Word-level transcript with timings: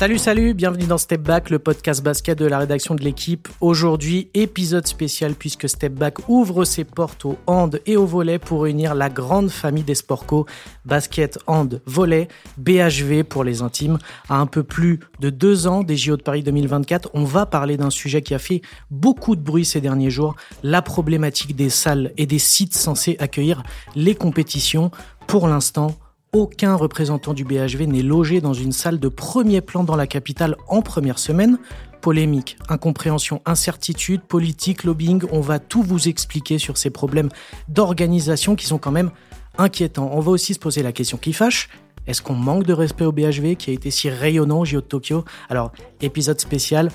Salut, 0.00 0.16
salut, 0.16 0.54
bienvenue 0.54 0.86
dans 0.86 0.96
Step 0.96 1.20
Back, 1.20 1.50
le 1.50 1.58
podcast 1.58 2.02
basket 2.02 2.38
de 2.38 2.46
la 2.46 2.56
rédaction 2.56 2.94
de 2.94 3.02
l'équipe. 3.02 3.48
Aujourd'hui, 3.60 4.30
épisode 4.32 4.86
spécial 4.86 5.34
puisque 5.34 5.68
Step 5.68 5.92
Back 5.92 6.26
ouvre 6.30 6.64
ses 6.64 6.84
portes 6.84 7.26
au 7.26 7.36
hand 7.46 7.78
et 7.84 7.98
au 7.98 8.06
volet 8.06 8.38
pour 8.38 8.62
réunir 8.62 8.94
la 8.94 9.10
grande 9.10 9.50
famille 9.50 9.82
des 9.82 9.94
sports 9.94 10.24
co, 10.24 10.46
basket, 10.86 11.38
hand, 11.46 11.82
volet, 11.84 12.28
BHV 12.56 13.24
pour 13.24 13.44
les 13.44 13.60
intimes. 13.60 13.98
À 14.30 14.36
un 14.36 14.46
peu 14.46 14.62
plus 14.62 15.00
de 15.20 15.28
deux 15.28 15.66
ans 15.66 15.82
des 15.82 15.98
JO 15.98 16.16
de 16.16 16.22
Paris 16.22 16.42
2024, 16.44 17.10
on 17.12 17.24
va 17.24 17.44
parler 17.44 17.76
d'un 17.76 17.90
sujet 17.90 18.22
qui 18.22 18.32
a 18.32 18.38
fait 18.38 18.62
beaucoup 18.90 19.36
de 19.36 19.42
bruit 19.42 19.66
ces 19.66 19.82
derniers 19.82 20.08
jours, 20.08 20.34
la 20.62 20.80
problématique 20.80 21.54
des 21.54 21.68
salles 21.68 22.14
et 22.16 22.24
des 22.24 22.38
sites 22.38 22.72
censés 22.72 23.18
accueillir 23.18 23.62
les 23.94 24.14
compétitions. 24.14 24.90
Pour 25.26 25.46
l'instant, 25.46 25.94
aucun 26.32 26.76
représentant 26.76 27.34
du 27.34 27.44
BHV 27.44 27.86
n'est 27.86 28.02
logé 28.02 28.40
dans 28.40 28.54
une 28.54 28.72
salle 28.72 29.00
de 29.00 29.08
premier 29.08 29.60
plan 29.60 29.82
dans 29.82 29.96
la 29.96 30.06
capitale 30.06 30.56
en 30.68 30.82
première 30.82 31.18
semaine. 31.18 31.58
Polémique, 32.00 32.56
incompréhension, 32.68 33.42
incertitude, 33.44 34.22
politique, 34.22 34.84
lobbying, 34.84 35.22
on 35.32 35.40
va 35.40 35.58
tout 35.58 35.82
vous 35.82 36.08
expliquer 36.08 36.58
sur 36.58 36.78
ces 36.78 36.90
problèmes 36.90 37.28
d'organisation 37.68 38.54
qui 38.54 38.66
sont 38.66 38.78
quand 38.78 38.92
même 38.92 39.10
inquiétants. 39.58 40.10
On 40.12 40.20
va 40.20 40.30
aussi 40.30 40.54
se 40.54 40.58
poser 40.58 40.82
la 40.82 40.92
question 40.92 41.18
qui 41.18 41.32
fâche. 41.32 41.68
Est-ce 42.06 42.22
qu'on 42.22 42.34
manque 42.34 42.64
de 42.64 42.72
respect 42.72 43.04
au 43.04 43.12
BHV 43.12 43.56
qui 43.56 43.70
a 43.70 43.74
été 43.74 43.90
si 43.90 44.08
rayonnant 44.08 44.60
au 44.60 44.64
JO 44.64 44.80
de 44.80 44.86
Tokyo 44.86 45.24
Alors, 45.48 45.72
épisode 46.00 46.40
spécial, 46.40 46.90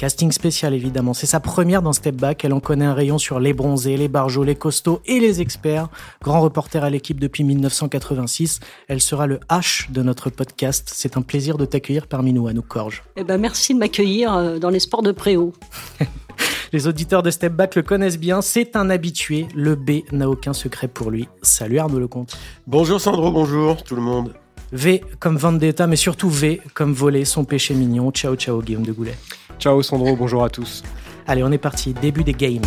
Casting 0.00 0.32
spécial 0.32 0.72
évidemment, 0.72 1.12
c'est 1.12 1.26
sa 1.26 1.40
première 1.40 1.82
dans 1.82 1.92
Step 1.92 2.16
Back, 2.16 2.42
elle 2.46 2.54
en 2.54 2.60
connaît 2.60 2.86
un 2.86 2.94
rayon 2.94 3.18
sur 3.18 3.38
les 3.38 3.52
bronzés, 3.52 3.98
les 3.98 4.08
barjots, 4.08 4.44
les 4.44 4.54
costauds 4.54 5.02
et 5.04 5.20
les 5.20 5.42
experts. 5.42 5.88
Grand 6.22 6.40
reporter 6.40 6.82
à 6.82 6.88
l'équipe 6.88 7.20
depuis 7.20 7.44
1986, 7.44 8.60
elle 8.88 9.02
sera 9.02 9.26
le 9.26 9.40
H 9.50 9.92
de 9.92 10.02
notre 10.02 10.30
podcast. 10.30 10.90
C'est 10.90 11.18
un 11.18 11.20
plaisir 11.20 11.58
de 11.58 11.66
t'accueillir 11.66 12.06
parmi 12.06 12.32
nous, 12.32 12.48
à 12.48 12.54
nous 12.54 12.62
Corge. 12.62 13.02
Eh 13.16 13.24
ben 13.24 13.36
merci 13.36 13.74
de 13.74 13.78
m'accueillir 13.78 14.34
euh, 14.34 14.58
dans 14.58 14.70
les 14.70 14.80
sports 14.80 15.02
de 15.02 15.12
préau. 15.12 15.52
Les 16.72 16.86
auditeurs 16.86 17.22
de 17.22 17.30
Step 17.30 17.52
Back 17.52 17.74
le 17.74 17.82
connaissent 17.82 18.18
bien, 18.18 18.40
c'est 18.40 18.76
un 18.76 18.88
habitué, 18.88 19.48
le 19.54 19.74
B 19.74 20.02
n'a 20.12 20.30
aucun 20.30 20.54
secret 20.54 20.88
pour 20.88 21.10
lui. 21.10 21.28
Salut 21.42 21.78
Arnaud 21.78 21.98
Lecomte. 21.98 22.38
Bonjour 22.66 22.98
Sandro, 22.98 23.30
bonjour 23.30 23.82
tout 23.82 23.96
le 23.96 24.02
monde. 24.02 24.32
V 24.72 25.02
comme 25.18 25.36
Vendetta, 25.36 25.86
mais 25.86 25.96
surtout 25.96 26.30
V 26.30 26.60
comme 26.74 26.92
voler 26.92 27.24
son 27.24 27.44
péché 27.44 27.74
mignon. 27.74 28.10
Ciao 28.12 28.36
ciao 28.36 28.62
Guillaume 28.62 28.86
de 28.86 28.92
Goulet. 28.92 29.16
Ciao 29.58 29.82
Sandro, 29.82 30.14
bonjour 30.16 30.44
à 30.44 30.50
tous. 30.50 30.82
Allez, 31.26 31.42
on 31.42 31.50
est 31.50 31.58
parti, 31.58 31.92
début 31.92 32.24
des 32.24 32.32
games. 32.32 32.62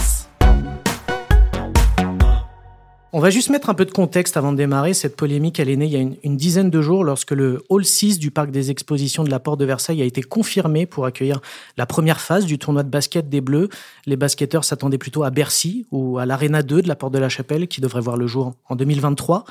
On 3.15 3.19
va 3.19 3.29
juste 3.29 3.51
mettre 3.51 3.69
un 3.69 3.75
peu 3.75 3.85
de 3.85 3.91
contexte 3.91 4.37
avant 4.37 4.51
de 4.51 4.57
démarrer. 4.57 4.95
Cette 4.95 5.15
polémique, 5.15 5.59
elle 5.59 5.69
est 5.69 5.75
née 5.75 5.85
il 5.85 5.91
y 5.91 5.97
a 5.97 5.99
une, 5.99 6.35
dizaine 6.35 6.71
de 6.71 6.81
jours 6.81 7.03
lorsque 7.03 7.29
le 7.29 7.61
Hall 7.69 7.85
6 7.85 8.17
du 8.17 8.31
Parc 8.31 8.49
des 8.49 8.71
Expositions 8.71 9.23
de 9.23 9.29
la 9.29 9.39
Porte 9.39 9.59
de 9.59 9.65
Versailles 9.65 10.01
a 10.01 10.05
été 10.05 10.23
confirmé 10.23 10.87
pour 10.87 11.05
accueillir 11.05 11.39
la 11.77 11.85
première 11.85 12.19
phase 12.19 12.47
du 12.47 12.57
tournoi 12.57 12.81
de 12.81 12.89
basket 12.89 13.29
des 13.29 13.39
Bleus. 13.39 13.69
Les 14.07 14.15
basketteurs 14.15 14.63
s'attendaient 14.63 14.97
plutôt 14.97 15.23
à 15.23 15.29
Bercy 15.29 15.85
ou 15.91 16.17
à 16.17 16.25
l'Arena 16.25 16.63
2 16.63 16.81
de 16.81 16.87
la 16.87 16.95
Porte 16.95 17.13
de 17.13 17.19
la 17.19 17.29
Chapelle 17.29 17.67
qui 17.67 17.81
devrait 17.81 18.01
voir 18.01 18.17
le 18.17 18.25
jour 18.25 18.55
en 18.67 18.75
2023. 18.75 19.45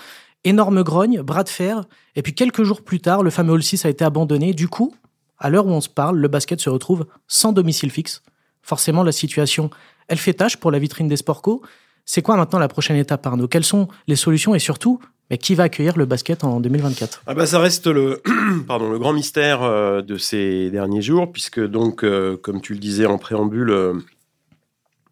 Énorme 0.44 0.82
grogne, 0.82 1.22
bras 1.22 1.44
de 1.44 1.48
fer. 1.48 1.84
Et 2.16 2.22
puis 2.22 2.34
quelques 2.34 2.64
jours 2.64 2.82
plus 2.82 3.00
tard, 3.00 3.22
le 3.22 3.30
fameux 3.30 3.52
Hall 3.52 3.62
6 3.62 3.84
a 3.84 3.88
été 3.88 4.04
abandonné. 4.04 4.54
Du 4.54 4.68
coup, 4.68 4.94
à 5.38 5.50
l'heure 5.50 5.66
où 5.66 5.70
on 5.70 5.80
se 5.80 5.88
parle, 5.88 6.18
le 6.18 6.28
basket 6.28 6.60
se 6.60 6.70
retrouve 6.70 7.06
sans 7.28 7.52
domicile 7.52 7.90
fixe. 7.90 8.22
Forcément, 8.62 9.02
la 9.02 9.12
situation, 9.12 9.70
elle 10.08 10.18
fait 10.18 10.34
tâche 10.34 10.56
pour 10.56 10.70
la 10.70 10.78
vitrine 10.78 11.08
des 11.08 11.16
sports 11.16 11.42
co. 11.42 11.62
C'est 12.04 12.22
quoi 12.22 12.36
maintenant 12.36 12.58
la 12.58 12.68
prochaine 12.68 12.96
étape, 12.96 13.26
Arnaud? 13.26 13.48
Quelles 13.48 13.64
sont 13.64 13.88
les 14.06 14.16
solutions? 14.16 14.54
Et 14.54 14.58
surtout, 14.58 15.00
mais 15.30 15.38
qui 15.38 15.54
va 15.54 15.64
accueillir 15.64 15.96
le 15.96 16.04
basket 16.04 16.44
en 16.44 16.60
2024 16.60 17.22
ah 17.26 17.34
bah 17.34 17.46
Ça 17.46 17.58
reste 17.58 17.86
le, 17.86 18.22
pardon, 18.66 18.90
le 18.90 18.98
grand 18.98 19.12
mystère 19.12 19.62
euh, 19.62 20.02
de 20.02 20.16
ces 20.16 20.70
derniers 20.70 21.02
jours, 21.02 21.32
puisque 21.32 21.64
donc, 21.64 22.04
euh, 22.04 22.36
comme 22.36 22.60
tu 22.60 22.74
le 22.74 22.78
disais 22.78 23.06
en 23.06 23.18
préambule, 23.18 23.70
euh, 23.70 23.94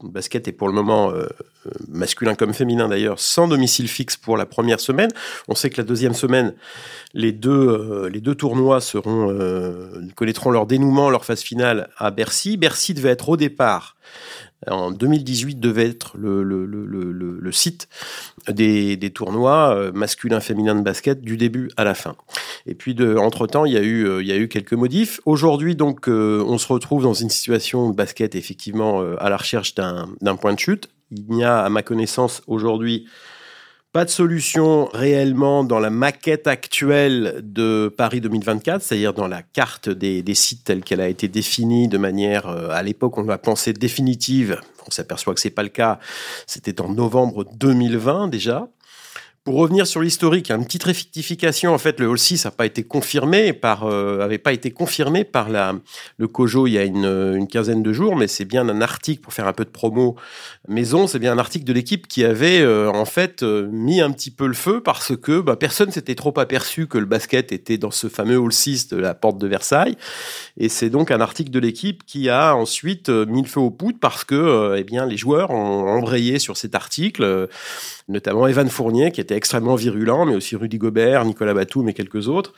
basket 0.09 0.49
est 0.49 0.53
pour 0.53 0.69
le 0.69 0.75
moment 0.75 1.13
masculin 1.89 2.35
comme 2.35 2.55
féminin 2.55 2.89
d'ailleurs, 2.89 3.19
sans 3.19 3.49
domicile 3.49 3.89
fixe 3.89 4.17
pour 4.17 4.37
la 4.37 4.47
première 4.47 4.81
semaine. 4.81 5.11
On 5.49 5.55
sait 5.55 5.71
que 5.71 5.81
la 5.81 5.85
deuxième 5.87 6.15
semaine, 6.15 6.55
les 7.15 7.33
deux, 7.33 7.51
euh, 7.51 8.09
les 8.09 8.21
deux 8.21 8.35
tournois 8.35 8.81
seront, 8.81 9.31
euh, 9.31 9.91
connaîtront 10.17 10.51
leur 10.51 10.67
dénouement, 10.67 11.11
leur 11.11 11.25
phase 11.25 11.43
finale 11.43 11.91
à 11.97 12.11
Bercy. 12.11 12.57
Bercy 12.57 12.95
devait 12.95 13.11
être 13.11 13.29
au 13.29 13.37
départ 13.37 13.97
en 14.67 14.91
2018 14.91 15.59
devait 15.59 15.89
être 15.89 16.17
le, 16.19 17.53
site 17.53 17.89
des, 18.49 19.11
tournois 19.15 19.75
euh, 19.75 19.93
masculins 19.93 20.41
féminins 20.41 20.75
de 20.75 20.83
basket 20.83 21.23
du 21.23 21.37
début 21.37 21.71
à 21.77 21.85
la 21.85 21.95
fin. 21.95 22.17
Et 22.67 22.75
puis 22.75 22.95
de, 22.95 23.17
entre 23.17 23.47
temps, 23.47 23.65
il 23.65 23.73
y 23.73 23.79
a 23.79 23.83
eu 23.83 24.21
il 24.21 24.27
y 24.27 24.33
a 24.33 24.37
eu 24.37 24.49
quelques 24.49 24.73
modifs. 24.73 25.21
Aujourd'hui 25.25 25.77
donc 25.77 26.09
on 26.09 26.59
se 26.59 26.73
retrouve 26.73 27.03
dans 27.03 27.15
une 27.15 27.31
situation 27.31 27.91
de 27.91 27.95
basket 27.95 28.35
effectivement 28.35 29.01
à 29.19 29.31
la 29.31 29.37
recherche 29.37 29.75
d'un 29.75 30.37
point 30.37 30.55
de 30.55 30.59
chute 30.59 30.89
il 31.11 31.35
n'y 31.35 31.45
a, 31.45 31.65
à 31.65 31.69
ma 31.69 31.83
connaissance, 31.83 32.43
aujourd'hui, 32.47 33.07
pas 33.93 34.05
de 34.05 34.11
solution 34.11 34.89
réellement 34.93 35.65
dans 35.65 35.81
la 35.81 35.91
maquette 35.91 36.47
actuelle 36.47 37.41
de 37.43 37.93
Paris 37.97 38.21
2024, 38.21 38.83
c'est-à-dire 38.83 39.15
dans 39.15 39.27
la 39.27 39.43
carte 39.43 39.89
des, 39.89 40.23
sites 40.35 40.63
telle 40.65 40.85
qu'elle 40.85 41.01
a 41.01 41.09
été 41.09 41.27
définie 41.27 41.89
de 41.89 41.99
manière, 41.99 42.47
euh, 42.47 42.69
à 42.71 42.85
l'époque, 42.85 43.19
on 43.19 43.25
l'a 43.25 43.39
pensé 43.39 43.73
définitive. 43.73 44.61
On 44.87 44.91
s'aperçoit 44.93 45.35
que 45.35 45.41
c'est 45.41 45.51
pas 45.51 45.65
le 45.65 45.71
cas. 45.71 45.99
C'était 46.47 46.81
en 46.81 46.89
novembre 46.89 47.45
2020 47.55 48.29
déjà. 48.29 48.69
Pour 49.43 49.55
revenir 49.55 49.87
sur 49.87 50.03
l'historique, 50.03 50.51
une 50.51 50.67
petite 50.67 50.85
rectification. 50.85 51.73
En 51.73 51.79
fait, 51.79 51.99
le 51.99 52.07
Hall 52.07 52.19
6 52.19 52.45
n'a 52.45 52.51
pas 52.51 52.67
été 52.67 52.83
confirmé 52.83 53.55
par, 53.55 53.85
euh, 53.85 54.21
avait 54.21 54.37
pas 54.37 54.53
été 54.53 54.71
confirmé 54.71 55.25
par 55.25 55.49
la, 55.49 55.77
le 56.19 56.29
COJO 56.29 56.67
il 56.67 56.73
y 56.73 56.79
a 56.79 56.85
une, 56.85 57.07
une 57.07 57.49
quinzaine 57.49 57.83
de 57.83 57.91
jours, 57.91 58.17
mais 58.17 58.29
c'est 58.29 58.45
bien 58.45 58.69
un 58.69 58.83
article 58.83 59.23
pour 59.23 59.33
faire 59.33 59.47
un 59.47 59.55
peu 59.55 59.65
de 59.65 59.71
promo 59.71 60.17
maison. 60.69 61.07
C'est 61.07 61.19
bien 61.19 61.33
un 61.33 61.39
article 61.39 61.65
de 61.65 61.73
l'équipe 61.73 62.07
qui 62.07 62.23
avait 62.23 62.61
euh, 62.61 62.91
en 62.91 63.07
fait 63.07 63.43
euh, 63.43 63.67
mis 63.73 64.03
un 64.03 64.11
petit 64.11 64.31
peu 64.31 64.47
le 64.47 64.53
feu 64.53 64.83
parce 64.83 65.17
que 65.17 65.41
bah, 65.41 65.57
personne 65.57 65.91
s'était 65.91 66.17
trop 66.17 66.39
aperçu 66.39 66.87
que 66.87 66.99
le 66.99 67.07
basket 67.07 67.51
était 67.51 67.79
dans 67.79 67.91
ce 67.91 68.09
fameux 68.09 68.37
Hall 68.37 68.53
6 68.53 68.89
de 68.89 68.99
la 68.99 69.15
porte 69.15 69.39
de 69.39 69.47
Versailles. 69.47 69.97
Et 70.59 70.69
c'est 70.69 70.91
donc 70.91 71.11
un 71.11 71.23
article 71.23 71.51
de 71.51 71.61
l'équipe 71.61 72.05
qui 72.05 72.29
a 72.29 72.55
ensuite 72.55 73.09
mis 73.09 73.41
le 73.41 73.49
feu 73.49 73.61
aux 73.61 73.71
poudres 73.71 74.01
parce 74.03 74.23
que 74.23 74.75
eh 74.77 74.85
bien 74.85 75.07
les 75.07 75.17
joueurs 75.17 75.51
ont 75.51 75.89
embrayé 75.89 76.39
sur 76.39 76.59
cet 76.59 76.75
article 76.75 77.49
notamment 78.11 78.47
Evan 78.47 78.69
Fournier, 78.69 79.11
qui 79.13 79.21
était 79.21 79.37
extrêmement 79.37 79.77
virulent, 79.77 80.27
mais 80.27 80.35
aussi 80.35 80.57
Rudy 80.57 80.79
Gobert, 80.79 81.25
Nicolas 81.25 81.55
Batum 81.55 81.89
et 81.89 81.95
quelques 81.95 82.29
autres. 82.29 82.53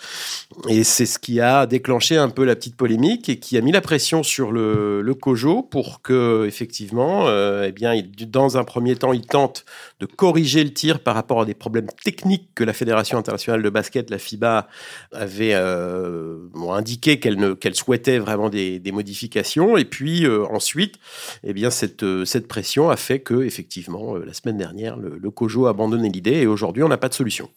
Et 0.68 0.82
c'est 0.82 1.06
ce 1.06 1.18
qui 1.18 1.40
a 1.40 1.66
déclenché 1.66 2.16
un 2.16 2.28
peu 2.28 2.44
la 2.44 2.56
petite 2.56 2.76
polémique 2.76 3.28
et 3.28 3.38
qui 3.38 3.56
a 3.56 3.60
mis 3.60 3.72
la 3.72 3.80
pression 3.80 4.22
sur 4.22 4.52
le, 4.52 5.02
le 5.02 5.14
COJO 5.14 5.62
pour 5.62 6.02
que, 6.02 6.46
effectivement, 6.46 7.28
euh, 7.28 7.66
eh 7.68 7.72
bien, 7.72 7.94
dans 8.26 8.56
un 8.56 8.64
premier 8.64 8.96
temps, 8.96 9.12
il 9.12 9.26
tente 9.26 9.64
de 10.02 10.06
corriger 10.06 10.64
le 10.64 10.72
tir 10.72 10.98
par 10.98 11.14
rapport 11.14 11.42
à 11.42 11.44
des 11.44 11.54
problèmes 11.54 11.86
techniques 12.02 12.48
que 12.56 12.64
la 12.64 12.72
Fédération 12.72 13.18
internationale 13.18 13.62
de 13.62 13.70
basket, 13.70 14.10
la 14.10 14.18
FIBA, 14.18 14.66
avait 15.12 15.54
euh, 15.54 16.38
indiqué 16.70 17.20
qu'elle 17.20 17.74
souhaitait 17.76 18.18
vraiment 18.18 18.48
des, 18.48 18.80
des, 18.80 18.90
modifications. 18.90 19.76
Et 19.76 19.84
puis 19.84 20.26
euh, 20.26 20.44
ensuite, 20.46 20.96
eh 21.44 21.52
bien, 21.52 21.70
cette, 21.70 22.04
cette 22.24 22.48
pression 22.48 22.90
a 22.90 22.96
fait 22.96 23.20
que, 23.20 23.44
effectivement, 23.44 24.16
la 24.16 24.32
semaine 24.32 24.58
dernière, 24.58 24.96
le, 24.96 25.18
le 25.18 25.30
COJO 25.30 25.66
a 25.66 25.70
abandonné 25.70 26.08
l'idée 26.08 26.38
et 26.38 26.46
aujourd'hui, 26.48 26.82
on 26.82 26.88
n'a 26.88 26.98
pas 26.98 27.08
de 27.08 27.14
solution. 27.14 27.48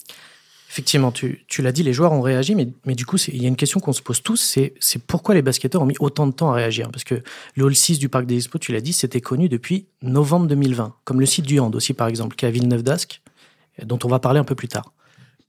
Effectivement, 0.75 1.13
tu, 1.13 1.39
l'as 1.59 1.71
dit, 1.71 1.83
les 1.83 1.93
joueurs 1.93 2.11
ont 2.11 2.19
réagi, 2.19 2.53
mais, 2.53 2.67
mais 2.85 2.95
du 2.95 3.05
coup, 3.05 3.15
il 3.29 3.41
y 3.41 3.45
a 3.45 3.47
une 3.47 3.55
question 3.55 3.79
qu'on 3.79 3.93
se 3.93 4.01
pose 4.01 4.21
tous, 4.21 4.35
c'est, 4.35 4.73
pourquoi 5.07 5.33
les 5.33 5.41
basketteurs 5.41 5.81
ont 5.81 5.85
mis 5.85 5.95
autant 6.01 6.27
de 6.27 6.33
temps 6.33 6.51
à 6.51 6.55
réagir? 6.55 6.91
Parce 6.91 7.05
que 7.05 7.23
le 7.55 7.63
Hall 7.63 7.73
6 7.73 7.97
du 7.97 8.09
Parc 8.09 8.25
des 8.25 8.35
Expos, 8.35 8.59
tu 8.59 8.73
l'as 8.73 8.81
dit, 8.81 8.91
c'était 8.91 9.21
connu 9.21 9.47
depuis 9.47 9.85
novembre 10.01 10.47
2020, 10.47 10.93
comme 11.05 11.21
le 11.21 11.25
site 11.25 11.45
du 11.45 11.61
Hand 11.61 11.73
aussi, 11.77 11.93
par 11.93 12.09
exemple, 12.09 12.35
qui 12.35 12.43
est 12.43 12.49
à 12.49 12.51
Villeneuve 12.51 12.83
d'Ascq, 12.83 13.21
dont 13.85 13.99
on 14.03 14.09
va 14.09 14.19
parler 14.19 14.41
un 14.41 14.43
peu 14.43 14.55
plus 14.55 14.67
tard. 14.67 14.91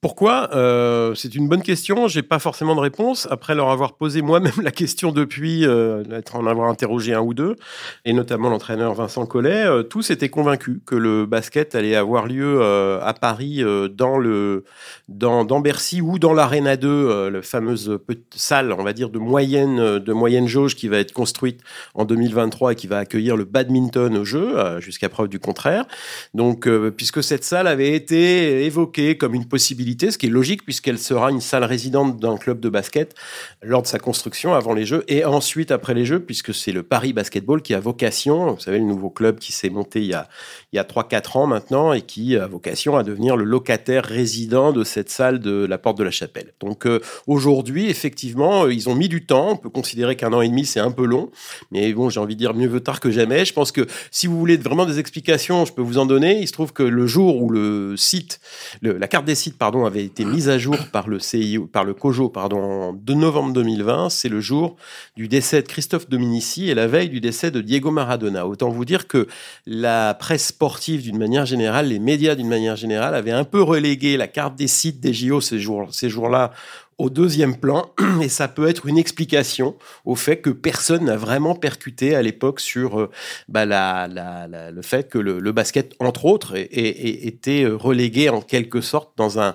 Pourquoi 0.07 0.51
euh, 0.55 1.17
C'est 1.17 1.35
une 1.35 1.49
bonne 1.49 1.63
question. 1.63 2.07
J'ai 2.07 2.23
pas 2.23 2.39
forcément 2.39 2.77
de 2.77 2.81
réponse. 2.81 3.27
Après 3.29 3.57
leur 3.57 3.71
avoir 3.71 3.95
posé 3.95 4.23
moi-même 4.23 4.53
la 4.63 4.71
question 4.71 5.11
depuis, 5.11 5.67
euh, 5.67 6.05
en 6.33 6.47
avoir 6.47 6.71
interrogé 6.71 7.13
un 7.13 7.23
ou 7.23 7.35
deux, 7.35 7.57
et 8.05 8.13
notamment 8.13 8.49
l'entraîneur 8.49 8.95
Vincent 8.95 9.27
Collet, 9.27 9.67
euh, 9.67 9.83
tous 9.83 10.13
étaient 10.13 10.29
convaincus 10.29 10.79
que 10.87 10.95
le 10.95 11.27
basket 11.27 11.75
allait 11.75 11.97
avoir 11.97 12.29
lieu 12.29 12.63
à 12.63 13.15
Paris 13.15 13.65
dans 13.91 14.17
le 14.17 14.63
dans, 15.09 15.45
dans 15.45 15.59
Bercy 15.59 16.01
ou 16.01 16.21
dans 16.21 16.33
l'Arena 16.33 16.77
2, 16.77 17.29
la 17.29 17.43
fameuse 17.43 17.99
salle, 18.33 18.73
on 18.73 18.85
va 18.85 18.93
dire 18.93 19.11
de 19.11 19.19
moyenne 19.19 19.99
de 19.99 20.13
moyenne 20.13 20.47
jauge 20.47 20.77
qui 20.77 20.87
va 20.87 20.99
être 20.99 21.13
construite 21.13 21.63
en 21.95 22.05
2023 22.05 22.73
et 22.73 22.75
qui 22.77 22.87
va 22.87 22.99
accueillir 22.99 23.37
le 23.37 23.45
badminton 23.45 24.17
au 24.17 24.25
jeu 24.25 24.55
jusqu'à 24.79 25.09
preuve 25.09 25.29
du 25.29 25.41
contraire. 25.41 25.85
Donc 26.33 26.69
puisque 26.97 27.25
cette 27.25 27.43
salle 27.43 27.67
avait 27.67 27.93
été 27.93 28.65
évoquée 28.65 29.17
comme 29.17 29.35
une 29.35 29.49
possibilité 29.49 29.96
ce 30.11 30.19
qui 30.19 30.27
est 30.27 30.31
logique 30.31 30.65
puisqu'elle 30.65 30.99
sera 30.99 31.31
une 31.31 31.41
salle 31.41 31.65
résidente 31.65 32.19
d'un 32.19 32.37
club 32.37 32.61
de 32.61 32.69
basket 32.69 33.15
lors 33.63 33.83
de 33.83 33.87
sa 33.87 33.99
construction 33.99 34.55
avant 34.55 34.75
les 34.75 34.87
Jeux 34.87 35.05
et 35.09 35.25
ensuite 35.25 35.71
après 35.71 35.95
les 35.95 36.05
Jeux, 36.05 36.21
puisque 36.21 36.55
c'est 36.55 36.73
le 36.73 36.83
Paris 36.83 37.13
Basketball 37.13 37.63
qui 37.63 37.75
a 37.75 37.81
vocation, 37.81 38.53
vous 38.53 38.61
savez, 38.61 38.79
le 38.79 38.85
nouveau 38.85 39.11
club 39.11 39.39
qui 39.39 39.53
s'est 39.53 39.71
monté 39.71 40.01
il 40.01 40.07
y 40.07 40.15
a, 40.15 40.29
il 40.73 40.77
y 40.77 40.79
a 40.79 40.85
3-4 40.85 41.39
ans 41.39 41.47
maintenant 41.47 41.93
et 41.93 42.03
qui 42.03 42.37
a 42.37 42.47
vocation 42.47 42.97
à 42.97 43.03
devenir 43.03 43.37
le 43.37 43.45
locataire 43.45 44.05
résident 44.05 44.73
de 44.73 44.85
cette 44.85 45.11
salle 45.11 45.41
de 45.41 45.65
la 45.65 45.79
Porte 45.79 45.99
de 45.99 46.05
la 46.05 46.11
Chapelle. 46.11 46.53
Donc 46.61 46.87
euh, 46.87 47.01
aujourd'hui, 47.27 47.89
effectivement, 47.89 48.65
euh, 48.65 48.73
ils 48.73 48.89
ont 48.89 48.95
mis 48.95 49.09
du 49.09 49.25
temps. 49.25 49.51
On 49.53 49.57
peut 49.57 49.71
considérer 49.71 50.17
qu'un 50.17 50.33
an 50.33 50.41
et 50.41 50.49
demi, 50.49 50.67
c'est 50.67 50.81
un 50.81 50.91
peu 50.91 51.05
long. 51.05 51.31
Mais 51.71 51.93
bon, 51.93 52.11
j'ai 52.11 52.21
envie 52.21 52.35
de 52.35 52.41
dire 52.41 52.55
mieux 52.55 52.69
vaut 52.69 52.81
tard 52.81 53.01
que 53.01 53.11
jamais. 53.11 53.45
Je 53.45 53.53
pense 53.53 53.73
que 53.73 53.87
si 54.11 54.27
vous 54.27 54.39
voulez 54.39 54.57
vraiment 54.57 54.87
des 54.87 54.99
explications, 54.99 55.65
je 55.65 55.73
peux 55.73 55.83
vous 55.83 55.99
en 55.99 56.07
donner. 56.07 56.41
Il 56.41 56.47
se 56.47 56.53
trouve 56.53 56.73
que 56.73 56.83
le 56.83 57.07
jour 57.07 57.43
où 57.43 57.51
le 57.51 57.97
site, 57.97 58.41
la 58.83 59.09
carte 59.09 59.25
des 59.25 59.35
sites, 59.35 59.59
pardon, 59.59 59.86
avait 59.87 60.05
été 60.05 60.25
mise 60.25 60.49
à 60.49 60.59
jour 60.59 60.77
par 60.93 61.09
le 61.09 61.19
CIO, 61.19 61.67
par 61.67 61.85
le 61.85 61.95
COJO, 61.95 62.29
pardon, 62.29 62.93
de 62.93 63.15
novembre 63.15 63.53
2020, 63.53 64.11
c'est 64.11 64.29
le 64.29 64.41
jour 64.41 64.77
du 65.17 65.29
décès 65.29 65.63
de 65.63 65.69
Christophe 65.69 66.09
Dominici 66.09 66.69
et 66.69 66.75
la 66.75 66.87
veille 66.87 67.09
du 67.09 67.21
décès 67.21 67.51
de 67.51 67.61
Diego 67.61 67.91
Maradona. 67.91 68.47
Autant 68.47 68.69
vous 68.69 68.85
dire 68.85 69.07
que 69.07 69.27
la 69.67 70.15
presse 70.15 70.49
sportive 70.49 71.03
d'une 71.03 71.19
manière 71.19 71.47
générale, 71.47 71.89
les 71.89 71.99
médias 71.99 72.35
d'une 72.35 72.49
manière 72.49 72.77
générale 72.77 73.15
avaient 73.15 73.31
un 73.31 73.45
peu 73.45 73.63
relégué 73.63 74.17
la 74.17 74.29
carte 74.29 74.57
des 74.57 74.69
sites 74.69 75.01
des 75.01 75.15
JO 75.15 75.41
ces 75.41 75.59
jours, 75.59 75.89
ces 75.93 76.09
jours-là 76.09 76.53
au 76.99 77.11
deuxième 77.11 77.57
plan, 77.57 77.91
et 78.23 78.29
ça 78.29 78.49
peut 78.49 78.69
être 78.69 78.87
une 78.87 78.99
explication 78.99 79.77
au 80.05 80.15
fait 80.15 80.39
que 80.39 80.51
personne 80.51 81.05
n'a 81.05 81.17
vraiment 81.17 81.55
percuté 81.55 82.15
à 82.15 82.23
l'époque 82.23 82.61
sur 82.61 83.01
euh, 83.01 83.11
bah, 83.49 83.67
le 83.67 84.83
fait 84.83 85.09
que 85.09 85.19
le, 85.19 85.53
basket, 85.53 85.95
entre 86.01 86.25
autres, 86.25 86.55
était 86.57 87.67
relégué 87.67 88.29
en 88.29 88.41
quelque 88.41 88.81
sorte 88.81 89.11
dans 89.17 89.39
un, 89.39 89.55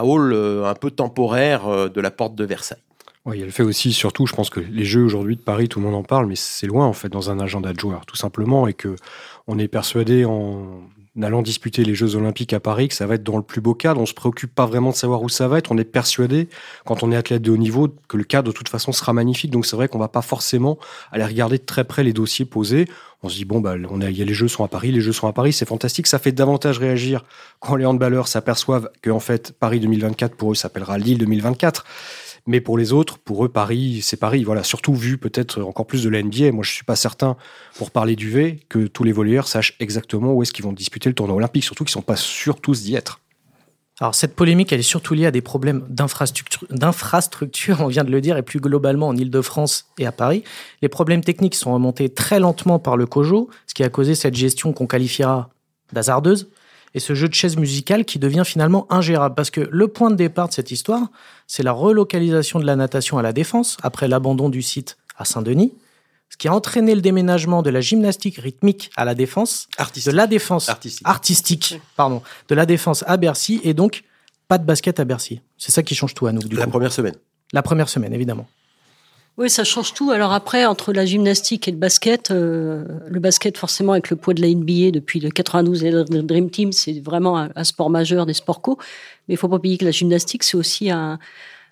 hall 0.00 0.32
euh, 0.32 0.64
un 0.66 0.74
peu 0.74 0.90
temporaire 0.90 1.68
euh, 1.68 1.88
de 1.88 2.00
la 2.00 2.10
porte 2.10 2.34
de 2.34 2.44
Versailles. 2.44 2.78
Oui, 3.24 3.36
il 3.36 3.40
y 3.40 3.42
a 3.42 3.46
le 3.46 3.52
fait 3.52 3.62
aussi, 3.62 3.92
surtout, 3.92 4.26
je 4.26 4.32
pense 4.32 4.48
que 4.48 4.60
les 4.60 4.84
Jeux 4.84 5.02
aujourd'hui 5.02 5.36
de 5.36 5.42
Paris, 5.42 5.68
tout 5.68 5.80
le 5.80 5.86
monde 5.86 5.94
en 5.94 6.02
parle, 6.02 6.26
mais 6.26 6.36
c'est 6.36 6.66
loin 6.66 6.86
en 6.86 6.92
fait 6.92 7.08
dans 7.08 7.30
un 7.30 7.38
agenda 7.40 7.72
de 7.72 7.78
joueurs, 7.78 8.06
tout 8.06 8.16
simplement, 8.16 8.66
et 8.66 8.74
que 8.74 8.96
on 9.46 9.58
est 9.58 9.68
persuadé 9.68 10.24
en 10.24 10.80
allant 11.22 11.42
disputer 11.42 11.84
les 11.84 11.94
Jeux 11.94 12.14
Olympiques 12.16 12.52
à 12.52 12.60
Paris, 12.60 12.88
que 12.88 12.94
ça 12.94 13.06
va 13.06 13.14
être 13.14 13.22
dans 13.22 13.36
le 13.36 13.42
plus 13.42 13.60
beau 13.60 13.74
cadre. 13.74 14.00
On 14.00 14.06
se 14.06 14.14
préoccupe 14.14 14.54
pas 14.54 14.66
vraiment 14.66 14.90
de 14.90 14.96
savoir 14.96 15.22
où 15.22 15.28
ça 15.28 15.48
va 15.48 15.58
être. 15.58 15.72
On 15.72 15.78
est 15.78 15.84
persuadé, 15.84 16.48
quand 16.84 17.02
on 17.02 17.12
est 17.12 17.16
athlète 17.16 17.42
de 17.42 17.50
haut 17.50 17.56
niveau, 17.56 17.88
que 18.08 18.16
le 18.16 18.24
cadre 18.24 18.48
de 18.48 18.56
toute 18.56 18.68
façon 18.68 18.92
sera 18.92 19.12
magnifique. 19.12 19.50
Donc 19.50 19.66
c'est 19.66 19.76
vrai 19.76 19.88
qu'on 19.88 19.98
va 19.98 20.08
pas 20.08 20.22
forcément 20.22 20.78
aller 21.10 21.24
regarder 21.24 21.58
de 21.58 21.64
très 21.64 21.84
près 21.84 22.02
les 22.02 22.12
dossiers 22.12 22.44
posés. 22.44 22.86
On 23.22 23.28
se 23.28 23.36
dit 23.36 23.44
bon 23.44 23.60
bah 23.60 23.74
on 23.90 24.00
a, 24.00 24.10
y 24.10 24.22
a 24.22 24.24
les 24.24 24.34
Jeux 24.34 24.46
sont 24.46 24.62
à 24.62 24.68
Paris, 24.68 24.92
les 24.92 25.00
Jeux 25.00 25.12
sont 25.12 25.26
à 25.26 25.32
Paris, 25.32 25.52
c'est 25.52 25.66
fantastique. 25.66 26.06
Ça 26.06 26.18
fait 26.18 26.32
davantage 26.32 26.78
réagir 26.78 27.24
quand 27.58 27.74
les 27.74 27.84
handballeurs 27.84 28.28
s'aperçoivent 28.28 28.90
que 29.02 29.10
en 29.10 29.20
fait 29.20 29.52
Paris 29.58 29.80
2024 29.80 30.36
pour 30.36 30.52
eux 30.52 30.54
s'appellera 30.54 30.98
Lille 30.98 31.18
2024. 31.18 31.84
Mais 32.48 32.62
pour 32.62 32.78
les 32.78 32.94
autres, 32.94 33.18
pour 33.18 33.44
eux, 33.44 33.50
Paris, 33.50 34.00
c'est 34.02 34.16
Paris. 34.16 34.42
Voilà, 34.42 34.64
surtout 34.64 34.94
vu 34.94 35.18
peut-être 35.18 35.60
encore 35.62 35.86
plus 35.86 36.02
de 36.02 36.08
la 36.08 36.22
NBA. 36.22 36.50
Moi, 36.50 36.64
je 36.64 36.72
suis 36.72 36.82
pas 36.82 36.96
certain, 36.96 37.36
pour 37.76 37.90
parler 37.90 38.16
du 38.16 38.30
V, 38.30 38.60
que 38.70 38.86
tous 38.86 39.04
les 39.04 39.12
volleyeurs 39.12 39.46
sachent 39.46 39.76
exactement 39.80 40.32
où 40.32 40.42
est-ce 40.42 40.54
qu'ils 40.54 40.64
vont 40.64 40.72
disputer 40.72 41.10
le 41.10 41.14
tournoi 41.14 41.36
olympique. 41.36 41.62
Surtout 41.62 41.84
qu'ils 41.84 41.92
sont 41.92 42.00
pas 42.00 42.16
sûrs 42.16 42.62
tous 42.62 42.84
d'y 42.84 42.94
être. 42.94 43.20
Alors 44.00 44.14
cette 44.14 44.34
polémique, 44.34 44.72
elle 44.72 44.80
est 44.80 44.82
surtout 44.82 45.12
liée 45.12 45.26
à 45.26 45.30
des 45.30 45.42
problèmes 45.42 45.84
d'infrastructure, 45.90 47.80
on 47.80 47.88
vient 47.88 48.04
de 48.04 48.10
le 48.10 48.22
dire, 48.22 48.38
et 48.38 48.42
plus 48.42 48.60
globalement 48.60 49.08
en 49.08 49.16
Ile-de-France 49.16 49.90
et 49.98 50.06
à 50.06 50.12
Paris. 50.12 50.42
Les 50.80 50.88
problèmes 50.88 51.22
techniques 51.22 51.54
sont 51.54 51.74
remontés 51.74 52.08
très 52.08 52.40
lentement 52.40 52.78
par 52.78 52.96
le 52.96 53.04
COJO, 53.04 53.50
ce 53.66 53.74
qui 53.74 53.84
a 53.84 53.90
causé 53.90 54.14
cette 54.14 54.36
gestion 54.36 54.72
qu'on 54.72 54.86
qualifiera 54.86 55.50
d'hasardeuse 55.92 56.48
et 56.94 57.00
ce 57.00 57.14
jeu 57.14 57.28
de 57.28 57.34
chaises 57.34 57.56
musicales 57.56 58.04
qui 58.04 58.18
devient 58.18 58.44
finalement 58.44 58.86
ingérable. 58.90 59.34
Parce 59.34 59.50
que 59.50 59.68
le 59.70 59.88
point 59.88 60.10
de 60.10 60.16
départ 60.16 60.48
de 60.48 60.54
cette 60.54 60.70
histoire, 60.70 61.08
c'est 61.46 61.62
la 61.62 61.72
relocalisation 61.72 62.58
de 62.58 62.64
la 62.64 62.76
natation 62.76 63.18
à 63.18 63.22
la 63.22 63.32
Défense 63.32 63.76
après 63.82 64.08
l'abandon 64.08 64.48
du 64.48 64.62
site 64.62 64.96
à 65.16 65.24
Saint-Denis, 65.24 65.74
ce 66.30 66.36
qui 66.36 66.48
a 66.48 66.54
entraîné 66.54 66.94
le 66.94 67.00
déménagement 67.00 67.62
de 67.62 67.70
la 67.70 67.80
gymnastique 67.80 68.36
rythmique 68.36 68.90
à 68.96 69.04
la 69.04 69.14
Défense, 69.14 69.68
artistique. 69.78 70.12
de 70.12 70.16
la 70.16 70.26
Défense 70.26 70.68
artistique. 71.04 71.80
pardon, 71.96 72.22
de 72.48 72.54
la 72.54 72.66
Défense 72.66 73.04
à 73.06 73.16
Bercy 73.16 73.60
et 73.64 73.74
donc 73.74 74.04
pas 74.46 74.58
de 74.58 74.64
basket 74.64 75.00
à 75.00 75.04
Bercy. 75.04 75.40
C'est 75.56 75.72
ça 75.72 75.82
qui 75.82 75.94
change 75.94 76.14
tout 76.14 76.26
à 76.26 76.32
nous. 76.32 76.40
Du 76.42 76.56
la 76.56 76.66
première 76.66 76.92
semaine. 76.92 77.14
La 77.52 77.62
première 77.62 77.88
semaine, 77.88 78.12
évidemment. 78.12 78.46
Oui, 79.38 79.48
ça 79.48 79.62
change 79.62 79.94
tout. 79.94 80.10
Alors 80.10 80.32
après, 80.32 80.66
entre 80.66 80.92
la 80.92 81.06
gymnastique 81.06 81.68
et 81.68 81.70
le 81.70 81.76
basket, 81.76 82.32
euh, 82.32 82.84
le 83.08 83.20
basket 83.20 83.56
forcément 83.56 83.92
avec 83.92 84.10
le 84.10 84.16
poids 84.16 84.34
de 84.34 84.42
la 84.42 84.48
NBA 84.48 84.90
depuis 84.90 85.20
le 85.20 85.30
92 85.30 85.84
et 85.84 85.92
le 85.92 86.04
Dream 86.04 86.50
Team, 86.50 86.72
c'est 86.72 86.98
vraiment 86.98 87.38
un, 87.38 87.64
sport 87.64 87.88
majeur 87.88 88.26
des 88.26 88.34
sports 88.34 88.60
co. 88.60 88.78
Mais 89.28 89.34
il 89.34 89.36
faut 89.36 89.46
pas 89.46 89.54
oublier 89.54 89.78
que 89.78 89.84
la 89.84 89.92
gymnastique, 89.92 90.42
c'est 90.42 90.56
aussi 90.56 90.90
un, 90.90 91.20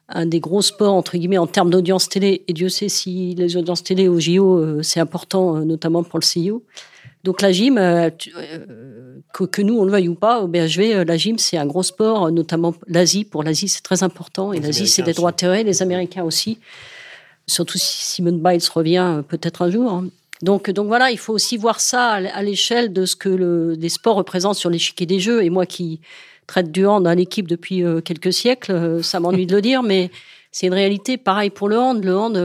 un 0.08 0.26
des 0.26 0.38
gros 0.38 0.62
sports 0.62 0.94
entre 0.94 1.16
guillemets 1.16 1.38
en 1.38 1.48
termes 1.48 1.70
d'audience 1.70 2.08
télé. 2.08 2.44
Et 2.46 2.52
Dieu 2.52 2.68
sait 2.68 2.88
si 2.88 3.34
les 3.34 3.56
audiences 3.56 3.82
télé 3.82 4.06
au 4.06 4.20
JO, 4.20 4.58
euh, 4.58 4.82
c'est 4.84 5.00
important, 5.00 5.56
euh, 5.56 5.64
notamment 5.64 6.04
pour 6.04 6.20
le 6.20 6.24
CIO. 6.24 6.62
Donc 7.24 7.42
la 7.42 7.50
gym, 7.50 7.74
que, 9.32 9.44
que, 9.44 9.60
nous 9.60 9.76
on 9.76 9.84
le 9.84 9.90
veuille 9.90 10.06
ou 10.08 10.14
pas, 10.14 10.38
au 10.38 10.46
BHV, 10.46 11.04
la 11.04 11.16
gym 11.16 11.36
c'est 11.38 11.56
un 11.56 11.66
gros 11.66 11.82
sport, 11.82 12.30
notamment 12.30 12.74
l'Asie. 12.86 13.24
Pour 13.24 13.42
l'Asie, 13.42 13.66
c'est 13.66 13.82
très 13.82 14.04
important. 14.04 14.52
Et 14.52 14.60
l'Asie, 14.60 14.86
c'est 14.86 15.02
des 15.02 15.14
droits 15.14 15.32
de 15.32 15.62
les 15.64 15.82
Américains 15.82 16.22
aussi 16.22 16.60
surtout 17.46 17.78
si 17.78 18.04
Simone 18.04 18.40
Biles 18.40 18.60
revient 18.72 19.16
euh, 19.18 19.22
peut-être 19.22 19.62
un 19.62 19.70
jour. 19.70 19.92
Hein. 19.92 20.08
Donc, 20.42 20.70
donc 20.70 20.86
voilà, 20.86 21.10
il 21.10 21.18
faut 21.18 21.32
aussi 21.32 21.56
voir 21.56 21.80
ça 21.80 22.12
à 22.12 22.42
l'échelle 22.42 22.92
de 22.92 23.06
ce 23.06 23.16
que 23.16 23.28
le, 23.28 23.72
les 23.72 23.88
sports 23.88 24.16
représentent 24.16 24.56
sur 24.56 24.68
l'échiquier 24.68 25.06
des 25.06 25.18
Jeux. 25.18 25.42
Et 25.42 25.50
moi 25.50 25.64
qui 25.64 26.00
traite 26.46 26.70
du 26.70 26.86
hand 26.86 27.06
à 27.06 27.14
l'équipe 27.14 27.48
depuis 27.48 27.82
euh, 27.82 28.00
quelques 28.00 28.32
siècles, 28.32 28.72
euh, 28.72 29.02
ça 29.02 29.18
m'ennuie 29.18 29.46
de 29.46 29.54
le 29.54 29.62
dire, 29.62 29.82
mais 29.82 30.10
c'est 30.52 30.66
une 30.66 30.74
réalité. 30.74 31.16
Pareil 31.16 31.50
pour 31.50 31.68
le 31.68 31.78
hand. 31.78 32.04
Le 32.04 32.16
hand, 32.16 32.36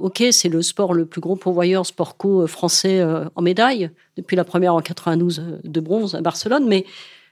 ok, 0.00 0.24
c'est 0.32 0.48
le 0.48 0.62
sport 0.62 0.92
le 0.92 1.06
plus 1.06 1.20
gros 1.20 1.36
pourvoyeur 1.36 1.86
sport 1.86 2.16
co 2.16 2.46
français 2.46 3.02
en 3.34 3.42
médaille 3.42 3.90
depuis 4.16 4.34
la 4.34 4.44
première 4.44 4.74
en 4.74 4.80
92 4.80 5.42
de 5.62 5.80
bronze 5.80 6.14
à 6.14 6.22
Barcelone, 6.22 6.64
mais 6.66 6.86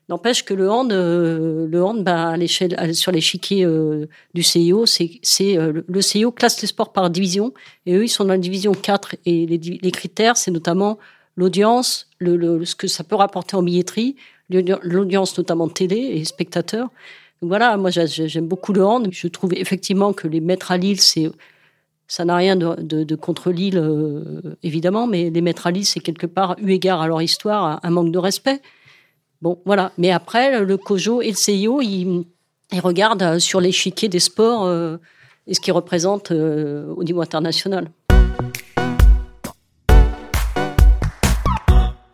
N'empêche 0.09 0.43
que 0.43 0.55
le 0.55 0.71
hand, 0.71 0.91
euh, 0.91 1.67
le 1.69 1.85
hand, 1.85 2.03
bah, 2.03 2.35
sur 2.93 3.13
l'échiquier 3.13 3.65
euh, 3.67 4.07
du 4.33 4.43
CIO, 4.43 4.87
c'est, 4.87 5.21
euh, 5.43 5.83
le 5.87 6.01
CIO 6.01 6.33
classe 6.33 6.63
les 6.63 6.69
sports 6.69 6.95
par 6.95 7.11
division, 7.11 7.53
et 7.85 7.95
eux, 7.95 8.05
ils 8.05 8.09
sont 8.09 8.25
dans 8.25 8.31
la 8.31 8.39
division 8.39 8.73
4. 8.73 9.17
Et 9.27 9.45
les, 9.47 9.91
critères, 9.91 10.39
c'est 10.39 10.51
notamment 10.51 10.99
l'audience, 11.37 12.09
ce 12.23 12.75
que 12.75 12.87
ça 12.87 13.05
peut 13.05 13.17
rapporter 13.17 13.55
en 13.55 13.63
billetterie, 13.63 14.17
l'audience 14.49 15.37
notamment 15.37 15.69
télé 15.69 15.97
et 15.99 16.25
spectateurs. 16.25 16.89
Donc 17.43 17.51
voilà, 17.51 17.77
moi 17.77 17.91
j'aime 17.91 18.49
beaucoup 18.49 18.73
le 18.73 18.85
hand. 18.85 19.09
Je 19.13 19.29
trouve 19.29 19.53
effectivement 19.53 20.15
que 20.15 20.27
les 20.27 20.41
mettre 20.41 20.73
à 20.73 20.79
Lille, 20.79 21.01
ça 21.01 22.25
n'a 22.25 22.35
rien 22.35 22.57
de 22.57 23.15
contre 23.15 23.51
Lille, 23.53 23.81
évidemment, 24.63 25.07
mais 25.07 25.29
les 25.29 25.43
mettre 25.43 25.67
à 25.67 25.71
Lille, 25.71 25.85
c'est 25.85 26.01
quelque 26.01 26.27
part, 26.27 26.57
eu 26.61 26.73
égard 26.73 27.03
à 27.03 27.07
leur 27.07 27.21
histoire, 27.21 27.79
un 27.83 27.91
manque 27.91 28.11
de 28.11 28.19
respect. 28.19 28.63
Bon, 29.41 29.61
voilà. 29.65 29.93
Mais 29.99 30.11
après, 30.11 30.65
le 30.65 30.77
COJO 30.77 31.23
et 31.23 31.29
le 31.29 31.37
CIO, 31.37 31.81
ils, 31.81 32.25
regardent 32.83 33.23
euh, 33.23 33.39
sur 33.39 33.61
l'échiquier 33.61 34.09
des 34.09 34.19
sports 34.19 34.65
euh, 34.65 34.97
et 35.47 35.55
ce 35.55 35.61
qu'ils 35.61 35.73
représentent 35.73 36.33
euh, 36.33 36.93
au 36.97 37.05
niveau 37.05 37.21
international. 37.21 37.89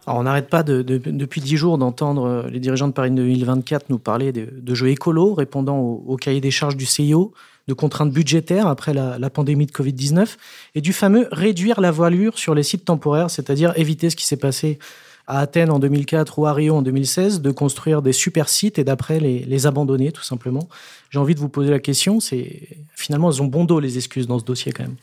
Alors 0.06 0.20
on 0.20 0.24
n'arrête 0.24 0.50
pas 0.50 0.62
de, 0.62 0.82
depuis 0.82 1.40
dix 1.40 1.56
jours 1.56 1.78
d'entendre 1.78 2.46
les 2.52 2.60
dirigeants 2.60 2.88
de 2.88 2.92
Paris 2.92 3.10
2024 3.10 3.86
nous 3.88 3.98
parler 3.98 4.32
de, 4.32 4.74
jeux 4.74 4.88
écolos 4.88 5.32
répondant 5.32 5.78
au, 5.78 6.16
cahier 6.16 6.42
des 6.42 6.50
charges 6.50 6.76
du 6.76 6.84
CIO, 6.84 7.32
de 7.68 7.72
contraintes 7.72 8.12
budgétaires 8.12 8.66
après 8.66 8.92
la 8.92 9.30
pandémie 9.30 9.64
de 9.64 9.72
Covid-19 9.72 10.36
et 10.74 10.82
du 10.82 10.92
fameux 10.92 11.26
réduire 11.32 11.80
la 11.80 11.90
voilure 11.90 12.38
sur 12.38 12.54
les 12.54 12.62
sites 12.62 12.84
temporaires, 12.84 13.30
c'est-à-dire 13.30 13.72
éviter 13.76 14.10
ce 14.10 14.16
qui 14.16 14.26
s'est 14.26 14.36
passé 14.36 14.78
à 15.26 15.40
Athènes 15.40 15.70
en 15.70 15.78
2004 15.78 16.38
ou 16.38 16.46
à 16.46 16.52
Rio 16.52 16.76
en 16.76 16.82
2016 16.82 17.40
de 17.40 17.50
construire 17.50 18.02
des 18.02 18.12
super 18.12 18.48
sites 18.48 18.78
et 18.78 18.84
d'après 18.84 19.20
les, 19.20 19.66
abandonner 19.66 20.12
tout 20.12 20.22
simplement. 20.22 20.68
J'ai 21.10 21.18
envie 21.18 21.34
de 21.34 21.40
vous 21.40 21.48
poser 21.48 21.70
la 21.70 21.80
question, 21.80 22.20
c'est 22.20 22.68
finalement 22.94 23.30
elles 23.30 23.42
ont 23.42 23.46
bon 23.46 23.64
dos 23.64 23.80
les 23.80 23.96
excuses 23.96 24.26
dans 24.26 24.38
ce 24.38 24.44
dossier 24.44 24.72
quand 24.72 24.84
même. 24.84 24.96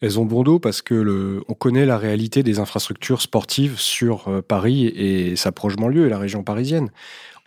Elles 0.00 0.18
ont 0.20 0.24
bon 0.24 0.44
dos 0.44 0.58
parce 0.58 0.80
que 0.80 1.42
on 1.48 1.54
connaît 1.54 1.84
la 1.84 1.98
réalité 1.98 2.42
des 2.42 2.60
infrastructures 2.60 3.20
sportives 3.20 3.78
sur 3.78 4.28
euh, 4.28 4.42
Paris 4.42 4.86
et 4.86 5.36
sa 5.36 5.52
proche 5.52 5.76
banlieue 5.76 6.06
et 6.06 6.08
la 6.08 6.18
région 6.18 6.44
parisienne. 6.44 6.90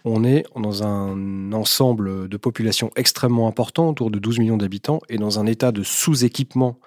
On 0.04 0.24
est 0.24 0.46
dans 0.56 0.84
un 0.84 1.54
ensemble 1.54 2.28
de 2.28 2.38
population 2.38 2.92
extrêmement 2.96 3.48
important, 3.48 3.90
autour 3.90 4.10
de 4.10 4.18
12 4.18 4.40
millions 4.40 4.58
d'habitants, 4.58 5.00
et 5.10 5.18
dans 5.18 5.40
un 5.40 5.46
état 5.46 5.72
de 5.72 5.84
sous-équipement 5.84 6.80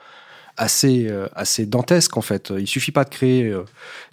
assez, 0.56 1.06
euh, 1.08 1.26
assez 1.34 1.66
dantesque 1.66 2.16
en 2.16 2.20
fait. 2.20 2.52
Il 2.56 2.66
suffit 2.66 2.92
pas 2.92 3.04
de 3.04 3.10
créer 3.10 3.44
euh, 3.44 3.64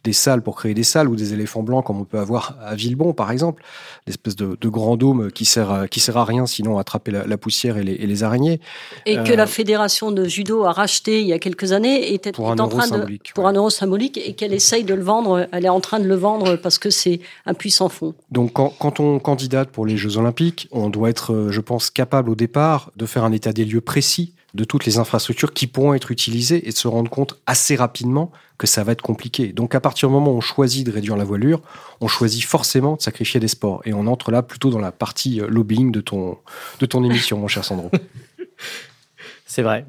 des 0.04 0.14
salles 0.14 0.42
pour 0.42 0.56
créer 0.56 0.74
des 0.74 0.84
salles 0.84 1.08
ou 1.08 1.16
des 1.16 1.34
éléphants 1.34 1.64
blancs 1.64 1.86
comme 1.86 2.02
on 2.02 2.04
peut 2.04 2.20
avoir 2.20 2.58
à 2.64 2.76
Villebon 2.76 3.14
par 3.14 3.32
exemple, 3.32 3.64
l'espèce 4.08 4.36
de, 4.36 4.58
de, 4.60 4.70
grand 4.70 4.98
dôme 4.98 5.32
qui 5.32 5.46
sert 5.46 5.72
à, 5.72 5.88
qui 5.88 6.00
sert 6.00 6.18
à 6.18 6.26
rien 6.26 6.46
sinon 6.46 6.78
à 6.78 6.82
attraper 6.82 7.12
la, 7.12 7.28
la 7.28 7.38
poussière 7.38 7.78
et 7.78 7.84
les, 7.84 7.94
et 7.94 8.08
les, 8.08 8.24
araignées. 8.24 8.60
Et 9.06 9.20
euh, 9.20 9.24
que 9.24 9.34
la 9.34 9.46
fédération 9.46 10.12
de 10.12 10.26
judo 10.26 10.64
a 10.64 10.72
racheté 10.72 11.22
il 11.22 11.28
y 11.28 11.34
a 11.34 11.40
quelques 11.40 11.72
années 11.74 12.14
était 12.14 12.32
pour 12.32 12.52
un 12.52 12.58
en 12.58 12.68
train 12.68 12.88
de 12.88 13.18
pour 13.34 13.44
ouais. 13.44 13.50
un 13.50 13.54
euro 13.54 13.70
symbolique 13.70 14.18
et 14.18 14.34
qu'elle 14.34 14.54
essaye 14.54 14.84
de 14.84 14.94
le 14.94 15.04
vendre. 15.04 15.48
Elle 15.52 15.66
est 15.66 15.70
en 15.70 15.80
train 15.80 16.00
de 16.00 16.08
le 16.08 16.16
vendre 16.16 16.56
parce 16.56 16.80
que 16.80 16.90
c'est 16.90 17.20
un 17.46 17.54
puissant 17.54 17.90
fond. 17.90 18.16
Donc 18.32 18.54
quand, 18.54 18.74
quand 18.80 19.00
on 19.00 19.20
candidate 19.20 19.70
pour 19.70 19.86
les 19.86 19.98
Jeux 19.98 20.18
Olympiques, 20.18 20.68
on 20.72 20.90
doit 20.90 21.10
être, 21.10 21.48
je 21.50 21.62
pense, 21.62 21.90
capable 21.90 22.30
au 22.30 22.36
départ 22.36 22.92
de 22.96 23.06
faire 23.06 23.24
un 23.24 23.32
état 23.32 23.54
des 23.54 23.66
lieux 23.66 23.82
précis 23.82 24.34
de 24.54 24.64
toutes 24.64 24.86
les 24.86 24.98
infrastructures 24.98 25.54
qui 25.54 25.68
pourront 25.68 25.94
être 25.94 26.12
utilisées 26.12 26.68
et 26.68 26.72
de 26.72 26.78
se 26.78 26.88
rendre 26.88 27.10
compte 27.10 27.40
assez 27.46 27.76
rapidement 27.76 28.32
que 28.58 28.68
ça 28.68 28.84
va 28.84 28.92
être 28.92 29.02
compliqué. 29.02 29.54
Donc 29.54 29.76
à 29.76 29.80
partir 29.80 30.10
du 30.10 30.14
moment 30.14 30.32
où 30.32 30.38
on 30.38 30.42
choisit 30.42 30.86
de 30.86 30.92
réduire 30.92 31.18
la 31.18 31.24
voilure, 31.24 31.62
on 32.00 32.08
choisit 32.08 32.44
forcément 32.44 32.96
de 32.96 33.02
sacrifier 33.02 33.40
des 33.40 33.48
sports. 33.48 33.82
Et 33.86 33.94
on 33.94 34.08
entre 34.08 34.32
là 34.32 34.44
plutôt 34.44 34.70
dans 34.70 34.80
la 34.80 34.92
partie 34.92 35.42
lobbying 35.48 35.92
de 35.92 36.02
ton, 36.02 36.38
de 36.80 36.86
ton 36.86 37.04
émission, 37.04 37.38
mon 37.38 37.48
cher 37.48 37.66
Sandro. 37.66 37.90
C'est 39.46 39.64
vrai. 39.64 39.86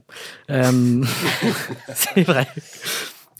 Euh... 0.50 1.04
C'est 1.94 2.22
vrai. 2.22 2.48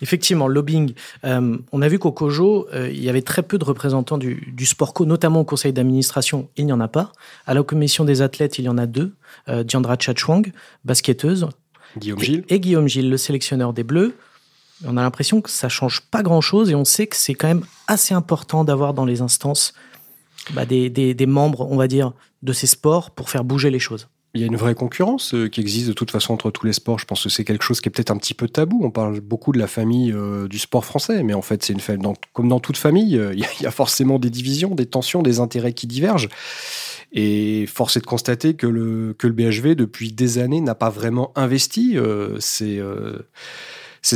Effectivement, 0.02 0.48
lobbying. 0.48 0.94
Euh, 1.24 1.56
on 1.70 1.80
a 1.80 1.88
vu 1.88 1.98
qu'au 2.00 2.10
COJO, 2.10 2.66
euh, 2.74 2.90
il 2.90 3.02
y 3.02 3.08
avait 3.08 3.22
très 3.22 3.42
peu 3.42 3.56
de 3.56 3.64
représentants 3.64 4.18
du, 4.18 4.52
du 4.52 4.66
sport 4.66 4.92
co, 4.92 5.06
notamment 5.06 5.40
au 5.40 5.44
conseil 5.44 5.72
d'administration, 5.72 6.50
il 6.56 6.66
n'y 6.66 6.72
en 6.72 6.80
a 6.80 6.88
pas. 6.88 7.12
À 7.46 7.54
la 7.54 7.62
commission 7.62 8.04
des 8.04 8.20
athlètes, 8.20 8.58
il 8.58 8.64
y 8.64 8.68
en 8.68 8.78
a 8.78 8.86
deux. 8.86 9.14
Euh, 9.48 9.62
Diandra 9.62 9.96
Chachwang, 9.98 10.52
basketteuse. 10.84 11.46
Guillaume 11.96 12.18
Gilles. 12.18 12.44
Et, 12.48 12.54
et, 12.56 12.60
Guillaume 12.60 12.88
Gilles, 12.88 13.08
le 13.08 13.16
sélectionneur 13.16 13.72
des 13.72 13.84
Bleus. 13.84 14.14
On 14.84 14.96
a 14.96 15.02
l'impression 15.02 15.40
que 15.40 15.50
ça 15.50 15.68
change 15.68 16.00
pas 16.10 16.24
grand-chose 16.24 16.68
et 16.70 16.74
on 16.74 16.84
sait 16.84 17.06
que 17.06 17.16
c'est 17.16 17.34
quand 17.34 17.46
même 17.46 17.64
assez 17.86 18.12
important 18.12 18.64
d'avoir 18.64 18.94
dans 18.94 19.04
les 19.04 19.20
instances 19.20 19.72
bah, 20.54 20.64
des, 20.66 20.90
des, 20.90 21.14
des 21.14 21.26
membres, 21.26 21.68
on 21.70 21.76
va 21.76 21.86
dire, 21.86 22.12
de 22.42 22.52
ces 22.52 22.66
sports 22.66 23.12
pour 23.12 23.30
faire 23.30 23.44
bouger 23.44 23.70
les 23.70 23.78
choses. 23.78 24.08
Il 24.34 24.40
y 24.40 24.44
a 24.44 24.46
une 24.46 24.56
vraie 24.56 24.74
concurrence 24.74 25.34
qui 25.50 25.60
existe 25.60 25.88
de 25.88 25.92
toute 25.92 26.10
façon 26.10 26.32
entre 26.32 26.50
tous 26.50 26.64
les 26.64 26.72
sports. 26.72 26.98
Je 26.98 27.04
pense 27.04 27.22
que 27.22 27.28
c'est 27.28 27.44
quelque 27.44 27.64
chose 27.64 27.82
qui 27.82 27.90
est 27.90 27.92
peut-être 27.92 28.10
un 28.10 28.16
petit 28.16 28.32
peu 28.32 28.48
tabou. 28.48 28.80
On 28.82 28.90
parle 28.90 29.20
beaucoup 29.20 29.52
de 29.52 29.58
la 29.58 29.66
famille 29.66 30.10
euh, 30.10 30.48
du 30.48 30.58
sport 30.58 30.86
français, 30.86 31.22
mais 31.22 31.34
en 31.34 31.42
fait, 31.42 31.62
c'est 31.62 31.74
une 31.74 31.80
famille. 31.80 32.08
Comme 32.32 32.48
dans 32.48 32.58
toute 32.58 32.78
famille, 32.78 33.18
euh, 33.18 33.34
il 33.36 33.44
y 33.62 33.66
a 33.66 33.70
forcément 33.70 34.18
des 34.18 34.30
divisions, 34.30 34.74
des 34.74 34.86
tensions, 34.86 35.22
des 35.22 35.38
intérêts 35.38 35.74
qui 35.74 35.86
divergent. 35.86 36.30
Et 37.12 37.66
force 37.66 37.98
est 37.98 38.00
de 38.00 38.06
constater 38.06 38.54
que 38.54 38.66
le, 38.66 39.14
BHV, 39.22 39.74
depuis 39.74 40.12
des 40.12 40.38
années, 40.38 40.62
n'a 40.62 40.74
pas 40.74 40.88
vraiment 40.88 41.30
investi 41.36 41.98
euh, 41.98 42.38
ces 42.40 42.80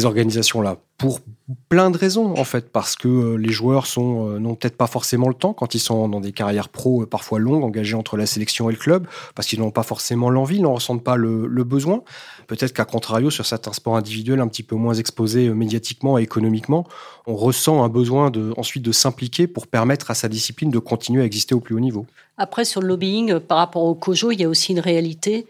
organisations-là 0.07 0.79
pour 0.99 1.21
plein 1.69 1.91
de 1.91 1.99
raisons 1.99 2.35
en 2.39 2.45
fait 2.45 2.71
parce 2.73 2.97
que 2.97 3.09
euh, 3.09 3.37
les 3.37 3.53
joueurs 3.53 3.87
euh, 3.99 4.39
n'ont 4.39 4.55
peut-être 4.55 4.77
pas 4.77 4.87
forcément 4.87 5.29
le 5.29 5.35
temps 5.35 5.53
quand 5.53 5.75
ils 5.75 5.79
sont 5.79 6.09
dans 6.09 6.21
des 6.21 6.33
carrières 6.33 6.71
pro 6.71 7.03
euh, 7.03 7.07
parfois 7.07 7.39
longues 7.39 7.65
engagées 7.65 7.95
entre 7.95 8.17
la 8.17 8.25
sélection 8.25 8.71
et 8.71 8.73
le 8.73 8.79
club 8.79 9.07
parce 9.35 9.47
qu'ils 9.47 9.61
n'ont 9.61 9.71
pas 9.71 9.83
forcément 9.83 10.31
l'envie, 10.31 10.57
ils 10.57 10.63
n'en 10.63 10.75
ressentent 10.75 11.05
pas 11.05 11.17
le, 11.17 11.47
besoin. 11.65 12.03
Peut-être 12.47 12.73
qu'à 12.73 12.85
contrario 12.85 13.31
sur 13.31 13.45
certains 13.45 13.73
sports 13.73 13.97
individuels 13.97 14.41
un 14.41 14.49
petit 14.49 14.63
peu 14.63 14.77
moins 14.77 14.95
exposés 14.95 15.51
médiatiquement 15.51 16.19
et 16.19 16.23
économiquement, 16.23 16.87
on 17.27 17.35
ressent 17.35 17.83
un 17.83 17.89
besoin 17.89 18.31
de 18.31 18.55
ensuite 18.57 18.85
de 18.85 18.93
s'impliquer 18.93 19.47
pour 19.47 19.67
permettre 19.67 20.11
à 20.11 20.15
sa 20.15 20.29
discipline 20.29 20.71
de 20.71 20.79
continuer 20.79 21.23
à 21.23 21.25
exister 21.25 21.55
au 21.55 21.61
plus 21.61 21.75
haut 21.75 21.81
niveau. 21.81 22.07
Après 22.39 22.65
sur 22.65 22.81
le 22.81 22.89
lobbying 22.89 23.41
par 23.41 23.59
rapport 23.59 23.83
au 23.83 23.95
COJO, 23.95 24.31
il 24.31 24.41
y 24.41 24.45
a 24.45 24.49
aussi 24.49 24.73
une 24.73 24.81
réalité 24.81 25.47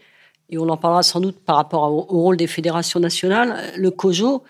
et 0.49 0.57
on 0.57 0.67
en 0.69 0.77
parlera 0.77 1.03
sans 1.03 1.19
doute 1.19 1.37
par 1.39 1.55
rapport 1.55 1.83
au 1.83 2.21
rôle 2.21 2.37
des 2.37 2.47
fédérations 2.47 2.99
nationales. 2.99 3.73
Le 3.77 3.91
COJO 3.91 4.43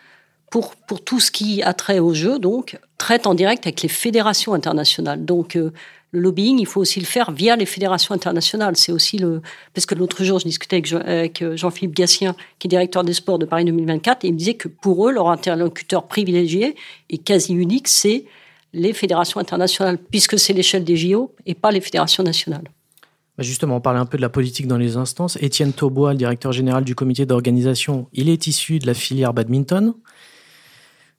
pour, 0.49 0.73
tout 1.03 1.19
ce 1.19 1.31
qui 1.31 1.61
a 1.61 1.73
trait 1.73 1.99
au 1.99 2.13
jeu, 2.13 2.39
donc, 2.39 2.79
traite 2.97 3.27
en 3.27 3.33
direct 3.33 3.65
avec 3.65 3.81
les 3.81 3.89
fédérations 3.89 4.53
internationales. 4.53 5.25
Donc, 5.25 5.55
euh, 5.55 5.71
le 6.11 6.21
lobbying, 6.21 6.57
il 6.59 6.65
faut 6.65 6.79
aussi 6.79 7.01
le 7.01 7.05
faire 7.05 7.31
via 7.31 7.57
les 7.57 7.65
fédérations 7.65 8.15
internationales. 8.15 8.77
C'est 8.77 8.93
aussi 8.93 9.17
le. 9.17 9.41
Parce 9.73 9.85
que 9.85 9.93
l'autre 9.93 10.23
jour, 10.23 10.39
je 10.39 10.45
discutais 10.45 10.81
avec, 10.93 11.41
euh, 11.41 11.57
Jean-Philippe 11.57 11.95
Gassien, 11.95 12.35
qui 12.59 12.67
est 12.67 12.69
directeur 12.69 13.03
des 13.03 13.13
sports 13.13 13.39
de 13.39 13.45
Paris 13.45 13.65
2024, 13.65 14.23
et 14.23 14.29
il 14.29 14.33
me 14.33 14.37
disait 14.37 14.53
que 14.53 14.69
pour 14.69 15.07
eux, 15.07 15.11
leur 15.11 15.29
interlocuteur 15.29 16.07
privilégié 16.07 16.75
et 17.09 17.17
quasi 17.17 17.53
unique, 17.53 17.89
c'est 17.89 18.23
les 18.73 18.93
fédérations 18.93 19.39
internationales, 19.39 19.97
puisque 19.97 20.39
c'est 20.39 20.53
l'échelle 20.53 20.83
des 20.83 20.95
JO 20.95 21.33
et 21.45 21.55
pas 21.55 21.71
les 21.71 21.81
fédérations 21.81 22.23
nationales. 22.23 22.69
Justement, 23.39 23.75
on 23.75 23.81
parlait 23.81 23.99
un 23.99 24.05
peu 24.05 24.17
de 24.17 24.23
la 24.23 24.29
politique 24.29 24.67
dans 24.67 24.77
les 24.77 24.97
instances. 24.97 25.37
Étienne 25.41 25.71
Taubois, 25.71 26.13
le 26.13 26.17
directeur 26.17 26.51
général 26.51 26.83
du 26.83 26.95
comité 26.95 27.25
d'organisation, 27.25 28.07
il 28.13 28.29
est 28.29 28.47
issu 28.47 28.79
de 28.79 28.87
la 28.87 28.95
filière 28.95 29.33
badminton. 29.33 29.93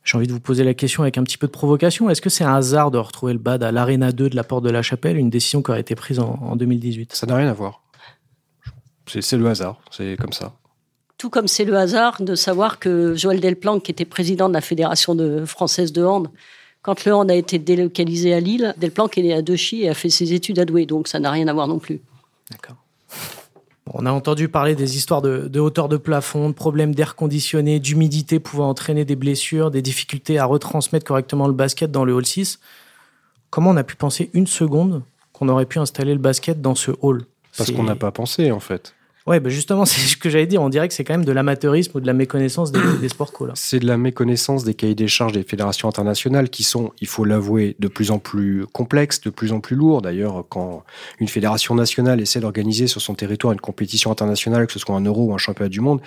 J'ai 0.04 0.16
envie 0.16 0.26
de 0.26 0.32
vous 0.32 0.40
poser 0.40 0.64
la 0.64 0.74
question 0.74 1.02
avec 1.02 1.18
un 1.18 1.24
petit 1.24 1.36
peu 1.36 1.46
de 1.46 1.52
provocation. 1.52 2.08
Est-ce 2.08 2.22
que 2.22 2.30
c'est 2.30 2.44
un 2.44 2.54
hasard 2.54 2.90
de 2.90 2.98
retrouver 2.98 3.34
le 3.34 3.38
BAD 3.38 3.62
à 3.62 3.72
l'Arena 3.72 4.12
2 4.12 4.30
de 4.30 4.36
la 4.36 4.44
Porte 4.44 4.64
de 4.64 4.70
la 4.70 4.82
Chapelle, 4.82 5.16
une 5.16 5.30
décision 5.30 5.62
qui 5.62 5.70
aurait 5.70 5.80
été 5.80 5.94
prise 5.94 6.18
en, 6.18 6.38
en 6.40 6.56
2018 6.56 7.14
Ça 7.14 7.26
n'a 7.26 7.36
rien 7.36 7.48
à 7.48 7.52
voir. 7.52 7.82
C'est 9.06 9.36
le 9.36 9.46
hasard, 9.46 9.80
c'est 9.90 10.16
comme 10.18 10.32
ça. 10.32 10.54
Tout 11.16 11.30
comme 11.30 11.48
c'est 11.48 11.64
le 11.64 11.76
hasard 11.76 12.22
de 12.22 12.34
savoir 12.34 12.78
que 12.78 13.14
Joël 13.16 13.40
Delplanque, 13.40 13.82
qui 13.82 13.90
était 13.90 14.04
président 14.04 14.48
de 14.48 14.54
la 14.54 14.60
Fédération 14.60 15.14
de, 15.14 15.44
française 15.44 15.92
de 15.92 16.04
hand, 16.04 16.28
quand 16.82 17.04
le 17.04 17.12
hand 17.12 17.30
a 17.30 17.34
été 17.34 17.58
délocalisé 17.58 18.32
à 18.34 18.40
Lille, 18.40 18.74
Delplanque 18.76 19.18
est 19.18 19.22
né 19.22 19.34
à 19.34 19.42
Dechy 19.42 19.82
et 19.82 19.88
a 19.88 19.94
fait 19.94 20.10
ses 20.10 20.32
études 20.32 20.58
à 20.58 20.64
Douai, 20.64 20.86
donc 20.86 21.08
ça 21.08 21.18
n'a 21.18 21.30
rien 21.30 21.48
à 21.48 21.52
voir 21.52 21.66
non 21.66 21.78
plus. 21.78 22.00
D'accord. 22.50 22.76
On 23.94 24.06
a 24.06 24.12
entendu 24.12 24.48
parler 24.48 24.74
des 24.74 24.96
histoires 24.96 25.22
de, 25.22 25.48
de 25.48 25.60
hauteur 25.60 25.88
de 25.88 25.96
plafond, 25.96 26.48
de 26.48 26.54
problèmes 26.54 26.94
d'air 26.94 27.16
conditionné, 27.16 27.80
d'humidité 27.80 28.38
pouvant 28.38 28.68
entraîner 28.68 29.04
des 29.04 29.16
blessures, 29.16 29.70
des 29.70 29.82
difficultés 29.82 30.38
à 30.38 30.44
retransmettre 30.44 31.06
correctement 31.06 31.46
le 31.46 31.52
basket 31.52 31.90
dans 31.90 32.04
le 32.04 32.12
hall 32.12 32.26
6. 32.26 32.60
Comment 33.50 33.70
on 33.70 33.76
a 33.76 33.84
pu 33.84 33.96
penser 33.96 34.30
une 34.34 34.46
seconde 34.46 35.02
qu'on 35.32 35.48
aurait 35.48 35.66
pu 35.66 35.78
installer 35.78 36.12
le 36.12 36.20
basket 36.20 36.60
dans 36.60 36.74
ce 36.74 36.90
hall? 37.00 37.24
Parce 37.56 37.70
qu'on 37.70 37.84
n'a 37.84 37.96
pas 37.96 38.10
pensé, 38.10 38.50
en 38.52 38.60
fait. 38.60 38.94
Ouais, 39.28 39.40
bah 39.40 39.50
justement, 39.50 39.84
c'est 39.84 40.00
ce 40.00 40.16
que 40.16 40.30
j'allais 40.30 40.46
dire. 40.46 40.62
On 40.62 40.70
dirait 40.70 40.88
que 40.88 40.94
c'est 40.94 41.04
quand 41.04 41.12
même 41.12 41.24
de 41.26 41.32
l'amateurisme 41.32 41.98
ou 41.98 42.00
de 42.00 42.06
la 42.06 42.14
méconnaissance 42.14 42.72
des, 42.72 43.08
sports 43.10 43.30
co. 43.30 43.46
C'est 43.54 43.78
de 43.78 43.86
la 43.86 43.98
méconnaissance 43.98 44.64
des 44.64 44.72
cahiers 44.72 44.94
des 44.94 45.06
charges 45.06 45.32
des 45.32 45.42
fédérations 45.42 45.86
internationales 45.86 46.48
qui 46.48 46.64
sont, 46.64 46.92
il 47.02 47.06
faut 47.06 47.24
l'avouer, 47.24 47.76
de 47.78 47.88
plus 47.88 48.10
en 48.10 48.18
plus 48.18 48.64
complexes, 48.72 49.20
de 49.20 49.28
plus 49.28 49.52
en 49.52 49.60
plus 49.60 49.76
lourds. 49.76 50.00
D'ailleurs, 50.00 50.44
quand 50.48 50.82
une 51.20 51.28
fédération 51.28 51.74
nationale 51.74 52.22
essaie 52.22 52.40
d'organiser 52.40 52.86
sur 52.86 53.02
son 53.02 53.14
territoire 53.14 53.52
une 53.52 53.60
compétition 53.60 54.10
internationale, 54.10 54.66
que 54.66 54.72
ce 54.72 54.78
soit 54.78 54.96
un 54.96 55.04
euro 55.04 55.26
ou 55.26 55.34
un 55.34 55.38
championnat 55.38 55.68
du 55.68 55.80
monde, 55.80 56.00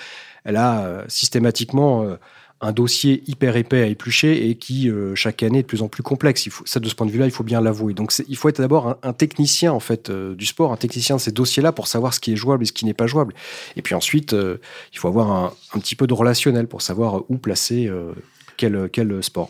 elle 0.44 0.58
a 0.58 0.84
euh, 0.86 1.04
systématiquement 1.08 2.02
euh, 2.02 2.16
un 2.62 2.72
dossier 2.72 3.24
hyper 3.28 3.58
épais 3.58 3.82
à 3.82 3.88
éplucher 3.88 4.50
et 4.50 4.56
qui 4.56 4.90
euh, 4.90 5.16
chaque 5.16 5.42
année 5.42 5.60
est 5.60 5.64
de 5.64 5.68
plus 5.68 5.82
en 5.82 5.88
plus 5.88 6.04
complexe. 6.04 6.46
Il 6.46 6.52
faut, 6.52 6.66
ça, 6.66 6.80
de 6.80 6.88
ce 6.88 6.94
point 6.94 7.08
de 7.08 7.12
vue-là, 7.12 7.26
il 7.26 7.32
faut 7.32 7.44
bien 7.44 7.60
l'avouer. 7.60 7.94
Donc, 7.94 8.14
il 8.28 8.38
faut 8.38 8.50
être 8.50 8.62
d'abord 8.62 8.98
un, 9.02 9.14
technicien 9.14 9.74
en 9.74 9.80
fait 9.80 10.10
euh, 10.10 10.36
du 10.36 10.46
sport, 10.46 10.72
un 10.72 10.78
technicien 10.78 11.16
de 11.16 11.22
ces 11.22 11.32
dossiers-là 11.32 11.72
pour 11.72 11.88
savoir 11.88 12.14
ce 12.14 12.20
qui 12.20 12.34
est 12.34 12.36
jouable 12.36 12.64
et 12.64 12.66
ce 12.68 12.74
qui 12.74 12.86
n'est 12.86 12.94
pas 12.94 13.08
jouable. 13.08 13.34
Et 13.76 13.82
puis 13.82 13.96
ensuite, 13.96 14.34
euh, 14.34 14.58
il 14.94 15.00
faut 15.00 15.08
avoir 15.08 15.32
un, 15.32 15.54
un, 15.74 15.80
petit 15.80 15.96
peu 15.96 16.06
de 16.06 16.14
relationnel 16.14 16.68
pour 16.68 16.84
savoir 16.84 17.24
où 17.30 17.38
placer 17.38 17.88
euh, 17.88 18.14
quel, 18.58 18.90
quel 18.92 19.24
sport. 19.24 19.50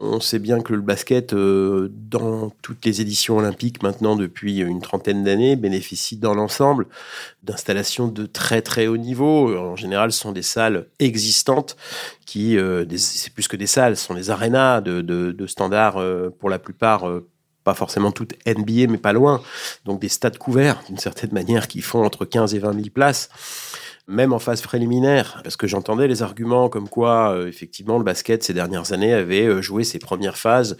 On 0.00 0.20
sait 0.20 0.38
bien 0.38 0.60
que 0.60 0.72
le 0.72 0.80
basket, 0.80 1.32
euh, 1.32 1.88
dans 1.92 2.50
toutes 2.62 2.84
les 2.84 3.00
éditions 3.00 3.38
olympiques 3.38 3.82
maintenant 3.82 4.16
depuis 4.16 4.58
une 4.60 4.80
trentaine 4.80 5.24
d'années, 5.24 5.56
bénéficie 5.56 6.16
dans 6.16 6.34
l'ensemble 6.34 6.86
d'installations 7.42 8.08
de 8.08 8.26
très 8.26 8.62
très 8.62 8.86
haut 8.86 8.96
niveau. 8.96 9.56
En 9.56 9.76
général, 9.76 10.12
ce 10.12 10.20
sont 10.20 10.32
des 10.32 10.42
salles 10.42 10.86
existantes 10.98 11.76
qui, 12.26 12.56
euh, 12.58 12.84
c'est 12.96 13.32
plus 13.32 13.48
que 13.48 13.56
des 13.56 13.66
salles, 13.66 13.96
ce 13.96 14.06
sont 14.06 14.14
des 14.14 14.30
arénas 14.30 14.80
de, 14.80 15.00
de, 15.00 15.46
standards 15.46 15.98
euh, 15.98 16.30
pour 16.30 16.50
la 16.50 16.58
plupart 16.58 17.04
pas 17.64 17.74
forcément 17.74 18.12
toutes 18.12 18.34
NBA, 18.46 18.90
mais 18.90 18.98
pas 18.98 19.12
loin. 19.12 19.42
Donc 19.86 20.00
des 20.00 20.10
stades 20.10 20.38
couverts, 20.38 20.82
d'une 20.86 20.98
certaine 20.98 21.32
manière, 21.32 21.66
qui 21.66 21.80
font 21.80 22.04
entre 22.04 22.26
15 22.26 22.54
et 22.54 22.58
20 22.58 22.74
000 22.74 22.84
places 22.92 23.30
même 24.06 24.32
en 24.32 24.38
phase 24.38 24.60
préliminaire, 24.60 25.40
parce 25.42 25.56
que 25.56 25.66
j'entendais 25.66 26.06
les 26.08 26.22
arguments 26.22 26.68
comme 26.68 26.88
quoi, 26.88 27.32
euh, 27.32 27.48
effectivement, 27.48 27.96
le 27.96 28.04
basket 28.04 28.42
ces 28.42 28.52
dernières 28.52 28.92
années 28.92 29.14
avait 29.14 29.46
euh, 29.46 29.62
joué 29.62 29.82
ses 29.82 29.98
premières 29.98 30.36
phases 30.36 30.76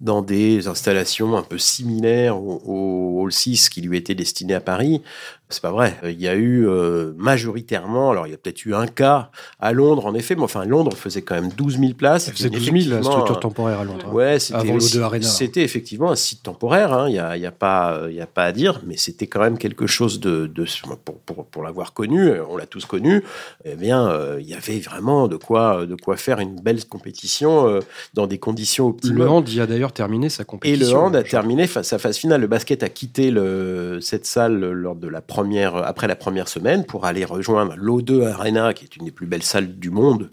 dans 0.00 0.20
des 0.20 0.68
installations 0.68 1.36
un 1.36 1.42
peu 1.42 1.56
similaires 1.56 2.36
au, 2.36 2.62
au 2.64 3.22
Hall 3.22 3.32
6 3.32 3.70
qui 3.70 3.80
lui 3.80 3.96
était 3.96 4.14
destiné 4.14 4.54
à 4.54 4.60
Paris. 4.60 5.02
C'est 5.50 5.62
pas 5.62 5.70
vrai. 5.70 5.96
Il 6.04 6.20
y 6.20 6.28
a 6.28 6.34
eu 6.34 6.68
euh, 6.68 7.12
majoritairement, 7.16 8.10
alors 8.10 8.26
il 8.26 8.30
y 8.30 8.34
a 8.34 8.36
peut-être 8.36 8.66
eu 8.66 8.74
un 8.74 8.86
cas 8.86 9.30
à 9.60 9.72
Londres 9.72 10.04
en 10.04 10.14
effet, 10.14 10.34
mais 10.36 10.42
enfin 10.42 10.66
Londres 10.66 10.94
faisait 10.94 11.22
quand 11.22 11.34
même 11.34 11.50
12 11.56 11.78
000 11.78 11.92
places. 11.94 12.30
C'est 12.34 12.50
12 12.50 12.64
000 12.84 12.94
la 12.96 13.02
structure 13.02 13.40
temporaire 13.40 13.80
à 13.80 13.84
Londres. 13.84 14.12
Ouais, 14.12 14.38
c'était 14.38 14.78
C'était 15.22 15.62
effectivement 15.62 16.10
un 16.10 16.16
site 16.16 16.42
temporaire. 16.42 16.92
Hein. 16.92 17.08
Il 17.08 17.14
y 17.14 17.18
a, 17.18 17.36
y 17.36 17.46
a 17.46 17.52
pas, 17.52 18.08
y 18.10 18.20
a 18.20 18.26
pas 18.26 18.44
à 18.44 18.52
dire, 18.52 18.82
mais 18.86 18.96
c'était 18.98 19.26
quand 19.26 19.40
même 19.40 19.56
quelque 19.56 19.86
chose 19.86 20.20
de, 20.20 20.46
de 20.46 20.66
pour, 21.04 21.18
pour, 21.20 21.46
pour 21.46 21.62
l'avoir 21.62 21.94
connu. 21.94 22.30
On 22.48 22.56
l'a 22.56 22.66
tous 22.66 22.84
connu, 22.84 23.22
eh 23.64 23.74
bien, 23.74 24.06
euh, 24.08 24.38
il 24.40 24.48
y 24.48 24.54
avait 24.54 24.80
vraiment 24.80 25.28
de 25.28 25.36
quoi, 25.36 25.86
de 25.86 25.94
quoi 25.94 26.16
faire 26.16 26.40
une 26.40 26.60
belle 26.60 26.84
compétition 26.84 27.66
euh, 27.66 27.80
dans 28.14 28.26
des 28.26 28.38
conditions 28.38 28.88
optimales. 28.88 29.18
Le 29.18 29.28
hand 29.28 29.48
y 29.48 29.60
a 29.60 29.66
d'ailleurs 29.66 29.92
terminé 29.92 30.28
sa 30.28 30.44
compétition. 30.44 30.86
Et 30.86 30.90
le 30.90 30.98
hand 30.98 31.16
a 31.16 31.22
terminé 31.22 31.66
sa 31.66 31.98
phase 31.98 32.16
finale. 32.18 32.40
Le 32.40 32.46
basket 32.46 32.82
a 32.82 32.88
quitté 32.88 33.30
le, 33.30 33.98
cette 34.00 34.26
salle 34.26 34.58
lors 34.58 34.94
de 34.94 35.08
la 35.08 35.20
première, 35.20 35.37
après 35.84 36.06
la 36.06 36.16
première 36.16 36.48
semaine 36.48 36.84
pour 36.84 37.04
aller 37.04 37.24
rejoindre 37.24 37.74
l'O2 37.76 38.26
Arena, 38.26 38.72
qui 38.74 38.84
est 38.84 38.96
une 38.96 39.04
des 39.04 39.10
plus 39.10 39.26
belles 39.26 39.42
salles 39.42 39.78
du 39.78 39.90
monde, 39.90 40.30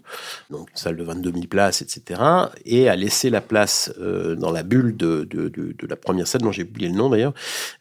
donc 0.50 0.70
une 0.70 0.76
salle 0.76 0.96
de 0.96 1.04
22 1.04 1.32
000 1.32 1.46
places, 1.46 1.82
etc. 1.82 2.20
Et 2.64 2.88
a 2.88 2.96
laissé 2.96 3.30
la 3.30 3.40
place 3.40 3.92
dans 3.98 4.50
la 4.50 4.62
bulle 4.62 4.96
de, 4.96 5.24
de, 5.24 5.48
de, 5.48 5.74
de 5.78 5.86
la 5.86 5.96
première 5.96 6.26
salle, 6.26 6.42
dont 6.42 6.52
j'ai 6.52 6.62
oublié 6.62 6.88
le 6.88 6.94
nom 6.94 7.10
d'ailleurs, 7.10 7.34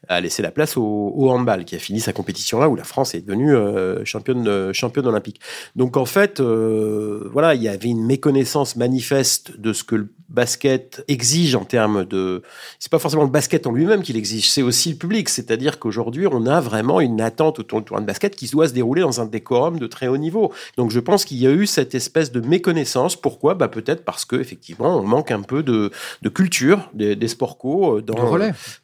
a 0.07 0.21
laissé 0.21 0.41
la 0.41 0.51
place 0.51 0.77
au, 0.77 1.13
au, 1.15 1.29
handball, 1.29 1.65
qui 1.65 1.75
a 1.75 1.79
fini 1.79 1.99
sa 1.99 2.13
compétition 2.13 2.59
là, 2.59 2.69
où 2.69 2.75
la 2.75 2.83
France 2.83 3.15
est 3.15 3.21
devenue 3.21 3.55
euh, 3.55 4.03
championne, 4.05 4.47
euh, 4.47 4.73
championne 4.73 5.07
olympique. 5.07 5.39
Donc 5.75 5.97
en 5.97 6.05
fait, 6.05 6.39
euh, 6.39 7.29
voilà, 7.31 7.55
il 7.55 7.61
y 7.61 7.67
avait 7.67 7.89
une 7.89 8.05
méconnaissance 8.05 8.75
manifeste 8.75 9.59
de 9.59 9.73
ce 9.73 9.83
que 9.83 9.95
le 9.95 10.09
basket 10.29 11.03
exige 11.07 11.55
en 11.55 11.65
termes 11.65 12.05
de. 12.05 12.41
C'est 12.79 12.91
pas 12.91 12.99
forcément 12.99 13.23
le 13.23 13.29
basket 13.29 13.67
en 13.67 13.71
lui-même 13.71 14.01
qui 14.01 14.13
l'exige, 14.13 14.49
c'est 14.49 14.61
aussi 14.61 14.91
le 14.91 14.97
public. 14.97 15.29
C'est-à-dire 15.29 15.79
qu'aujourd'hui, 15.79 16.27
on 16.27 16.45
a 16.45 16.61
vraiment 16.61 16.99
une 16.99 17.14
attente 17.21 17.59
autour 17.59 17.79
du 17.79 17.85
tournoi 17.85 18.01
de 18.01 18.07
basket 18.07 18.35
qui 18.35 18.47
doit 18.47 18.67
se 18.67 18.73
dérouler 18.73 19.01
dans 19.01 19.21
un 19.21 19.25
décorum 19.25 19.79
de 19.79 19.87
très 19.87 20.07
haut 20.07 20.17
niveau. 20.17 20.53
Donc 20.77 20.91
je 20.91 20.99
pense 20.99 21.25
qu'il 21.25 21.37
y 21.37 21.47
a 21.47 21.51
eu 21.51 21.65
cette 21.65 21.95
espèce 21.95 22.31
de 22.31 22.39
méconnaissance. 22.39 23.15
Pourquoi? 23.15 23.53
Bah, 23.53 23.67
Peut-être 23.67 24.05
parce 24.05 24.25
qu'effectivement, 24.25 24.97
on 24.99 25.03
manque 25.03 25.31
un 25.31 25.41
peu 25.41 25.63
de, 25.63 25.91
de 26.21 26.29
culture 26.29 26.89
des, 26.93 27.15
des 27.15 27.27
sports 27.27 27.57
co 27.57 28.01
dans, 28.01 28.15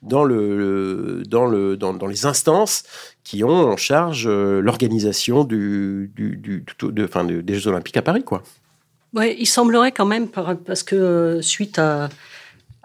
dans, 0.02 0.24
le, 0.24 1.24
dans, 1.24 1.46
le, 1.46 1.78
dans, 1.78 1.94
dans 1.94 2.08
les 2.08 2.26
instances 2.26 2.84
qui 3.24 3.44
ont 3.44 3.50
en 3.72 3.78
charge 3.78 4.28
l'organisation 4.28 5.44
du, 5.44 6.12
du, 6.16 6.38
du, 6.38 6.66
de, 6.82 7.06
enfin, 7.06 7.24
des 7.24 7.54
Jeux 7.56 7.70
Olympiques 7.70 7.98
à 7.98 8.02
Paris. 8.02 8.24
quoi. 8.24 8.44
Ouais, 9.14 9.36
il 9.38 9.46
semblerait 9.46 9.92
quand 9.92 10.06
même, 10.06 10.28
parce 10.30 10.84
que 10.84 10.96
euh, 10.96 11.42
suite 11.42 11.80
à, 11.80 12.10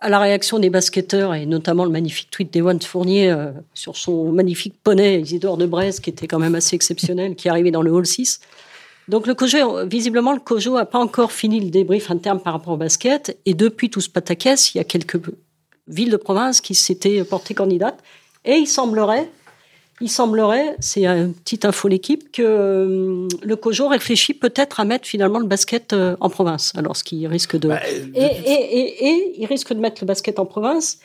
à, 0.06 0.10
la 0.10 0.18
réaction 0.18 0.58
des 0.58 0.70
basketteurs, 0.70 1.34
et 1.34 1.46
notamment 1.46 1.84
le 1.84 1.90
magnifique 1.90 2.30
tweet 2.30 2.52
d'Ewan 2.52 2.80
Fournier 2.80 3.30
euh, 3.30 3.50
sur 3.74 3.96
son 3.96 4.32
magnifique 4.32 4.74
poney 4.82 5.20
Isidore 5.20 5.56
de 5.56 5.66
Brest, 5.66 6.00
qui 6.00 6.10
était 6.10 6.26
quand 6.26 6.38
même 6.38 6.54
assez 6.54 6.76
exceptionnel, 6.76 7.34
qui 7.34 7.48
arrivé 7.48 7.70
dans 7.70 7.82
le 7.82 7.90
Hall 7.90 8.06
6. 8.06 8.40
Donc 9.08 9.26
le 9.26 9.34
visiblement, 9.84 10.32
le 10.32 10.40
COJO 10.40 10.76
n'a 10.76 10.84
pas 10.84 10.98
encore 10.98 11.32
fini 11.32 11.60
le 11.60 11.70
débrief 11.70 12.10
interne 12.10 12.40
par 12.40 12.52
rapport 12.52 12.74
au 12.74 12.76
basket, 12.76 13.38
et 13.46 13.54
depuis 13.54 13.90
tout 13.90 14.00
ce 14.00 14.08
pataquès, 14.08 14.74
il 14.74 14.78
y 14.78 14.80
a 14.80 14.84
quelques 14.84 15.20
villes 15.88 16.10
de 16.10 16.16
province 16.16 16.60
qui 16.60 16.74
s'étaient 16.74 17.22
portées 17.24 17.54
candidates, 17.54 18.02
et 18.44 18.56
il 18.56 18.66
semblerait 18.66 19.28
il 20.00 20.10
semblerait, 20.10 20.76
c'est 20.78 21.06
une 21.06 21.32
petite 21.32 21.64
info 21.64 21.88
l'équipe, 21.88 22.30
que 22.30 22.42
euh, 22.42 23.28
le 23.42 23.56
COJO 23.56 23.88
réfléchit 23.88 24.34
peut-être 24.34 24.78
à 24.80 24.84
mettre 24.84 25.06
finalement 25.06 25.38
le 25.38 25.46
basket 25.46 25.94
euh, 25.94 26.16
en 26.20 26.28
province. 26.28 26.72
Alors, 26.76 26.96
ce 26.96 27.04
qui 27.04 27.26
risque 27.26 27.56
de... 27.56 27.68
Bah, 27.68 27.80
et, 27.88 28.20
et, 28.20 28.78
et, 28.78 29.08
et, 29.08 29.40
il 29.40 29.46
risque 29.46 29.72
de 29.72 29.80
mettre 29.80 30.02
le 30.02 30.06
basket 30.06 30.38
en 30.38 30.44
province. 30.44 30.98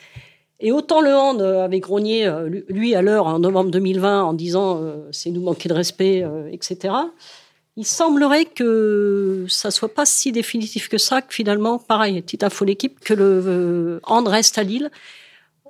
Et 0.60 0.72
autant 0.72 1.00
le 1.00 1.14
hand 1.14 1.40
avait 1.40 1.80
grogné, 1.80 2.30
lui, 2.68 2.94
à 2.94 3.02
l'heure, 3.02 3.26
en 3.26 3.40
novembre 3.40 3.72
2020, 3.72 4.22
en 4.22 4.32
disant 4.32 4.80
c'est 5.10 5.30
nous 5.30 5.40
manquer 5.40 5.68
de 5.68 5.74
respect, 5.74 6.24
etc. 6.52 6.94
Il 7.76 7.84
semblerait 7.84 8.44
que 8.44 9.44
ça 9.48 9.72
soit 9.72 9.92
pas 9.92 10.06
si 10.06 10.30
définitif 10.30 10.88
que 10.88 10.98
ça, 10.98 11.20
que 11.20 11.34
finalement, 11.34 11.78
pareil, 11.78 12.22
petite 12.22 12.44
info 12.44 12.64
l'équipe, 12.64 13.00
que 13.00 13.12
le 13.12 13.98
hand 14.04 14.28
reste 14.28 14.56
à 14.56 14.62
Lille 14.62 14.88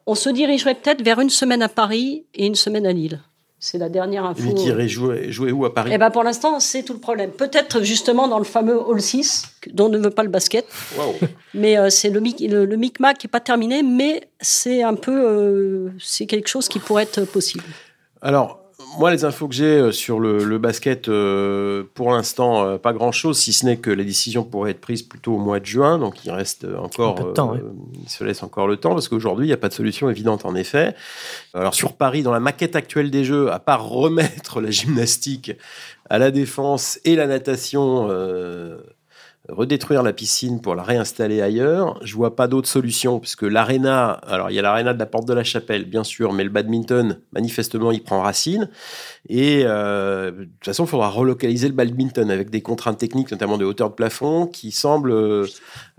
on 0.06 0.14
se 0.14 0.30
dirigerait 0.30 0.74
peut-être 0.74 1.02
vers 1.02 1.20
une 1.20 1.30
semaine 1.30 1.62
à 1.62 1.68
Paris 1.68 2.24
et 2.34 2.46
une 2.46 2.54
semaine 2.54 2.86
à 2.86 2.92
Lille. 2.92 3.20
C'est 3.64 3.78
la 3.78 3.88
dernière 3.88 4.24
info. 4.24 4.42
Lui 4.42 4.54
qui 4.54 4.66
irait 4.66 4.88
jouer, 4.88 5.52
où 5.52 5.64
à 5.64 5.72
Paris? 5.72 5.92
Eh 5.94 5.98
ben 5.98 6.10
pour 6.10 6.24
l'instant, 6.24 6.58
c'est 6.58 6.82
tout 6.82 6.94
le 6.94 6.98
problème. 6.98 7.30
Peut-être 7.30 7.82
justement 7.82 8.26
dans 8.26 8.38
le 8.38 8.44
fameux 8.44 8.76
Hall 8.76 9.00
6, 9.00 9.44
dont 9.72 9.88
ne 9.88 9.98
veut 9.98 10.10
pas 10.10 10.24
le 10.24 10.30
basket. 10.30 10.66
Mais 11.54 11.78
euh, 11.78 11.88
c'est 11.88 12.10
le, 12.10 12.18
le, 12.18 12.64
le, 12.64 12.76
micmac 12.76 13.18
qui 13.18 13.26
n'est 13.26 13.30
pas 13.30 13.38
terminé, 13.38 13.84
mais 13.84 14.28
c'est 14.40 14.82
un 14.82 14.94
peu, 14.94 15.12
euh, 15.14 15.90
c'est 16.00 16.26
quelque 16.26 16.48
chose 16.48 16.66
qui 16.66 16.80
pourrait 16.80 17.04
être 17.04 17.24
possible. 17.24 17.62
Alors, 18.20 18.61
moi, 18.98 19.10
les 19.10 19.24
infos 19.24 19.48
que 19.48 19.54
j'ai 19.54 19.64
euh, 19.64 19.92
sur 19.92 20.20
le, 20.20 20.44
le 20.44 20.58
basket, 20.58 21.08
euh, 21.08 21.84
pour 21.94 22.12
l'instant, 22.12 22.64
euh, 22.64 22.78
pas 22.78 22.92
grand-chose, 22.92 23.38
si 23.38 23.52
ce 23.52 23.64
n'est 23.64 23.76
que 23.76 23.90
les 23.90 24.04
décisions 24.04 24.44
pourraient 24.44 24.72
être 24.72 24.80
prises 24.80 25.02
plutôt 25.02 25.34
au 25.34 25.38
mois 25.38 25.60
de 25.60 25.66
juin. 25.66 25.98
Donc, 25.98 26.24
il 26.24 26.30
reste 26.30 26.66
encore, 26.78 27.14
de 27.14 27.32
temps, 27.32 27.56
il 28.02 28.08
se 28.08 28.24
laisse 28.24 28.42
encore 28.42 28.66
le 28.66 28.76
temps 28.76 28.94
parce 28.94 29.08
qu'aujourd'hui, 29.08 29.46
il 29.46 29.48
n'y 29.48 29.54
a 29.54 29.58
pas 29.58 29.68
de 29.68 29.74
solution 29.74 30.10
évidente 30.10 30.44
en 30.44 30.54
effet. 30.54 30.94
Alors, 31.54 31.74
sur 31.74 31.94
Paris, 31.94 32.22
dans 32.22 32.32
la 32.32 32.40
maquette 32.40 32.76
actuelle 32.76 33.10
des 33.10 33.24
Jeux, 33.24 33.50
à 33.50 33.58
part 33.58 33.88
remettre 33.88 34.60
la 34.62 34.70
gymnastique 34.70 35.52
à 36.10 36.18
la 36.18 36.30
défense 36.30 37.00
et 37.04 37.16
la 37.16 37.26
natation 37.26 38.08
redétruire 39.48 40.02
la 40.02 40.12
piscine 40.12 40.60
pour 40.60 40.74
la 40.74 40.82
réinstaller 40.82 41.42
ailleurs. 41.42 41.98
Je 42.02 42.14
vois 42.14 42.36
pas 42.36 42.46
d'autre 42.46 42.68
solution 42.68 43.18
puisque 43.18 43.42
l'aréna, 43.42 44.10
alors 44.10 44.50
il 44.50 44.54
y 44.54 44.58
a 44.58 44.62
l'aréna 44.62 44.94
de 44.94 44.98
la 44.98 45.06
Porte 45.06 45.26
de 45.26 45.34
la 45.34 45.44
Chapelle, 45.44 45.84
bien 45.84 46.04
sûr, 46.04 46.32
mais 46.32 46.44
le 46.44 46.50
badminton, 46.50 47.18
manifestement, 47.32 47.90
il 47.90 48.02
prend 48.02 48.22
racine. 48.22 48.68
Et 49.28 49.62
euh, 49.64 50.30
de 50.32 50.44
toute 50.44 50.64
façon, 50.64 50.84
il 50.84 50.88
faudra 50.88 51.08
relocaliser 51.08 51.68
le 51.68 51.74
badminton 51.74 52.30
avec 52.30 52.50
des 52.50 52.60
contraintes 52.60 52.98
techniques, 52.98 53.30
notamment 53.30 53.56
de 53.56 53.64
hauteur 53.64 53.90
de 53.90 53.94
plafond, 53.94 54.46
qui 54.46 54.72
semblent 54.72 55.12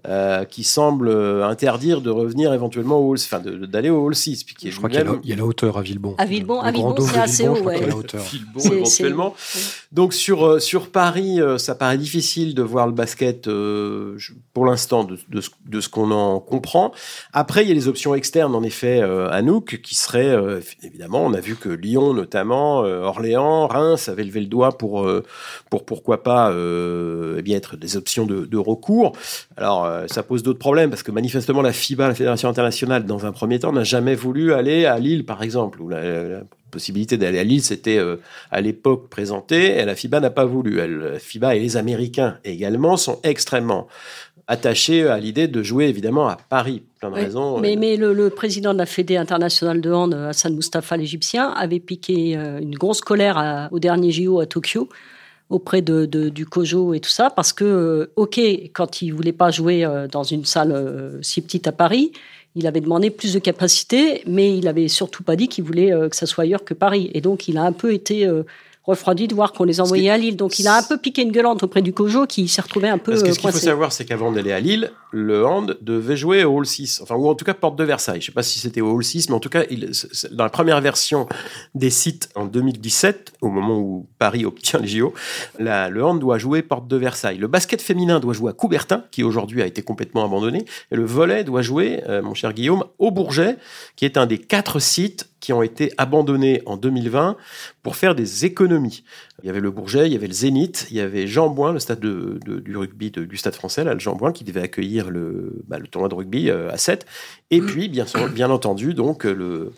euh, 0.06 0.44
qui 0.46 0.66
semble 0.66 1.10
interdire 1.44 2.02
de 2.02 2.10
revenir 2.10 2.54
éventuellement 2.54 3.00
au 3.00 3.12
hall, 3.12 3.18
enfin 3.18 3.40
d'aller 3.40 3.90
au 3.90 4.06
hall 4.06 4.16
6. 4.16 4.44
Puis 4.44 4.56
je 4.70 4.78
crois 4.78 4.90
qu'il 4.90 5.00
y, 5.24 5.30
y, 5.30 5.34
a 5.34 5.36
la 5.38 5.46
hauteur 5.46 5.78
à 5.78 5.82
Villebon. 5.82 6.16
À 6.18 6.26
Villebon, 6.26 6.60
à 6.60 6.72
Villebon 6.72 6.96
c'est 7.00 7.18
assez 7.18 7.48
haut. 7.48 7.58
Ouais. 7.62 7.80
Villebon 7.80 8.60
éventuellement. 8.60 9.34
Donc 9.94 10.16
sur, 10.16 10.44
euh, 10.44 10.60
sur 10.60 10.90
Paris, 10.90 11.40
euh, 11.40 11.60
ça 11.60 11.76
paraît 11.76 12.00
difficile 12.00 12.56
de 12.56 12.64
voir 12.64 12.88
le 12.88 12.94
basket 12.94 13.48
euh, 13.48 14.18
pour 14.52 14.66
l'instant 14.66 15.04
de, 15.04 15.20
de, 15.30 15.42
de, 15.68 15.82
ce 15.82 15.88
qu'on 15.88 16.10
en 16.10 16.40
comprend. 16.40 16.92
Après, 17.32 17.64
il 17.64 17.68
y 17.68 17.72
a 17.72 17.76
les 17.76 17.88
options 17.88 18.16
externes, 18.16 18.56
en 18.56 18.64
effet, 18.64 19.02
à 19.02 19.42
Nouk, 19.44 19.82
qui 19.84 19.94
seraient, 19.94 20.36
évidemment, 20.82 21.24
on 21.24 21.34
a 21.34 21.40
vu 21.40 21.56
que 21.56 21.70
Lyon 21.70 22.14
notamment, 22.14 22.84
Orléans, 23.14 23.68
Reims 23.68 24.10
avaient 24.10 24.24
levé 24.24 24.42
le 24.42 24.48
doigt 24.48 24.78
pour, 24.78 25.08
pour 25.70 25.86
pourquoi 25.86 26.24
pas 26.24 26.52
eh 26.52 27.42
bien 27.42 27.58
être 27.58 27.78
des 27.78 27.98
options 27.98 28.26
de, 28.26 28.58
recours. 28.58 29.14
Alors, 29.58 29.86
euh, 29.86 30.06
ça 30.08 30.24
pose 30.24 30.44
d'autres 30.44 30.60
problèmes 30.60 30.90
parce 30.90 31.04
que 31.04 31.12
manifestement 31.12 31.62
la 31.62 31.74
FIBA, 31.74 32.08
la 32.08 32.16
Fédération 32.16 32.50
internationale, 32.50 33.06
dans 33.06 33.26
un 33.26 33.32
premier 33.32 33.60
temps, 33.60 33.72
n'a 33.72 33.84
jamais 33.84 34.16
voulu 34.16 34.54
aller 34.54 34.86
à 34.86 35.00
Lille, 35.00 35.26
par 35.26 35.44
exemple, 35.44 35.82
où 35.82 35.90
la, 35.90 36.42
possibilité 36.72 37.18
d'aller 37.18 37.38
à 37.38 37.44
Lille 37.44 37.62
c'était 37.62 38.00
euh, 38.00 38.16
à 38.50 38.60
l'époque 38.60 39.08
présenté, 39.08 39.78
et 39.78 39.86
la 39.86 39.96
FIBA 39.96 40.20
n'a 40.20 40.32
pas 40.32 40.46
voulu. 40.46 40.78
La 40.78 41.20
FIBA 41.20 41.56
et 41.56 41.60
les 41.60 41.78
Américains 41.78 42.40
également 42.44 42.98
sont 42.98 43.20
extrêmement 43.24 43.88
attachés 44.48 45.08
à 45.08 45.20
l'idée 45.20 45.48
de 45.48 45.64
jouer 45.64 45.86
évidemment 45.86 46.28
à 46.28 46.38
Paris. 46.50 46.84
Plein 47.00 47.10
de 47.10 47.16
raisons. 47.16 47.60
Mais, 47.60 47.76
mais 47.76 47.98
le, 47.98 48.30
président 48.30 48.74
de 48.74 48.80
la 48.80 48.86
Fédé 48.86 49.18
internationale 49.18 49.82
de 49.82 49.92
hand, 49.92 50.14
Hassan 50.14 50.56
Mustafa, 50.56 50.98
l'Égyptien, 50.98 51.50
avait 51.50 51.80
piqué 51.80 52.38
euh, 52.38 52.60
une 52.60 52.76
grosse 52.76 53.02
colère 53.02 53.70
au 53.72 53.80
dernier 53.80 54.12
JO 54.12 54.40
à 54.40 54.46
Tokyo 54.46 54.90
auprès 55.54 55.82
de, 55.82 56.06
du 56.06 56.46
COJO 56.46 56.94
et 56.94 57.00
tout 57.00 57.10
ça, 57.10 57.30
parce 57.30 57.54
que, 57.54 57.64
euh, 57.64 58.12
ok, 58.16 58.40
quand 58.74 59.02
il 59.02 59.12
voulait 59.12 59.34
pas 59.34 59.52
jouer 59.52 59.86
euh, 59.86 60.08
dans 60.08 60.24
une 60.24 60.46
salle 60.46 60.72
euh, 60.72 61.20
si 61.22 61.42
petite 61.42 61.68
à 61.68 61.72
Paris, 61.72 62.12
il 62.56 62.66
avait 62.66 62.82
demandé 62.82 63.10
plus 63.10 63.34
de 63.34 63.40
capacité, 63.40 64.24
mais 64.26 64.58
il 64.58 64.68
avait 64.68 64.88
surtout 64.88 65.24
pas 65.24 65.36
dit 65.36 65.48
qu'il 65.48 65.64
voulait 65.64 65.92
que 66.08 66.16
ça 66.16 66.28
soit 66.28 66.44
ailleurs 66.44 66.64
que 66.64 66.76
Paris. 66.76 67.10
Et 67.16 67.22
donc, 67.22 67.48
il 67.48 67.58
a 67.58 67.64
un 67.64 67.72
peu 67.72 67.92
été 67.92 68.30
refroidi 68.84 69.28
de 69.28 69.36
voir 69.36 69.54
qu'on 69.54 69.64
les 69.64 69.80
envoyait 69.80 70.10
à 70.10 70.18
Lille. 70.18 70.36
Donc 70.36 70.60
il 70.60 70.68
a 70.68 70.78
un 70.78 70.84
peu 70.84 70.98
piqué 70.98 71.22
une 71.22 71.32
gueulante 71.32 71.64
auprès 71.64 71.82
du 71.82 71.94
Cojo 71.94 72.26
qui 72.26 72.48
s'est 72.48 72.62
retrouvé 72.62 72.90
un 72.90 72.98
peu. 72.98 73.12
Parce 73.12 73.24
que 73.24 73.32
ce 73.32 73.40
qu'il 73.40 73.52
faut 73.52 73.58
savoir, 73.58 73.94
c'est 73.94 74.06
qu'avant 74.06 74.32
d'aller 74.32 74.52
à 74.52 74.60
Lille, 74.60 74.92
le 75.12 75.46
hand 75.46 75.78
devait 75.82 76.18
jouer 76.18 76.44
au 76.44 76.58
Hall 76.58 76.66
6, 76.66 77.02
enfin, 77.02 77.16
ou 77.16 77.28
en 77.28 77.36
tout 77.36 77.46
cas 77.46 77.54
Porte 77.54 77.78
de 77.78 77.84
Versailles. 77.84 78.20
Je 78.20 78.26
ne 78.26 78.32
sais 78.32 78.32
pas 78.34 78.44
si 78.44 78.60
c'était 78.60 78.82
au 78.82 78.92
Hall 78.92 79.04
6, 79.04 79.30
mais 79.30 79.36
en 79.36 79.40
tout 79.40 79.50
cas, 79.50 79.64
il, 79.70 79.92
dans 80.32 80.44
la 80.44 80.50
première 80.50 80.82
version 80.82 81.28
des 81.76 81.92
sites 81.92 82.30
en 82.36 82.46
2017, 82.46 83.34
au 83.42 83.50
moment 83.50 83.78
où 83.78 84.08
Paris 84.18 84.44
obtient 84.44 84.80
les 84.80 84.88
JO, 84.88 85.14
la, 85.60 85.90
le 85.90 86.04
hand 86.04 86.20
doit 86.20 86.38
jouer 86.38 86.62
Porte 86.62 86.88
de 86.88 86.98
Versailles. 86.98 87.38
Le 87.38 87.48
basket 87.48 87.82
féminin 87.82 88.20
doit 88.20 88.34
jouer 88.34 88.50
à 88.50 88.54
Coubertin, 88.54 89.04
qui 89.12 89.24
aujourd'hui 89.24 89.62
a 89.62 89.68
été 89.68 89.82
complètement 89.82 90.26
abandonné, 90.26 90.66
et 90.92 90.96
le 90.96 91.06
volet 91.06 91.44
doit 91.44 91.62
jouer, 91.62 92.04
euh, 92.10 92.22
mon 92.22 92.34
cher 92.34 92.54
Guillaume, 92.54 92.84
au 92.98 93.12
Bourget, 93.12 93.58
qui 93.96 94.06
est 94.06 94.18
un 94.18 94.26
des 94.26 94.40
quatre 94.40 94.80
sites 94.80 95.30
qui 95.40 95.52
ont 95.52 95.62
été 95.62 95.92
abandonnés 95.98 96.62
en 96.66 96.78
2020 96.78 97.36
pour 97.84 97.98
faire 97.98 98.16
des 98.16 98.46
économies. 98.46 98.73
Il 99.44 99.46
y 99.46 99.50
avait 99.50 99.60
le 99.60 99.72
Bourget, 99.72 100.08
il 100.08 100.14
y 100.14 100.16
avait 100.16 100.28
le 100.28 100.34
Zénith, 100.34 100.88
il 100.90 100.98
y 100.98 101.00
avait 101.00 101.28
Jean 101.28 101.50
Bouin, 101.50 101.74
le 101.74 101.80
stade 101.80 102.00
de, 102.00 102.40
du 102.44 102.78
rugby 102.78 103.12
du 103.12 103.38
stade 103.38 103.56
français, 103.56 103.84
là, 103.84 103.94
le 103.94 104.00
Jean 104.00 104.16
Bouin, 104.16 104.32
qui 104.32 104.44
devait 104.44 104.62
accueillir 104.62 105.10
le, 105.10 105.64
bah, 105.68 105.80
le 105.80 105.88
tournoi 105.88 106.10
de 106.10 106.16
rugby 106.16 106.50
euh, 106.50 106.72
à 106.72 106.78
7. 106.78 107.06
Et 107.52 107.62
puis, 107.62 107.90
bien, 107.90 108.06
bien 108.34 108.50
entendu, 108.50 108.94
donc, 108.94 109.26
le, 109.26 109.74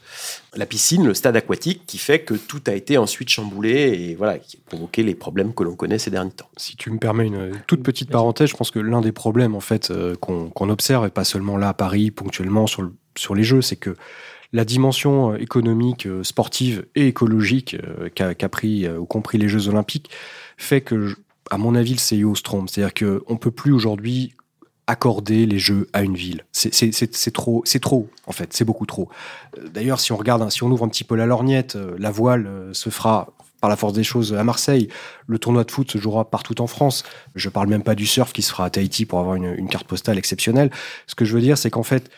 la 0.55 0.65
piscine, 0.65 1.05
le 1.05 1.13
stade 1.13 1.35
aquatique, 1.35 1.83
qui 1.85 1.97
fait 1.97 2.19
que 2.19 2.33
tout 2.33 2.61
a 2.67 2.73
été 2.73 2.97
ensuite 2.97 3.29
chamboulé 3.29 3.71
et 3.71 4.15
voilà, 4.15 4.37
qui 4.39 4.57
a 4.57 4.59
provoqué 4.65 5.03
les 5.03 5.15
problèmes 5.15 5.53
que 5.53 5.63
l'on 5.63 5.75
connaît 5.75 5.99
ces 5.99 6.11
derniers 6.11 6.31
temps. 6.31 6.49
Si 6.57 6.75
tu 6.75 6.91
me 6.91 6.99
permets 6.99 7.25
une 7.25 7.51
toute 7.67 7.83
petite 7.83 8.09
parenthèse, 8.09 8.49
je 8.49 8.55
pense 8.55 8.71
que 8.71 8.79
l'un 8.79 9.01
des 9.01 9.11
problèmes, 9.11 9.55
en 9.55 9.59
fait, 9.59 9.91
euh, 9.91 10.15
qu'on 10.15 10.69
observe, 10.69 11.05
et 11.05 11.09
pas 11.09 11.23
seulement 11.23 11.57
là 11.57 11.69
à 11.69 11.73
Paris, 11.73 12.11
ponctuellement 12.11 12.67
sur, 12.67 12.81
le, 12.81 12.93
sur 13.17 13.35
les 13.35 13.43
jeux, 13.43 13.61
c'est 13.61 13.75
que 13.75 13.95
la 14.55 14.63
dimension 14.63 15.35
économique, 15.35 16.07
sportive 16.23 16.85
et 16.95 17.07
écologique 17.07 17.75
qu'a 18.15 18.49
pris 18.49 18.89
ou 18.89 19.05
compris 19.05 19.37
les 19.37 19.49
Jeux 19.49 19.67
Olympiques 19.67 20.09
fait 20.57 20.79
que, 20.79 21.15
à 21.51 21.57
mon 21.57 21.75
avis, 21.75 21.91
le 21.91 21.99
CIO 21.99 22.35
se 22.35 22.41
trompe. 22.41 22.69
C'est-à-dire 22.69 22.93
qu'on 22.93 23.33
ne 23.33 23.37
peut 23.37 23.51
plus 23.51 23.73
aujourd'hui 23.73 24.33
accorder 24.87 25.45
les 25.45 25.59
jeux 25.59 25.89
à 25.93 26.03
une 26.03 26.15
ville. 26.15 26.45
C'est 26.53 27.33
trop, 27.33 27.63
trop 27.81 28.09
en 28.27 28.31
fait, 28.31 28.53
c'est 28.53 28.65
beaucoup 28.65 28.85
trop. 28.85 29.09
D'ailleurs, 29.73 29.99
si 29.99 30.13
on 30.13 30.17
regarde, 30.17 30.49
si 30.51 30.63
on 30.63 30.71
ouvre 30.71 30.85
un 30.85 30.89
petit 30.89 31.03
peu 31.03 31.15
la 31.15 31.25
lorgnette, 31.25 31.77
la 31.97 32.11
voile 32.11 32.69
se 32.71 32.89
fera 32.89 33.33
par 33.59 33.69
la 33.69 33.75
force 33.75 33.93
des 33.93 34.03
choses 34.03 34.33
à 34.33 34.43
Marseille. 34.43 34.89
Le 35.27 35.39
tournoi 35.39 35.63
de 35.63 35.71
foot 35.71 35.91
se 35.91 35.97
jouera 35.97 36.29
partout 36.29 36.61
en 36.61 36.67
France. 36.67 37.03
Je 37.33 37.49
parle 37.49 37.67
même 37.67 37.83
pas 37.83 37.95
du 37.95 38.05
surf 38.05 38.31
qui 38.31 38.41
se 38.41 38.51
fera 38.51 38.65
à 38.65 38.69
Tahiti 38.69 39.05
pour 39.05 39.19
avoir 39.19 39.35
une, 39.35 39.67
carte 39.67 39.87
postale 39.87 40.17
exceptionnelle. 40.17 40.69
Ce 41.07 41.15
que 41.15 41.25
je 41.25 41.33
veux 41.33 41.41
dire, 41.41 41.57
c'est 41.57 41.71
qu'en 41.71 41.83
fait, 41.83 42.09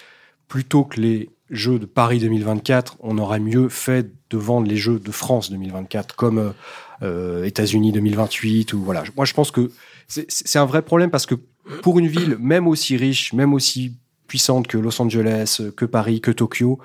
plutôt 0.48 0.84
que 0.84 1.00
les 1.00 1.30
Jeux 1.50 1.80
de 1.80 1.86
Paris 1.86 2.20
2024, 2.20 2.98
on 3.00 3.18
aurait 3.18 3.40
mieux 3.40 3.70
fait 3.70 4.12
de 4.30 4.38
vendre 4.38 4.68
les 4.68 4.78
Jeux 4.78 5.00
de 5.00 5.12
France 5.12 5.50
2024 5.50 6.16
comme 6.16 6.54
euh, 7.02 7.44
États-Unis 7.44 7.92
2028 7.92 8.74
ou 8.74 8.82
voilà. 8.82 9.04
Moi, 9.16 9.26
je 9.26 9.34
pense 9.34 9.52
que 9.52 9.72
c'est 10.08 10.60
un 10.60 10.66
vrai 10.66 10.82
problème 10.82 11.10
parce 11.10 11.26
que 11.26 11.36
pour 11.82 12.00
une 12.00 12.08
ville, 12.08 12.38
même 12.40 12.68
aussi 12.68 12.98
riche, 12.98 13.34
même 13.34 13.54
aussi 13.54 13.98
puissante 14.28 14.68
que 14.68 14.78
Los 14.78 15.02
Angeles, 15.02 15.62
que 15.76 15.86
Paris, 15.86 16.22
que 16.22 16.32
Tokyo. 16.32 16.80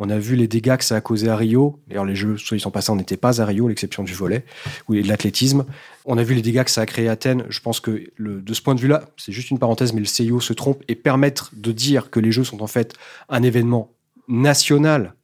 On 0.00 0.10
a 0.10 0.18
vu 0.18 0.36
les 0.36 0.46
dégâts 0.46 0.76
que 0.76 0.84
ça 0.84 0.96
a 0.96 1.00
causé 1.00 1.28
à 1.28 1.36
Rio. 1.36 1.80
D'ailleurs, 1.88 2.04
les 2.04 2.14
Jeux, 2.14 2.36
soit 2.36 2.56
ils 2.56 2.60
sont 2.60 2.70
passés, 2.70 2.90
on 2.90 2.96
n'était 2.96 3.16
pas 3.16 3.40
à 3.40 3.46
Rio, 3.46 3.68
l'exception 3.68 4.04
du 4.04 4.14
volet 4.14 4.44
ou 4.88 4.94
de 4.94 5.08
l'athlétisme. 5.08 5.64
On 6.04 6.18
a 6.18 6.22
vu 6.22 6.34
les 6.34 6.42
dégâts 6.42 6.64
que 6.64 6.70
ça 6.70 6.82
a 6.82 6.86
créé 6.86 7.08
à 7.08 7.12
Athènes. 7.12 7.44
Je 7.48 7.60
pense 7.60 7.80
que 7.80 8.10
de 8.18 8.54
ce 8.54 8.62
point 8.62 8.74
de 8.74 8.80
vue-là, 8.80 9.04
c'est 9.16 9.32
juste 9.32 9.50
une 9.50 9.58
parenthèse, 9.58 9.92
mais 9.92 10.00
le 10.00 10.06
CIO 10.06 10.40
se 10.40 10.52
trompe 10.52 10.82
et 10.88 10.94
permettre 10.94 11.50
de 11.54 11.72
dire 11.72 12.10
que 12.10 12.20
les 12.20 12.32
Jeux 12.32 12.44
sont 12.44 12.62
en 12.62 12.66
fait 12.66 12.94
un 13.28 13.42
événement 13.42 13.90
national, 14.28 15.14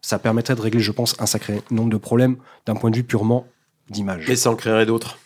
ça 0.00 0.18
permettrait 0.18 0.54
de 0.54 0.60
régler, 0.60 0.80
je 0.80 0.92
pense, 0.92 1.14
un 1.18 1.26
sacré 1.26 1.62
nombre 1.70 1.90
de 1.90 1.96
problèmes 1.96 2.36
d'un 2.66 2.74
point 2.74 2.90
de 2.90 2.96
vue 2.96 3.04
purement 3.04 3.46
d'image. 3.88 4.26
Mais 4.28 4.36
ça 4.36 4.50
en 4.50 4.56
créerait 4.56 4.86
d'autres 4.86 5.18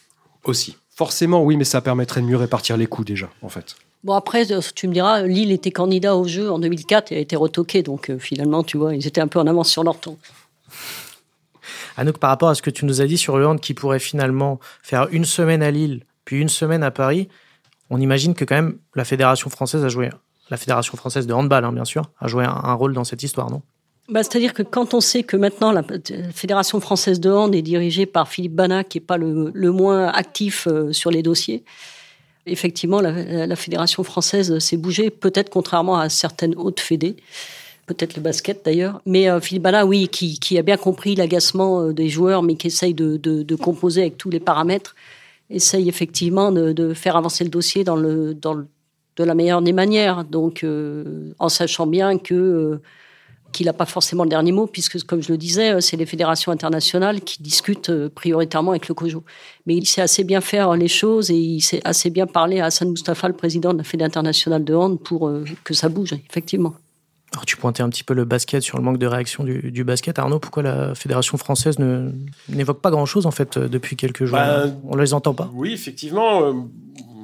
aussi. 0.45 0.77
Forcément, 0.91 1.43
oui, 1.43 1.57
mais 1.57 1.65
ça 1.65 1.81
permettrait 1.81 2.21
de 2.21 2.27
mieux 2.27 2.37
répartir 2.37 2.77
les 2.77 2.87
coûts 2.87 3.05
déjà, 3.05 3.29
en 3.43 3.49
fait. 3.49 3.77
Bon, 4.05 4.13
après, 4.13 4.53
euh, 4.53 4.61
tu 4.75 4.87
me 4.87 4.93
diras, 4.93 5.23
Lille 5.23 5.51
était 5.51 5.71
candidat 5.71 6.15
au 6.15 6.27
jeu 6.27 6.51
en 6.51 6.59
2004 6.59 7.13
et 7.13 7.17
a 7.17 7.19
été 7.19 7.37
retoqué. 7.37 7.83
Donc, 7.83 8.11
euh, 8.11 8.19
finalement, 8.19 8.63
tu 8.63 8.77
vois, 8.77 8.95
ils 8.95 9.07
étaient 9.07 9.21
un 9.21 9.29
peu 9.29 9.39
en 9.39 9.47
avance 9.47 9.71
sur 9.71 9.83
leur 9.83 9.99
temps. 9.99 10.19
Anouk, 11.97 12.19
par 12.19 12.31
rapport 12.31 12.49
à 12.49 12.55
ce 12.55 12.63
que 12.63 12.71
tu 12.71 12.85
nous 12.85 13.01
as 13.01 13.07
dit 13.07 13.19
sur 13.19 13.39
le 13.39 13.47
hand 13.47 13.61
qui 13.61 13.75
pourrait 13.75 13.99
finalement 13.99 14.61
faire 14.83 15.09
une 15.11 15.25
semaine 15.25 15.63
à 15.63 15.71
Lille, 15.71 16.05
puis 16.25 16.41
une 16.41 16.49
semaine 16.49 16.83
à 16.83 16.91
Paris, 16.91 17.29
on 17.91 18.01
imagine 18.01 18.35
que 18.35 18.45
quand 18.45 18.57
même 18.57 18.79
la 18.95 19.05
Fédération 19.05 19.51
française 19.51 19.85
a 19.85 19.89
joué, 19.89 20.11
la 20.51 20.57
Fédération 20.57 20.97
française 20.97 21.27
de 21.27 21.33
handball, 21.33 21.65
hein, 21.65 21.73
bien 21.73 21.85
sûr, 21.85 22.11
a 22.21 22.29
joué 22.29 22.45
un, 22.45 22.75
rôle 22.75 22.93
dans 22.93 23.05
cette 23.05 23.23
histoire, 23.23 23.51
non? 23.51 23.63
Bah, 24.09 24.23
C'est-à-dire 24.23 24.53
que 24.53 24.63
quand 24.63 24.93
on 24.93 25.01
sait 25.01 25.23
que 25.23 25.37
maintenant 25.37 25.73
la 25.73 25.83
Fédération 26.35 26.79
française 26.81 27.21
de 27.21 27.31
hand 27.31 27.55
est 27.55 27.63
dirigée 27.63 28.05
par 28.05 28.29
Philippe 28.29 28.55
Banat, 28.55 28.85
qui 28.85 28.99
n'est 28.99 29.05
pas 29.05 29.17
le, 29.17 29.51
le, 29.55 29.73
moins 29.73 30.09
actif 30.09 30.67
euh, 30.67 30.93
sur 30.93 31.11
les 31.11 31.23
dossiers, 31.23 31.65
effectivement, 32.47 33.01
la, 33.01 33.57
fédération 33.57 34.03
française 34.05 34.59
s'est 34.59 34.77
bougée, 34.77 35.11
peut-être 35.11 35.51
contrairement 35.51 35.99
à 35.99 36.09
certaines 36.09 36.55
hautes 36.57 36.81
fédés, 36.81 37.17
peut-être 37.87 38.17
le 38.17 38.23
basket 38.23 38.65
d'ailleurs. 38.65 39.01
Mais 39.07 39.29
euh, 39.29 39.41
Philippe 39.41 39.63
Bala, 39.63 39.87
oui, 39.87 40.09
qui, 40.09 40.59
a 40.59 40.63
bien 40.63 40.77
compris 40.77 41.15
l'agacement 41.15 41.81
euh, 41.81 41.93
des 41.93 42.09
joueurs, 42.09 42.43
mais 42.43 42.57
qui 42.57 42.69
essaye 42.69 42.95
de, 42.95 43.57
composer 43.57 44.03
avec 44.03 44.19
tous 44.19 44.31
les 44.31 44.41
paramètres, 44.41 44.95
essaye 45.51 45.89
effectivement 45.89 46.53
de, 46.53 46.95
faire 46.95 47.17
avancer 47.17 47.45
le 47.45 47.51
dossier 47.51 47.85
dans 47.85 47.97
le, 47.97 48.35
dans 48.35 48.65
de 49.17 49.25
la 49.25 49.35
meilleure 49.35 49.63
des 49.63 49.73
manières. 49.73 50.25
Donc, 50.25 50.65
euh, 50.65 51.33
en 51.39 51.49
sachant 51.49 51.87
bien 51.87 52.19
que 52.19 52.81
qu'il 53.55 53.67
n'a 53.67 53.73
pas 53.73 53.87
forcément 53.87 54.25
le 54.25 54.29
dernier 54.29 54.53
mot, 54.53 54.67
puisque, 54.67 55.03
comme 55.05 55.23
je 55.23 55.33
le 55.33 55.39
disais, 55.39 55.73
euh, 55.73 55.81
c'est 55.81 55.97
les 55.97 56.05
fédérations 56.05 56.53
internationales 56.53 57.23
qui 57.23 57.43
discutent 57.43 57.89
euh, 57.89 58.11
prioritairement 58.11 58.73
avec 58.73 58.89
le 58.89 58.95
COJO. 58.95 59.25
Mais 59.65 59.77
il 59.77 59.87
sait 59.87 60.03
assez 60.03 60.25
bien 60.25 60.43
faire 60.43 60.75
les 60.75 60.89
choses 60.89 61.31
et 61.31 61.37
il 61.37 61.61
sait 61.63 61.81
assez 61.85 62.11
bien 62.11 62.27
parler 62.27 62.61
à 62.61 62.67
Hassan 62.67 62.91
Mustafa, 62.91 63.29
le 63.29 63.35
président 63.35 63.73
de 63.73 63.79
la 63.79 63.85
Fédération 63.85 64.05
internationale 64.05 64.65
de 64.65 64.75
hand, 64.75 65.01
pour 65.01 65.29
euh, 65.29 65.45
que 65.63 65.73
ça 65.73 65.89
bouge, 65.89 66.13
effectivement. 66.29 66.75
Alors, 67.33 67.47
tu 67.47 67.57
pointais 67.57 67.83
un 67.83 67.89
petit 67.89 68.05
peu 68.05 68.13
le 68.13 68.25
basket 68.25 68.63
sur 68.63 68.77
le 68.77 68.85
manque 68.85 68.99
de 68.99 69.07
réaction 69.07 69.45
du, 69.45 69.85
basket. 69.85 70.19
Arnaud, 70.19 70.39
pourquoi 70.41 70.63
la 70.63 70.95
Fédération 70.95 71.39
française 71.39 71.79
n'évoque 72.49 72.81
pas 72.81 72.91
grand-chose, 72.91 73.27
en 73.27 73.31
fait, 73.31 73.59
depuis 73.59 73.97
quelques 73.97 74.25
jours? 74.25 74.37
Bah, 74.37 74.67
On 74.85 74.95
ne 74.97 75.01
les 75.01 75.15
entend 75.15 75.35
pas 75.35 75.51
Oui, 75.55 75.73
effectivement 75.73 76.55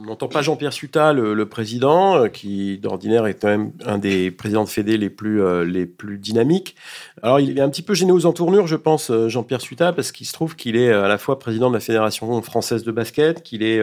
n'entend 0.04 0.28
pas 0.28 0.42
Jean-Pierre 0.42 0.72
Suta, 0.72 1.12
le, 1.12 1.46
président, 1.46 2.16
euh, 2.16 2.28
qui 2.28 2.78
d'ordinaire 2.78 3.26
est 3.26 3.34
quand 3.34 3.48
même 3.48 3.72
un 3.84 3.98
des 3.98 4.30
présidents 4.30 4.64
de 4.64 4.68
Fédé 4.68 4.96
les 4.96 5.10
plus, 5.10 5.42
euh, 5.42 5.64
les 5.64 5.86
plus 5.86 6.18
dynamiques. 6.18 6.76
Alors, 7.22 7.40
il 7.40 7.58
est 7.58 7.60
un 7.60 7.68
petit 7.68 7.82
peu 7.82 7.94
gêné 7.94 8.12
aux 8.12 8.26
entournures, 8.26 8.66
je 8.66 8.76
pense, 8.76 9.10
euh, 9.10 9.28
Jean-Pierre 9.28 9.60
Suta, 9.60 9.92
parce 9.92 10.12
qu'il 10.12 10.26
se 10.26 10.32
trouve 10.32 10.56
qu'il 10.56 10.76
est 10.76 10.92
à 10.92 11.08
la 11.08 11.18
fois 11.18 11.38
président 11.38 11.68
de 11.68 11.74
la 11.74 11.80
Fédération 11.80 12.40
française 12.42 12.84
de 12.84 12.92
basket, 12.92 13.42
qu'il 13.42 13.62
est 13.62 13.80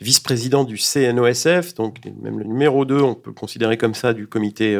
vice-président 0.00 0.64
du 0.64 0.76
CNOSF, 0.76 1.74
donc 1.74 1.98
même 2.20 2.38
le 2.38 2.44
numéro 2.44 2.84
2, 2.84 3.00
on 3.00 3.14
peut 3.14 3.30
le 3.30 3.34
considérer 3.34 3.76
comme 3.76 3.94
ça, 3.94 4.12
du 4.12 4.26
comité 4.26 4.78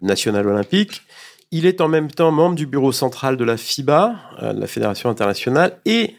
national 0.00 0.46
olympique. 0.46 1.02
Il 1.50 1.66
est 1.66 1.80
en 1.80 1.88
même 1.88 2.10
temps 2.10 2.30
membre 2.30 2.56
du 2.56 2.66
bureau 2.66 2.92
central 2.92 3.36
de 3.36 3.44
la 3.44 3.56
FIBA, 3.56 4.14
de 4.54 4.60
la 4.60 4.66
Fédération 4.66 5.10
internationale, 5.10 5.78
et 5.84 6.16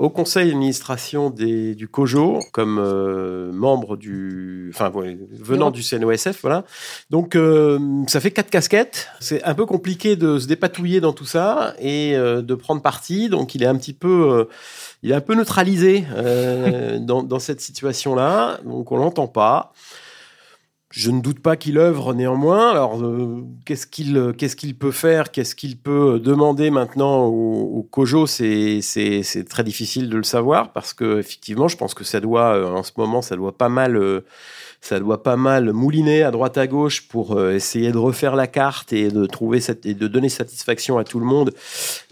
au 0.00 0.08
conseil 0.08 0.48
d'administration 0.48 1.28
du 1.28 1.86
COJO 1.86 2.40
comme 2.52 2.78
euh, 2.78 3.52
membre 3.52 3.98
du, 3.98 4.72
enfin 4.74 4.90
venant 4.90 5.70
du 5.70 5.82
CNOSF, 5.82 6.40
voilà. 6.40 6.64
Donc 7.10 7.36
euh, 7.36 7.78
ça 8.06 8.18
fait 8.20 8.30
quatre 8.30 8.48
casquettes. 8.48 9.08
C'est 9.20 9.44
un 9.44 9.54
peu 9.54 9.66
compliqué 9.66 10.16
de 10.16 10.38
se 10.38 10.46
dépatouiller 10.46 11.02
dans 11.02 11.12
tout 11.12 11.26
ça 11.26 11.74
et 11.78 12.16
euh, 12.16 12.40
de 12.40 12.54
prendre 12.54 12.80
parti. 12.80 13.28
Donc 13.28 13.54
il 13.54 13.62
est 13.62 13.66
un 13.66 13.76
petit 13.76 13.92
peu, 13.92 14.48
il 15.02 15.10
est 15.10 15.14
un 15.14 15.20
peu 15.20 15.34
neutralisé 15.34 16.06
dans, 17.00 17.22
dans, 17.22 17.38
cette 17.38 17.60
situation-là. 17.60 18.60
Donc 18.64 18.92
on 18.92 18.96
l'entend 18.96 19.28
pas. 19.28 19.74
Je 20.90 21.12
ne 21.12 21.20
doute 21.20 21.38
pas 21.38 21.56
qu'il 21.56 21.78
œuvre 21.78 22.14
néanmoins. 22.14 22.68
Alors, 22.68 23.00
euh, 23.00 23.44
qu'est-ce 23.64 23.86
qu'il 23.86 24.16
euh, 24.16 24.32
qu'est-ce 24.32 24.56
qu'il 24.56 24.76
peut 24.76 24.90
faire? 24.90 25.30
Qu'est-ce 25.30 25.54
qu'il 25.54 25.78
peut 25.78 26.18
demander 26.18 26.70
maintenant 26.70 27.26
au, 27.26 27.78
au 27.78 27.82
Kojo 27.84 28.26
C'est 28.26 28.80
très 29.48 29.62
difficile 29.62 30.08
de 30.08 30.16
le 30.16 30.24
savoir 30.24 30.72
parce 30.72 30.92
que 30.92 31.20
effectivement, 31.20 31.68
je 31.68 31.76
pense 31.76 31.94
que 31.94 32.02
ça 32.02 32.20
doit 32.20 32.56
euh, 32.56 32.66
en 32.66 32.82
ce 32.82 32.90
moment, 32.96 33.22
ça 33.22 33.36
doit 33.36 33.56
pas 33.56 33.68
mal 33.68 34.22
ça 34.80 34.98
doit 34.98 35.22
pas 35.22 35.36
mal 35.36 35.72
mouliner 35.72 36.22
à 36.22 36.30
droite 36.30 36.56
à 36.56 36.66
gauche 36.66 37.06
pour 37.08 37.36
euh, 37.36 37.52
essayer 37.52 37.92
de 37.92 37.98
refaire 37.98 38.34
la 38.34 38.46
carte 38.46 38.92
et 38.92 39.08
de 39.10 39.26
trouver 39.26 39.60
cette, 39.60 39.84
et 39.84 39.94
de 39.94 40.08
donner 40.08 40.28
satisfaction 40.28 40.96
à 40.98 41.04
tout 41.04 41.20
le 41.20 41.26
monde. 41.26 41.52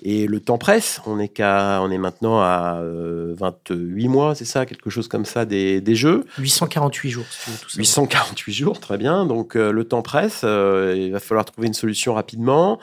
Et 0.03 0.27
le 0.27 0.41
temps 0.41 0.59
presse. 0.59 1.01
On 1.07 1.19
est 1.19 1.29
qu'à, 1.29 1.81
on 1.83 1.91
est 1.91 1.99
maintenant 1.99 2.41
à 2.41 2.81
28 2.83 3.75
euh, 3.75 4.09
mois, 4.09 4.35
c'est 4.35 4.45
ça, 4.45 4.67
quelque 4.67 4.91
chose 4.91 5.09
comme 5.09 5.25
ça 5.25 5.45
des, 5.45 5.81
des 5.81 5.95
jeux. 5.95 6.25
848 6.39 7.11
jours. 7.11 7.25
tout 7.63 7.71
ça. 7.71 7.79
848 7.79 8.53
jours, 8.53 8.81
très 8.81 8.99
bien. 8.99 9.25
Donc 9.25 9.57
euh, 9.57 9.73
le 9.73 9.85
temps 9.85 10.03
presse. 10.03 10.43
il 10.43 11.11
va 11.11 11.21
falloir 11.21 11.45
trouver 11.45 11.69
une 11.69 11.75
solution 11.75 12.15
rapidement. 12.15 12.79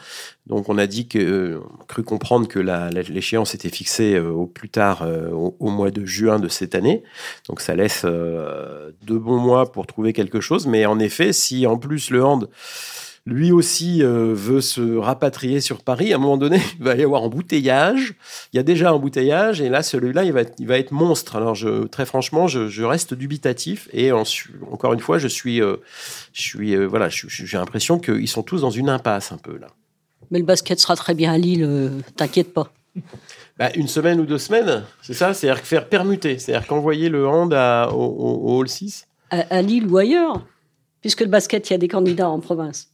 Donc 0.47 0.69
on 0.69 0.77
a 0.77 0.85
dit 0.85 1.07
que, 1.07 1.17
euh, 1.17 1.59
cru 1.87 2.03
comprendre 2.03 2.47
que 2.47 2.59
l'échéance 2.59 3.55
était 3.55 3.69
fixée 3.69 4.19
au 4.19 4.45
plus 4.45 4.69
tard 4.69 5.07
au, 5.31 5.69
mois 5.69 5.91
de 5.91 6.05
juin 6.05 6.39
de 6.39 6.47
cette 6.47 6.75
année. 6.75 7.03
Donc 7.47 7.61
ça 7.61 7.75
laisse 7.75 8.05
deux 8.05 9.19
bons 9.19 9.37
mois 9.37 9.71
pour 9.75 9.85
trouver 9.85 10.13
quelque 10.13 10.41
chose. 10.41 10.65
Mais 10.65 10.87
en 10.87 10.97
effet, 10.97 11.33
si 11.33 11.67
en 11.67 11.77
plus 11.77 12.09
le 12.09 12.23
hand 12.23 12.49
lui 13.27 13.51
aussi 13.51 14.03
veut 14.03 14.61
se 14.61 14.97
rapatrier 14.97 15.59
sur 15.59 15.81
Paris, 15.81 16.13
à 16.13 16.17
un 16.17 16.19
moment 16.19 16.37
donné, 16.37 16.61
il 16.79 16.83
va 16.85 16.95
y 16.95 17.03
avoir 17.03 17.23
embouteillage. 17.23 18.13
Il 18.53 18.57
y 18.57 18.59
a 18.59 18.63
déjà 18.63 18.93
embouteillage 18.93 19.61
et 19.61 19.69
là, 19.69 19.81
celui-là, 19.81 20.23
il 20.25 20.31
va, 20.31 20.41
il 20.59 20.67
va 20.67 20.77
être 20.77 20.91
monstre. 20.91 21.35
Alors, 21.35 21.55
je, 21.55 21.87
très 21.87 22.05
franchement, 22.05 22.47
je, 22.47 22.83
reste 22.83 23.15
dubitatif 23.15 23.89
et 23.93 24.11
encore 24.11 24.93
une 24.93 24.99
fois, 24.99 25.17
je 25.17 25.27
suis, 25.27 25.57
je 25.57 25.77
suis, 26.33 26.75
voilà, 26.85 27.09
j'ai 27.09 27.57
l'impression 27.57 27.97
qu'ils 27.97 28.29
sont 28.29 28.43
tous 28.43 28.61
dans 28.61 28.69
une 28.69 28.89
impasse 28.89 29.31
un 29.31 29.37
peu 29.37 29.57
là. 29.57 29.69
Mais 30.31 30.39
le 30.39 30.45
basket 30.45 30.79
sera 30.79 30.95
très 30.95 31.13
bien 31.13 31.33
à 31.33 31.37
Lille, 31.37 31.63
euh, 31.63 31.89
t'inquiète 32.15 32.53
pas. 32.53 32.71
Bah, 33.57 33.69
une 33.75 33.87
semaine 33.87 34.19
ou 34.19 34.25
deux 34.25 34.37
semaines, 34.37 34.83
c'est 35.01 35.13
ça? 35.13 35.33
C'est-à-dire 35.33 35.63
faire 35.63 35.87
permuter, 35.87 36.39
c'est-à-dire 36.39 36.67
qu'envoyer 36.67 37.09
le 37.09 37.27
hand 37.27 37.53
au, 37.93 38.57
Hall 38.57 38.67
6 38.67 39.07
à, 39.29 39.61
Lille 39.61 39.87
ou 39.87 39.97
ailleurs, 39.97 40.45
puisque 41.01 41.21
le 41.21 41.27
basket, 41.27 41.69
il 41.69 41.73
y 41.73 41.75
a 41.75 41.79
des 41.79 41.87
candidats 41.87 42.29
en 42.29 42.39
province. 42.39 42.89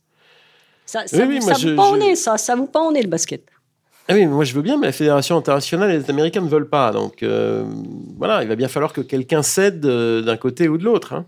Ça, 0.86 1.08
ça, 1.08 1.26
vous, 1.26 1.42
ça 1.42 1.54
vous 1.54 1.76
pas 1.76 1.84
en 1.84 2.00
est, 2.00 2.16
ça, 2.16 2.38
ça 2.38 2.56
vous 2.56 2.68
pas 2.68 2.82
en 2.82 2.94
est 2.94 3.04
le 3.04 3.08
basket. 3.08 3.44
Ah 4.08 4.14
oui, 4.14 4.26
moi 4.26 4.44
je 4.44 4.54
veux 4.54 4.62
bien, 4.62 4.78
mais 4.78 4.88
la 4.88 4.92
Fédération 4.92 5.38
internationale 5.38 5.92
et 5.92 6.00
les 6.00 6.10
Américains 6.10 6.42
ne 6.42 6.50
veulent 6.50 6.70
pas. 6.70 6.92
Donc 6.92 7.24
euh, 7.24 7.64
voilà, 8.18 8.44
il 8.44 8.50
va 8.50 8.56
bien 8.56 8.68
falloir 8.68 8.92
que 8.92 9.02
quelqu'un 9.02 9.42
cède 9.42 9.86
euh, 9.86 10.22
d'un 10.22 10.38
côté 10.38 10.68
ou 10.68 10.78
de 10.78 10.84
l'autre. 10.84 11.14
Hein. 11.14 11.26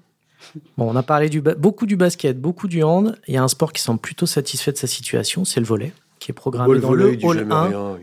Bon, 0.78 0.92
on 0.92 0.96
a 0.96 1.04
parlé 1.04 1.30
du 1.30 1.42
beaucoup 1.42 1.86
du 1.86 1.96
basket, 1.96 2.40
beaucoup 2.40 2.68
du 2.68 2.84
hand. 2.84 3.18
Il 3.28 3.34
y 3.34 3.38
a 3.38 3.44
un 3.44 3.48
sport 3.48 3.72
qui 3.72 3.82
semble 3.82 4.00
plutôt 4.00 4.26
satisfait 4.26 4.72
de 4.72 4.78
sa 4.78 4.88
situation, 4.88 5.46
c'est 5.46 5.60
le 5.60 5.66
volet, 5.66 5.94
qui 6.24 6.32
est 6.32 6.34
programmé 6.34 6.80
dans 6.80 6.94
le 6.94 7.18
hall 7.22 7.48
1. 7.52 7.98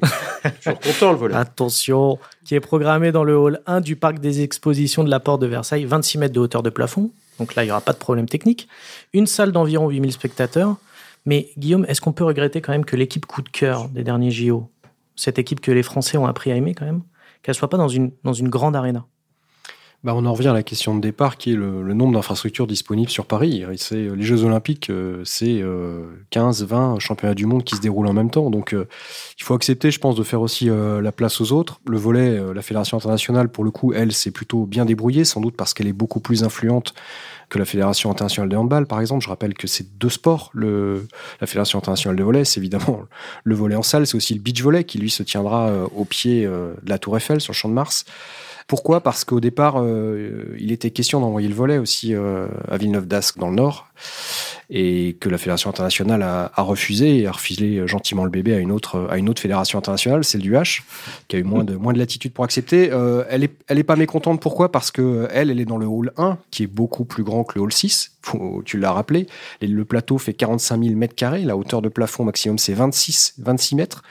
Je 0.45 0.51
suis 0.61 0.75
content 0.75 1.13
le 1.13 1.19
volet. 1.19 1.35
Attention, 1.35 2.19
qui 2.45 2.55
est 2.55 2.61
programmé 2.61 3.13
dans 3.13 3.25
le 3.25 3.37
hall 3.37 3.61
1 3.67 3.81
du 3.81 3.97
parc 3.97 4.19
des 4.19 4.43
expositions 4.43 5.05
de 5.05 5.11
la 5.11 5.21
Porte 5.21 5.41
de 5.41 5.47
Versailles, 5.47 5.87
26 5.87 6.19
mètres 6.19 6.35
de 6.35 6.41
hauteur 6.41 6.63
de 6.63 6.69
plafond. 6.69 7.13
Donc 7.39 7.55
là, 7.55 7.63
il 7.63 7.67
n'y 7.67 7.73
aura 7.73 7.81
pas 7.81 7.95
de 7.95 7.99
problème 7.99 8.29
technique. 8.29 8.69
Une 9.15 9.27
salle 9.27 9.53
d'environ 9.53 9.89
8000 9.89 10.13
spectateurs. 10.13 10.77
Mais 11.25 11.51
Guillaume, 11.57 11.87
est-ce 11.89 12.01
qu'on 12.01 12.13
peut 12.13 12.25
regretter 12.25 12.61
quand 12.61 12.73
même 12.73 12.85
que 12.85 12.97
l'équipe 12.97 13.25
coup 13.25 13.43
de 13.43 13.49
cœur 13.49 13.89
des 13.89 14.05
derniers 14.05 14.31
JO, 14.31 14.71
cette 15.17 15.39
équipe 15.39 15.61
que 15.61 15.73
les 15.73 15.83
Français 15.83 16.19
ont 16.19 16.27
appris 16.27 16.53
à 16.53 16.57
aimer 16.57 16.75
quand 16.75 16.85
même, 16.85 17.03
qu'elle 17.43 17.55
soit 17.55 17.69
pas 17.69 17.79
dans 17.79 17.89
une, 17.89 18.13
dans 18.23 18.33
une 18.35 18.49
grande 18.49 18.77
arena? 18.77 19.07
Bah, 20.03 20.15
on 20.15 20.25
en 20.25 20.33
revient 20.33 20.49
à 20.49 20.55
la 20.55 20.63
question 20.63 20.95
de 20.95 21.01
départ 21.01 21.37
qui 21.37 21.53
est 21.53 21.57
le, 21.57 21.93
nombre 21.93 22.15
d'infrastructures 22.15 22.67
disponibles 22.67 23.11
sur 23.11 23.27
Paris. 23.27 23.63
Euh, 23.65 24.17
les 24.17 24.23
Jeux 24.23 24.45
Olympiques, 24.45 24.89
euh, 24.89 25.21
c'est 25.25 25.63
15, 26.31 26.63
euh, 26.63 26.67
20 26.67 26.99
championnats 26.99 27.35
du 27.35 27.45
monde 27.45 27.65
qui 27.65 27.77
se 27.77 27.83
déroulent 27.83 28.07
en 28.07 28.15
même 28.15 28.31
temps. 28.31 28.49
Donc 28.49 28.75
il 28.75 29.45
faut 29.45 29.53
accepter, 29.53 29.91
je 29.91 29.99
pense, 29.99 30.17
de 30.17 30.23
faire 30.23 30.41
aussi 30.41 30.71
la 30.71 31.13
place 31.13 31.41
aux 31.41 31.53
autres. 31.53 31.81
Le 31.87 31.99
volet, 31.99 32.41
la 32.55 32.63
Fédération 32.63 32.97
internationale, 32.97 33.51
pour 33.51 33.63
le 33.63 33.71
coup, 33.71 33.93
elle, 33.93 34.13
s'est 34.13 34.31
plutôt 34.31 34.65
bien 34.65 34.87
débrouillée, 34.87 35.25
sans 35.25 35.41
doute 35.41 35.57
parce 35.57 35.75
qu'elle 35.75 35.87
est 35.87 35.93
beaucoup 35.93 36.21
plus 36.21 36.45
influente 36.45 36.95
que 37.51 37.59
la 37.59 37.65
Fédération 37.65 38.11
internationale 38.11 38.49
de 38.49 38.57
handball, 38.57 38.87
par 38.87 39.01
exemple. 39.01 39.23
Je 39.25 39.29
rappelle 39.29 39.55
que 39.55 39.67
c'est 39.67 39.99
deux 39.99 40.09
sports. 40.09 40.51
Le, 40.55 41.07
la 41.41 41.47
Fédération 41.47 41.79
internationale 41.79 42.17
de 42.17 42.23
volley, 42.23 42.45
c'est 42.45 42.61
évidemment 42.61 43.03
le 43.45 43.55
volley 43.55 43.77
en 43.77 43.83
salle, 43.83 44.07
c'est 44.07 44.17
aussi 44.17 44.35
le 44.35 44.41
beach 44.41 44.63
volley 44.63 44.85
qui, 44.85 44.99
lui, 44.99 45.11
se 45.11 45.23
tiendra 45.23 45.71
au 45.95 46.05
pied 46.05 46.47
de 46.47 46.75
la 46.87 46.99
Tour 46.99 47.17
Eiffel, 47.19 47.41
sur 47.41 47.53
le 47.53 47.57
Champ 47.57 47.69
de 47.69 47.75
Mars. 47.75 48.07
Pourquoi? 48.71 49.01
Parce 49.01 49.25
qu'au 49.25 49.41
départ, 49.41 49.83
euh, 49.83 50.55
il 50.57 50.71
était 50.71 50.93
question 50.93 51.19
d'envoyer 51.19 51.49
le 51.49 51.57
volet 51.57 51.77
aussi 51.77 52.15
euh, 52.15 52.47
à 52.71 52.77
Villeneuve 52.77 53.09
d'Ascq 53.09 53.37
dans 53.37 53.49
le 53.49 53.57
Nord, 53.57 53.89
et 54.71 55.17
que 55.19 55.29
la 55.29 55.39
fédération 55.39 55.69
internationale 55.69 56.23
a, 56.23 56.53
refusé 56.63 57.19
et 57.19 57.27
a 57.27 57.33
refilé 57.33 57.85
gentiment 57.89 58.23
le 58.23 58.31
bébé 58.31 58.55
à 58.55 58.61
une 58.61 58.71
autre 58.71 59.09
fédération 59.41 59.77
internationale, 59.77 60.23
celle 60.23 60.43
du 60.43 60.53
H, 60.53 60.83
qui 61.27 61.35
a 61.35 61.41
eu 61.41 61.43
moins 61.43 61.65
de 61.65 61.99
latitude 61.99 62.33
pour 62.33 62.45
accepter. 62.45 62.93
Euh, 62.93 63.25
elle 63.29 63.43
est 63.43 63.51
elle 63.67 63.81
est 63.81 63.83
pas 63.83 63.97
mécontente. 63.97 64.41
Pourquoi? 64.41 64.71
Parce 64.71 64.93
que 64.93 65.27
elle 65.33 65.51
elle 65.51 65.59
est 65.59 65.65
dans 65.65 65.77
le 65.77 65.87
hall 65.87 66.13
1, 66.17 66.39
qui 66.53 66.63
est 66.63 66.69
beaucoup 66.69 67.05
plus 67.05 67.25
grand 67.25 67.43
que 67.43 67.59
le 67.59 67.63
hall 67.63 67.73
6. 67.73 68.13
tu 68.65 68.79
l'as 68.79 68.93
rappelé. 68.93 69.27
le 69.61 69.85
plateau 69.85 70.17
fait 70.17 70.33
45 70.33 70.81
000 70.81 70.95
mètres 70.95 71.17
carrés. 71.17 71.43
La 71.43 71.57
hauteur 71.57 71.83
de 71.83 71.89
plafond 71.89 72.23
maximum 72.23 72.57
c'est 72.57 72.75
26 72.75 73.35
26 73.39 73.75
mètres 73.75 74.05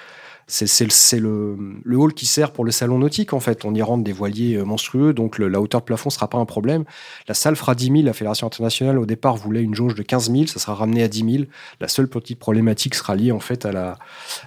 c'est 0.50 1.20
le, 1.20 1.58
le, 1.84 1.98
hall 1.98 2.14
qui 2.14 2.26
sert 2.26 2.52
pour 2.52 2.66
le 2.66 2.72
salon 2.72 2.98
nautique 2.98 3.34
en 3.34 3.40
fait. 3.40 3.66
On 3.66 3.74
y 3.74 3.82
rentre 3.82 4.04
des 4.04 4.12
voiliers 4.12 4.56
euh, 4.56 4.64
monstrueux, 4.64 5.14
donc 5.14 5.38
la 5.38 5.62
hauteur 5.62 5.82
de 5.82 5.86
plafond 5.86 6.10
sera 6.10 6.28
pas 6.28 6.40
un 6.40 6.46
problème. 6.46 6.86
La 7.28 7.36
salle 7.36 7.56
fera 7.56 7.76
10 7.76 7.86
000. 7.86 7.98
La 8.04 8.14
fédération 8.14 8.48
internationale 8.48 8.98
au 8.98 9.06
départ 9.06 9.36
voulait 9.36 9.62
une 9.62 9.76
jauge 9.76 9.96
de 9.96 10.02
15 10.02 10.32
000, 10.32 10.48
ça 10.48 10.60
sera 10.60 10.74
ramené 10.74 11.04
à 11.04 11.08
10 11.08 11.32
000. 11.32 11.44
La 11.80 11.88
seule 11.88 12.08
petite 12.08 12.40
problématique 12.40 12.96
sera 12.96 13.16
liée 13.16 13.32
en 13.32 13.40
fait 13.40 13.66
à 13.66 13.72
la 13.72 13.98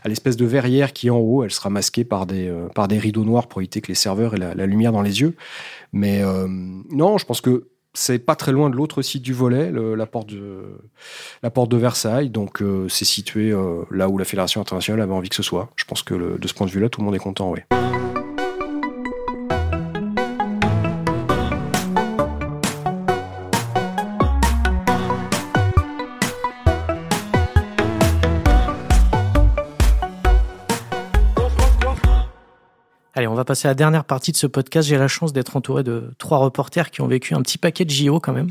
à 0.03 0.09
l'espèce 0.09 0.37
de 0.37 0.45
verrière 0.45 0.93
qui 0.93 1.07
est 1.07 1.11
en 1.11 1.19
haut. 1.19 1.45
Elle 1.45 1.53
sera 1.53 1.71
masquée 1.71 2.05
par 2.05 2.27
des 2.27 2.49
euh, 2.49 2.69
par 2.75 2.89
des 2.89 2.99
rideaux 2.99 3.25
noirs 3.25 3.47
pour 3.47 3.61
éviter 3.61 3.81
que 3.81 3.89
les 3.89 3.95
serveurs 3.95 4.35
aient 4.35 4.55
la, 4.55 4.67
lumière 4.67 4.93
dans 4.93 5.03
les 5.03 5.21
yeux. 5.21 5.37
Mais 5.93 6.23
euh, 6.23 6.47
non, 6.49 7.19
je 7.19 7.27
pense 7.27 7.41
que 7.41 7.69
c'est 7.95 8.19
pas 8.19 8.37
très 8.37 8.53
loin 8.53 8.71
de 8.71 8.77
l'autre 8.77 9.03
site 9.03 9.23
du 9.23 9.33
volet, 9.33 9.71
la, 9.71 10.07
porte 10.07 10.29
de, 10.31 11.77
Versailles. 11.77 12.31
Donc, 12.31 12.63
euh, 12.63 12.89
c'est 12.89 13.05
situé 13.05 13.51
euh, 13.51 13.83
là 13.91 14.09
où 14.09 14.19
la 14.19 14.25
Fédération 14.25 14.61
internationale 14.61 15.03
avait 15.03 15.13
envie 15.13 15.29
que 15.29 15.37
ce 15.37 15.43
soit. 15.43 15.71
Je 15.77 15.85
pense 15.85 16.03
que 16.03 16.39
de 16.39 16.49
ce 16.49 16.55
point 16.55 16.67
de 16.67 16.73
vue-là, 16.73 16.89
tout 16.89 17.01
le 17.01 17.07
monde 17.07 17.15
est 17.15 17.19
content, 17.19 17.51
oui. 17.51 17.61
Va 33.43 33.45
passer 33.45 33.67
à 33.67 33.73
la 33.73 33.75
dernière 33.75 34.05
partie 34.05 34.31
de 34.31 34.37
ce 34.37 34.47
podcast. 34.47 34.89
J'ai 34.89 34.97
la 34.97 35.09
chance 35.09 35.33
d'être 35.33 35.57
entouré 35.57 35.83
de 35.83 36.11
trois 36.19 36.39
reporters 36.39 36.91
qui 36.91 37.01
ont 37.01 37.09
vécu 37.09 37.35
un 37.35 37.43
petit 37.43 37.59
paquet 37.59 37.85
de 37.85 37.91
JO 37.91 38.21
quand 38.21 38.33
même. 38.33 38.51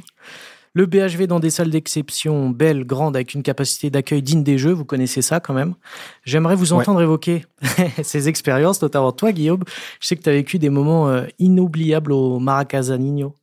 Le 0.73 0.85
BHV 0.85 1.27
dans 1.27 1.39
des 1.39 1.49
salles 1.49 1.69
d'exception 1.69 2.49
belles, 2.49 2.85
grandes, 2.85 3.15
avec 3.15 3.33
une 3.33 3.43
capacité 3.43 3.89
d'accueil 3.89 4.21
digne 4.21 4.43
des 4.43 4.57
Jeux. 4.57 4.71
Vous 4.71 4.85
connaissez 4.85 5.21
ça 5.21 5.39
quand 5.41 5.53
même. 5.53 5.75
J'aimerais 6.23 6.55
vous 6.55 6.71
entendre 6.71 7.01
évoquer 7.01 7.45
ces 8.03 8.29
expériences, 8.29 8.81
notamment 8.81 9.11
toi, 9.11 9.33
Guillaume. 9.33 9.63
Je 9.99 10.07
sais 10.07 10.15
que 10.15 10.23
tu 10.23 10.29
as 10.29 10.33
vécu 10.33 10.59
des 10.59 10.69
moments 10.69 11.09
euh, 11.09 11.25
inoubliables 11.39 12.13
au 12.13 12.39
Maracasanino. 12.39 13.35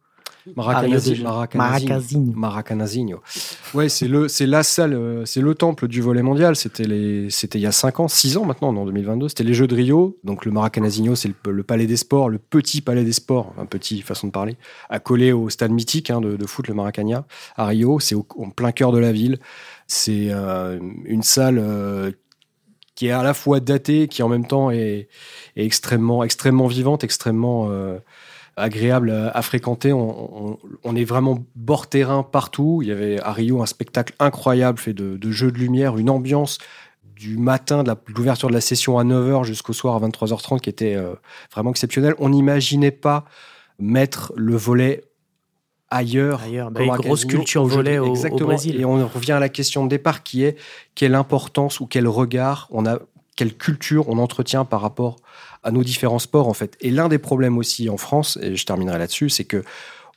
Maracanazinho. 0.56 2.32
Maracanazinho. 2.34 3.20
Ouais, 3.74 3.88
c'est 3.88 4.08
le, 4.08 4.28
c'est 4.28 4.46
la 4.46 4.62
salle, 4.62 4.94
euh, 4.94 5.24
c'est 5.24 5.40
le 5.40 5.54
temple 5.54 5.88
du 5.88 6.00
volet 6.00 6.22
mondial. 6.22 6.56
C'était 6.56 6.84
les, 6.84 7.30
c'était 7.30 7.58
il 7.58 7.62
y 7.62 7.66
a 7.66 7.72
5 7.72 8.00
ans, 8.00 8.08
6 8.08 8.37
ans 8.37 8.44
maintenant, 8.44 8.68
en 8.68 8.84
2022. 8.87 9.28
C'était 9.28 9.44
les 9.44 9.54
Jeux 9.54 9.66
de 9.66 9.74
Rio. 9.74 10.18
Donc 10.24 10.44
le 10.44 10.52
Maracanazinho, 10.52 11.14
c'est 11.14 11.30
le, 11.46 11.62
palais 11.62 11.87
des 11.87 11.96
sports, 11.96 12.28
le 12.28 12.38
petit 12.38 12.80
palais 12.80 13.04
des 13.04 13.12
sports, 13.12 13.54
un 13.58 13.66
petit 13.66 14.02
façon 14.02 14.28
de 14.28 14.32
parler, 14.32 14.56
accolé 14.88 15.32
au 15.32 15.48
stade 15.48 15.72
mythique 15.72 16.11
hein, 16.11 16.20
de, 16.20 16.46
foot, 16.46 16.68
le 16.68 16.74
Maracana, 16.74 17.26
à 17.56 17.66
Rio. 17.66 18.00
C'est 18.00 18.14
au, 18.14 18.26
en 18.38 18.50
plein 18.50 18.72
cœur 18.72 18.92
de 18.92 18.98
la 18.98 19.12
ville. 19.12 19.38
C'est 19.87 20.28
euh, 20.30 20.78
une 21.04 21.22
salle 21.22 21.58
euh, 21.58 22.12
qui 22.94 23.06
est 23.06 23.12
à 23.12 23.22
la 23.22 23.34
fois 23.34 23.61
datée, 23.61 24.08
qui 24.08 24.22
en 24.22 24.28
même 24.28 24.46
temps 24.46 24.70
est, 24.70 25.08
est 25.56 25.64
extrêmement, 25.64 26.24
extrêmement 26.24 26.66
vivante, 26.66 27.04
extrêmement 27.04 27.70
agréable 28.58 29.30
à, 29.32 29.42
fréquenter. 29.42 29.92
On, 29.92 30.58
est 30.96 31.04
vraiment 31.04 31.44
bord 31.54 31.88
terrain 31.88 32.22
partout. 32.22 32.80
Il 32.82 32.88
y 32.88 32.92
avait 32.92 33.20
à 33.20 33.32
Rio 33.32 33.62
un 33.62 33.66
spectacle 33.66 34.14
incroyable 34.18 34.78
fait 34.78 34.92
de, 34.92 35.30
jeux 35.30 35.52
de 35.52 35.58
lumière, 35.58 35.96
une 35.96 36.10
ambiance 36.10 36.58
du 37.16 37.36
matin 37.36 37.82
de 37.82 37.92
l'ouverture 38.14 38.48
de 38.48 38.54
la 38.54 38.60
session 38.60 38.98
à 38.98 39.04
9h 39.04 39.44
jusqu'au 39.44 39.72
soir 39.72 39.96
à 39.96 40.08
23h30 40.08 40.60
qui 40.60 40.70
était 40.70 40.94
euh, 40.94 41.14
vraiment 41.52 41.70
exceptionnelle. 41.70 42.14
On 42.18 42.28
n'imaginait 42.28 42.92
pas 42.92 43.24
mettre 43.80 44.32
le 44.36 44.54
volet 44.54 45.02
ailleurs. 45.90 46.42
Ailleurs, 46.42 46.70
bah, 46.70 46.82
une 46.82 46.94
grosse 46.96 47.24
culture 47.24 47.64
volet 47.64 47.98
au, 47.98 48.14
au, 48.14 48.36
Brésil. 48.38 48.80
Et 48.80 48.84
on 48.84 49.06
revient 49.08 49.32
à 49.32 49.40
la 49.40 49.48
question 49.48 49.84
de 49.84 49.88
départ 49.88 50.22
qui 50.22 50.44
est 50.44 50.56
quelle 50.94 51.14
importance 51.14 51.80
ou 51.80 51.86
quel 51.86 52.06
regard 52.06 52.68
on 52.70 52.86
a, 52.86 52.98
quelle 53.38 53.56
culture 53.56 54.08
on 54.08 54.18
entretient 54.18 54.64
par 54.64 54.80
rapport 54.80 55.16
à 55.62 55.70
nos 55.70 55.82
différents 55.82 56.18
sports 56.18 56.48
en 56.48 56.54
fait. 56.54 56.76
Et 56.80 56.90
l'un 56.90 57.08
des 57.08 57.18
problèmes 57.18 57.58
aussi 57.58 57.88
en 57.88 57.96
France, 57.96 58.38
et 58.42 58.56
je 58.56 58.66
terminerai 58.66 58.98
là-dessus, 58.98 59.30
c'est 59.30 59.44
que 59.44 59.64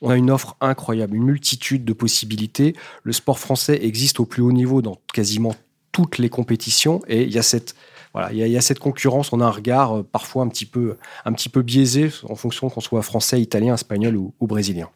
on 0.02 0.10
a 0.10 0.16
une 0.16 0.30
offre 0.30 0.56
incroyable, 0.60 1.14
une 1.14 1.24
multitude 1.24 1.84
de 1.84 1.92
possibilités. 1.92 2.74
Le 3.04 3.12
sport 3.12 3.38
français 3.38 3.78
existe 3.84 4.18
au 4.18 4.24
plus 4.24 4.42
haut 4.42 4.52
niveau 4.52 4.82
dans 4.82 4.98
quasiment 5.14 5.54
toutes 5.92 6.18
les 6.18 6.28
compétitions 6.28 7.00
et 7.06 7.22
il 7.22 7.32
y 7.32 7.38
a 7.38 7.42
cette 7.42 7.74
voilà, 8.12 8.30
il 8.30 8.36
y, 8.36 8.56
a, 8.58 8.60
cette 8.60 8.78
concurrence. 8.78 9.32
On 9.32 9.40
a 9.40 9.46
un 9.46 9.50
regard 9.50 9.96
euh, 9.96 10.02
parfois 10.02 10.42
un 10.42 10.48
petit 10.48 10.66
peu, 10.66 10.98
un 11.24 11.32
petit 11.32 11.48
peu 11.48 11.62
biaisé 11.62 12.10
en 12.28 12.34
fonction 12.34 12.68
qu'on 12.68 12.82
soit 12.82 13.00
français, 13.00 13.40
italien, 13.40 13.72
espagnol 13.72 14.16
ou, 14.16 14.34
brésilien. 14.42 14.90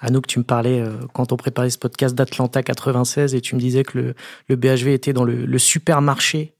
Anouk, 0.00 0.26
tu 0.26 0.38
me 0.38 0.44
parlais 0.44 0.80
euh, 0.80 0.96
quand 1.12 1.32
on 1.32 1.36
préparait 1.36 1.68
ce 1.68 1.76
podcast 1.76 2.14
d'Atlanta 2.14 2.62
96 2.62 3.34
et 3.34 3.42
tu 3.42 3.54
me 3.54 3.60
disais 3.60 3.82
que 3.82 4.14
le, 4.48 4.56
BHV 4.56 4.94
était 4.94 5.12
dans 5.12 5.24
le 5.24 5.58
supermarché 5.58 6.55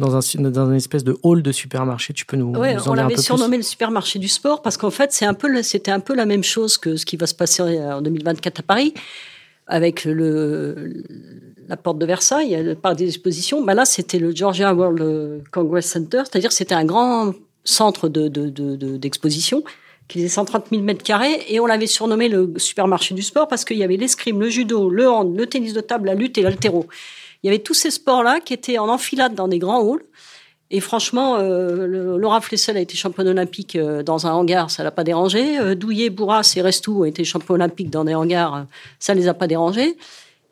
dans, 0.00 0.16
un, 0.16 0.50
dans 0.50 0.70
une 0.70 0.76
espèce 0.76 1.04
de 1.04 1.16
hall 1.22 1.42
de 1.42 1.52
supermarché. 1.52 2.12
Tu 2.12 2.24
peux 2.24 2.36
nous, 2.36 2.52
ouais, 2.54 2.74
nous 2.74 2.88
en 2.88 2.92
on 2.92 2.94
l'avait 2.94 3.16
surnommé 3.16 3.56
le 3.56 3.62
supermarché 3.62 4.18
du 4.18 4.28
sport 4.28 4.62
parce 4.62 4.76
qu'en 4.76 4.90
fait, 4.90 5.12
c'est 5.12 5.26
un 5.26 5.34
peu, 5.34 5.62
c'était 5.62 5.90
un 5.90 6.00
peu 6.00 6.14
la 6.14 6.26
même 6.26 6.42
chose 6.42 6.78
que 6.78 6.96
ce 6.96 7.06
qui 7.06 7.16
va 7.16 7.26
se 7.26 7.34
passer 7.34 7.62
en 7.62 8.00
2024 8.02 8.60
à 8.60 8.62
Paris 8.62 8.94
avec 9.66 10.04
le, 10.04 11.04
la 11.68 11.76
porte 11.76 11.98
de 11.98 12.06
Versailles, 12.06 12.76
par 12.82 12.96
des 12.96 13.06
expositions. 13.06 13.62
Bah 13.62 13.74
là, 13.74 13.84
c'était 13.84 14.18
le 14.18 14.34
Georgia 14.34 14.74
World 14.74 15.44
Congress 15.52 15.86
Center, 15.86 16.22
c'est-à-dire 16.24 16.50
c'était 16.50 16.74
un 16.74 16.84
grand 16.84 17.32
centre 17.62 18.08
d'exposition 18.08 19.58
de, 19.58 19.62
de, 19.62 19.68
qui 20.08 20.18
faisait 20.18 20.28
130 20.28 20.66
000 20.70 20.82
mètres 20.82 21.04
carrés 21.04 21.44
et 21.48 21.60
on 21.60 21.66
l'avait 21.66 21.86
surnommé 21.86 22.28
le 22.28 22.54
supermarché 22.56 23.14
du 23.14 23.22
sport 23.22 23.46
parce 23.46 23.64
qu'il 23.64 23.76
y 23.76 23.84
avait 23.84 23.96
l'escrime, 23.96 24.40
le 24.40 24.48
judo, 24.48 24.90
le 24.90 25.08
hand, 25.08 25.36
le 25.38 25.46
tennis 25.46 25.72
de 25.72 25.80
table, 25.80 26.06
la 26.06 26.14
lutte 26.14 26.36
et 26.38 26.42
l'altéro. 26.42 26.86
Il 27.42 27.46
y 27.46 27.50
avait 27.50 27.62
tous 27.62 27.74
ces 27.74 27.90
sports-là 27.90 28.40
qui 28.40 28.52
étaient 28.52 28.78
en 28.78 28.88
enfilade 28.88 29.34
dans 29.34 29.48
des 29.48 29.58
grands 29.58 29.80
halls. 29.80 30.02
Et 30.72 30.80
franchement, 30.80 31.36
euh, 31.38 32.16
Laura 32.16 32.40
Flessel 32.40 32.76
a 32.76 32.80
été 32.80 32.96
championne 32.96 33.26
olympique 33.26 33.74
euh, 33.74 34.04
dans 34.04 34.28
un 34.28 34.32
hangar, 34.32 34.70
ça 34.70 34.84
l'a 34.84 34.92
pas 34.92 35.02
dérangé. 35.02 35.58
Euh, 35.58 35.74
Douillet, 35.74 36.10
Bourras 36.10 36.52
et 36.56 36.62
Restou 36.62 37.00
ont 37.00 37.04
été 37.04 37.24
champions 37.24 37.54
olympiques 37.54 37.90
dans 37.90 38.04
des 38.04 38.14
hangars, 38.14 38.66
ça 39.00 39.14
les 39.14 39.26
a 39.26 39.34
pas 39.34 39.48
dérangés. 39.48 39.96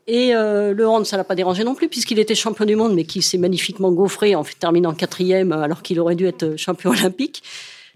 Et 0.09 0.33
le 0.33 0.88
hand, 0.88 1.05
ça 1.05 1.18
l'a 1.18 1.24
pas 1.24 1.35
dérangé 1.35 1.64
non 1.64 1.74
plus, 1.74 1.90
puisqu'il 1.90 2.18
était 2.18 2.35
champion 2.35 2.64
du 2.64 2.77
monde, 2.77 2.94
mais 2.94 3.05
qui 3.05 3.20
s'est 3.20 3.37
magnifiquement 3.37 3.92
gaufré 3.92 4.35
en 4.35 4.42
terminant 4.42 4.94
quatrième, 4.94 5.53
alors 5.53 5.83
qu'il 5.83 6.01
aurait 6.01 6.14
dû 6.14 6.27
être 6.27 6.57
champion 6.57 6.90
olympique. 6.98 7.42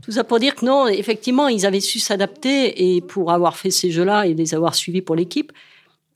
Tout 0.02 0.12
ça 0.12 0.22
pour 0.22 0.38
dire 0.38 0.54
que 0.54 0.66
non, 0.66 0.88
effectivement, 0.88 1.48
ils 1.48 1.64
avaient 1.64 1.80
su 1.80 2.00
s'adapter 2.00 2.94
et 2.94 3.00
pour 3.00 3.32
avoir 3.32 3.56
fait 3.56 3.70
ces 3.70 3.90
jeux-là 3.90 4.26
et 4.26 4.34
les 4.34 4.54
avoir 4.54 4.74
suivis 4.74 5.00
pour 5.00 5.16
l'équipe, 5.16 5.52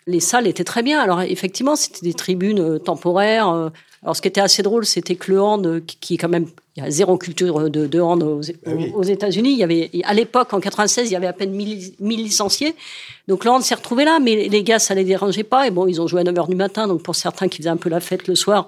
les 0.07 0.21
salles 0.21 0.47
étaient 0.47 0.64
très 0.64 0.83
bien. 0.83 1.01
Alors 1.01 1.21
effectivement, 1.23 1.77
c'était 1.77 2.07
des 2.07 2.14
tribunes 2.14 2.61
euh, 2.61 2.79
temporaires. 2.79 3.49
Euh. 3.49 3.71
alors 4.03 4.16
ce 4.16 4.23
qui 4.23 4.29
était 4.29 4.40
assez 4.40 4.62
drôle, 4.62 4.87
c'était 4.87 5.16
que 5.16 5.33
le 5.33 5.40
hand, 5.40 5.66
euh, 5.66 5.81
qui, 6.01 6.14
est 6.14 6.16
quand 6.16 6.29
même, 6.29 6.47
il 6.77 6.85
y 6.85 6.87
a 6.87 6.90
zéro 6.90 7.19
culture 7.19 7.69
de, 7.69 7.87
de 7.87 8.01
hand 8.01 8.23
aux, 8.23 8.40
ah 8.66 9.09
États-Unis. 9.09 9.53
Il 9.53 9.59
y 9.59 9.64
avait, 9.64 9.90
à 10.05 10.14
l'époque, 10.14 10.53
en 10.53 10.61
96, 10.61 11.09
il 11.09 11.12
y 11.12 11.16
avait 11.16 11.27
à 11.27 11.33
peine 11.33 11.51
1000, 11.51 11.95
licenciés. 12.01 12.77
Donc 13.27 13.45
le 13.45 13.51
hand 13.51 13.62
s'est 13.62 13.75
retrouvé 13.75 14.05
là, 14.05 14.19
mais 14.21 14.49
les 14.49 14.62
gars, 14.62 14.79
ça 14.79 14.95
les 14.95 15.05
dérangeait 15.05 15.45
pas. 15.45 15.66
Et 15.66 15.71
bon, 15.71 15.87
ils 15.87 16.01
ont 16.01 16.07
joué 16.07 16.21
à 16.21 16.25
9 16.25 16.35
h 16.35 16.49
du 16.49 16.57
matin. 16.57 16.87
Donc 16.87 17.03
pour 17.03 17.16
certains 17.16 17.49
qui 17.49 17.59
faisaient 17.59 17.69
un 17.69 17.77
peu 17.77 17.88
la 17.88 18.01
fête 18.01 18.29
le 18.29 18.37
soir, 18.37 18.66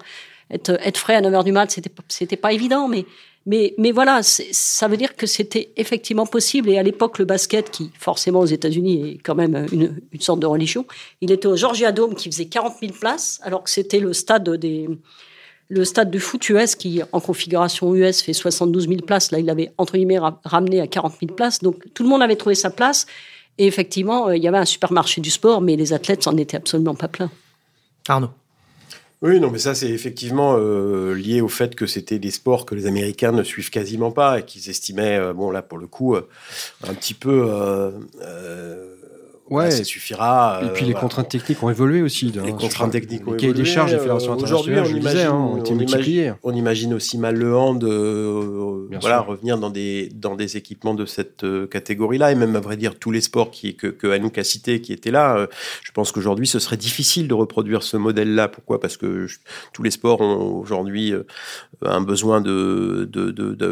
être, 0.51 0.77
être 0.85 0.97
frais 0.97 1.15
à 1.15 1.21
9 1.21 1.33
h 1.33 1.43
du 1.45 1.51
matin, 1.53 1.73
c'était, 1.73 1.91
c'était 2.09 2.37
pas 2.37 2.51
évident. 2.51 2.89
Mais 2.89 3.05
Mais, 3.49 3.73
mais 3.79 3.91
voilà, 3.91 4.21
ça 4.21 4.87
veut 4.87 4.95
dire 4.95 5.15
que 5.15 5.25
c'était 5.25 5.71
effectivement 5.75 6.27
possible. 6.27 6.69
Et 6.69 6.77
à 6.77 6.83
l'époque, 6.83 7.17
le 7.17 7.25
basket, 7.25 7.71
qui 7.71 7.89
forcément 7.97 8.41
aux 8.41 8.45
États-Unis 8.45 9.13
est 9.13 9.17
quand 9.23 9.33
même 9.33 9.65
une, 9.71 9.99
sorte 10.19 10.39
de 10.39 10.45
religion, 10.45 10.85
il 11.21 11.31
était 11.31 11.47
au 11.47 11.55
Georgia 11.55 11.91
Dome 11.91 12.13
qui 12.13 12.29
faisait 12.29 12.45
40 12.45 12.75
000 12.79 12.93
places, 12.93 13.39
alors 13.41 13.63
que 13.63 13.71
c'était 13.71 13.99
le 13.99 14.13
stade 14.13 14.47
des, 14.47 14.87
le 15.67 15.83
stade 15.83 16.11
de 16.11 16.19
foot 16.19 16.47
US 16.49 16.75
qui, 16.75 17.01
en 17.11 17.19
configuration 17.19 17.95
US, 17.95 18.21
fait 18.21 18.33
72 18.33 18.87
000 18.87 19.01
places. 19.01 19.31
Là, 19.31 19.39
il 19.39 19.49
avait, 19.49 19.71
entre 19.79 19.93
guillemets, 19.93 20.19
ramené 20.45 20.79
à 20.79 20.85
40 20.85 21.15
000 21.19 21.33
places. 21.33 21.57
Donc, 21.61 21.91
tout 21.95 22.03
le 22.03 22.09
monde 22.09 22.21
avait 22.21 22.35
trouvé 22.35 22.53
sa 22.53 22.69
place. 22.69 23.07
Et 23.57 23.65
effectivement, 23.65 24.27
euh, 24.27 24.37
il 24.37 24.43
y 24.43 24.47
avait 24.47 24.59
un 24.59 24.65
supermarché 24.65 25.21
du 25.21 25.31
sport, 25.31 25.61
mais 25.61 25.75
les 25.75 25.91
athlètes 25.91 26.27
n'en 26.27 26.37
étaient 26.37 26.57
absolument 26.57 26.93
pas 26.93 27.07
pleins. 27.07 27.31
Arnaud. 28.07 28.29
Oui, 29.21 29.39
non, 29.41 29.51
mais 29.51 29.59
ça, 29.59 29.75
c'est 29.75 29.89
effectivement 29.89 30.55
euh, 30.57 31.13
lié 31.13 31.41
au 31.41 31.49
fait 31.49 31.75
que 31.75 31.85
c'était 31.85 32.19
des 32.19 32.31
sports 32.31 32.65
que 32.65 32.73
les 32.73 32.85
Américains 32.85 33.33
ne 33.33 33.43
suivent 33.43 33.69
quasiment 33.69 34.11
pas 34.11 34.39
et 34.39 34.45
qu'ils 34.45 34.69
estimaient, 34.69 35.17
euh, 35.17 35.33
bon, 35.33 35.51
là, 35.51 35.61
pour 35.61 35.77
le 35.77 35.87
coup, 35.87 36.15
un 36.15 36.93
petit 36.93 37.13
peu 37.13 37.45
Ouais. 39.49 39.71
ça 39.71 39.83
suffira. 39.83 40.61
Et 40.63 40.69
puis 40.69 40.85
les 40.85 40.93
contraintes 40.93 41.29
techniques 41.29 41.61
ont 41.63 41.69
évolué 41.69 42.01
aussi. 42.01 42.31
Les 42.43 42.51
contraintes 42.51 42.91
techniques 42.91 43.27
ont 43.27 43.35
évolué. 43.35 43.53
des 43.53 43.65
charges 43.65 43.91
des 43.91 43.97
fédérations 43.97 44.33
internationales, 44.33 44.85
on, 44.85 44.95
imagine, 44.95 45.19
hein, 45.27 45.33
ont 45.33 45.57
été 45.57 45.73
multipliées. 45.73 46.33
On 46.43 46.53
imagine 46.53 46.93
aussi 46.93 47.17
mal 47.17 47.35
le 47.35 47.55
hand, 47.55 47.83
euh, 47.83 48.87
voilà, 49.01 49.21
revenir 49.21 49.57
dans 49.57 49.69
des 49.69 50.09
dans 50.13 50.35
des 50.35 50.57
équipements 50.57 50.93
de 50.93 51.05
cette 51.05 51.43
euh, 51.43 51.67
catégorie-là, 51.67 52.31
et 52.31 52.35
même 52.35 52.55
à 52.55 52.59
vrai 52.59 52.77
dire 52.77 52.97
tous 52.97 53.11
les 53.11 53.21
sports 53.21 53.51
qui 53.51 53.75
que, 53.75 53.87
que 53.87 54.07
Anouk 54.07 54.37
a 54.37 54.43
cité 54.43 54.81
qui 54.81 54.93
étaient 54.93 55.11
là. 55.11 55.37
Euh, 55.37 55.47
je 55.83 55.91
pense 55.91 56.11
qu'aujourd'hui, 56.11 56.47
ce 56.47 56.59
serait 56.59 56.77
difficile 56.77 57.27
de 57.27 57.33
reproduire 57.33 57.83
ce 57.83 57.97
modèle-là. 57.97 58.47
Pourquoi? 58.47 58.79
Parce 58.79 58.97
que 58.97 59.27
tous 59.73 59.83
les 59.83 59.91
sports 59.91 60.21
ont 60.21 60.59
aujourd'hui 60.59 61.13
un 61.83 62.01
besoin 62.01 62.41
de 62.41 63.09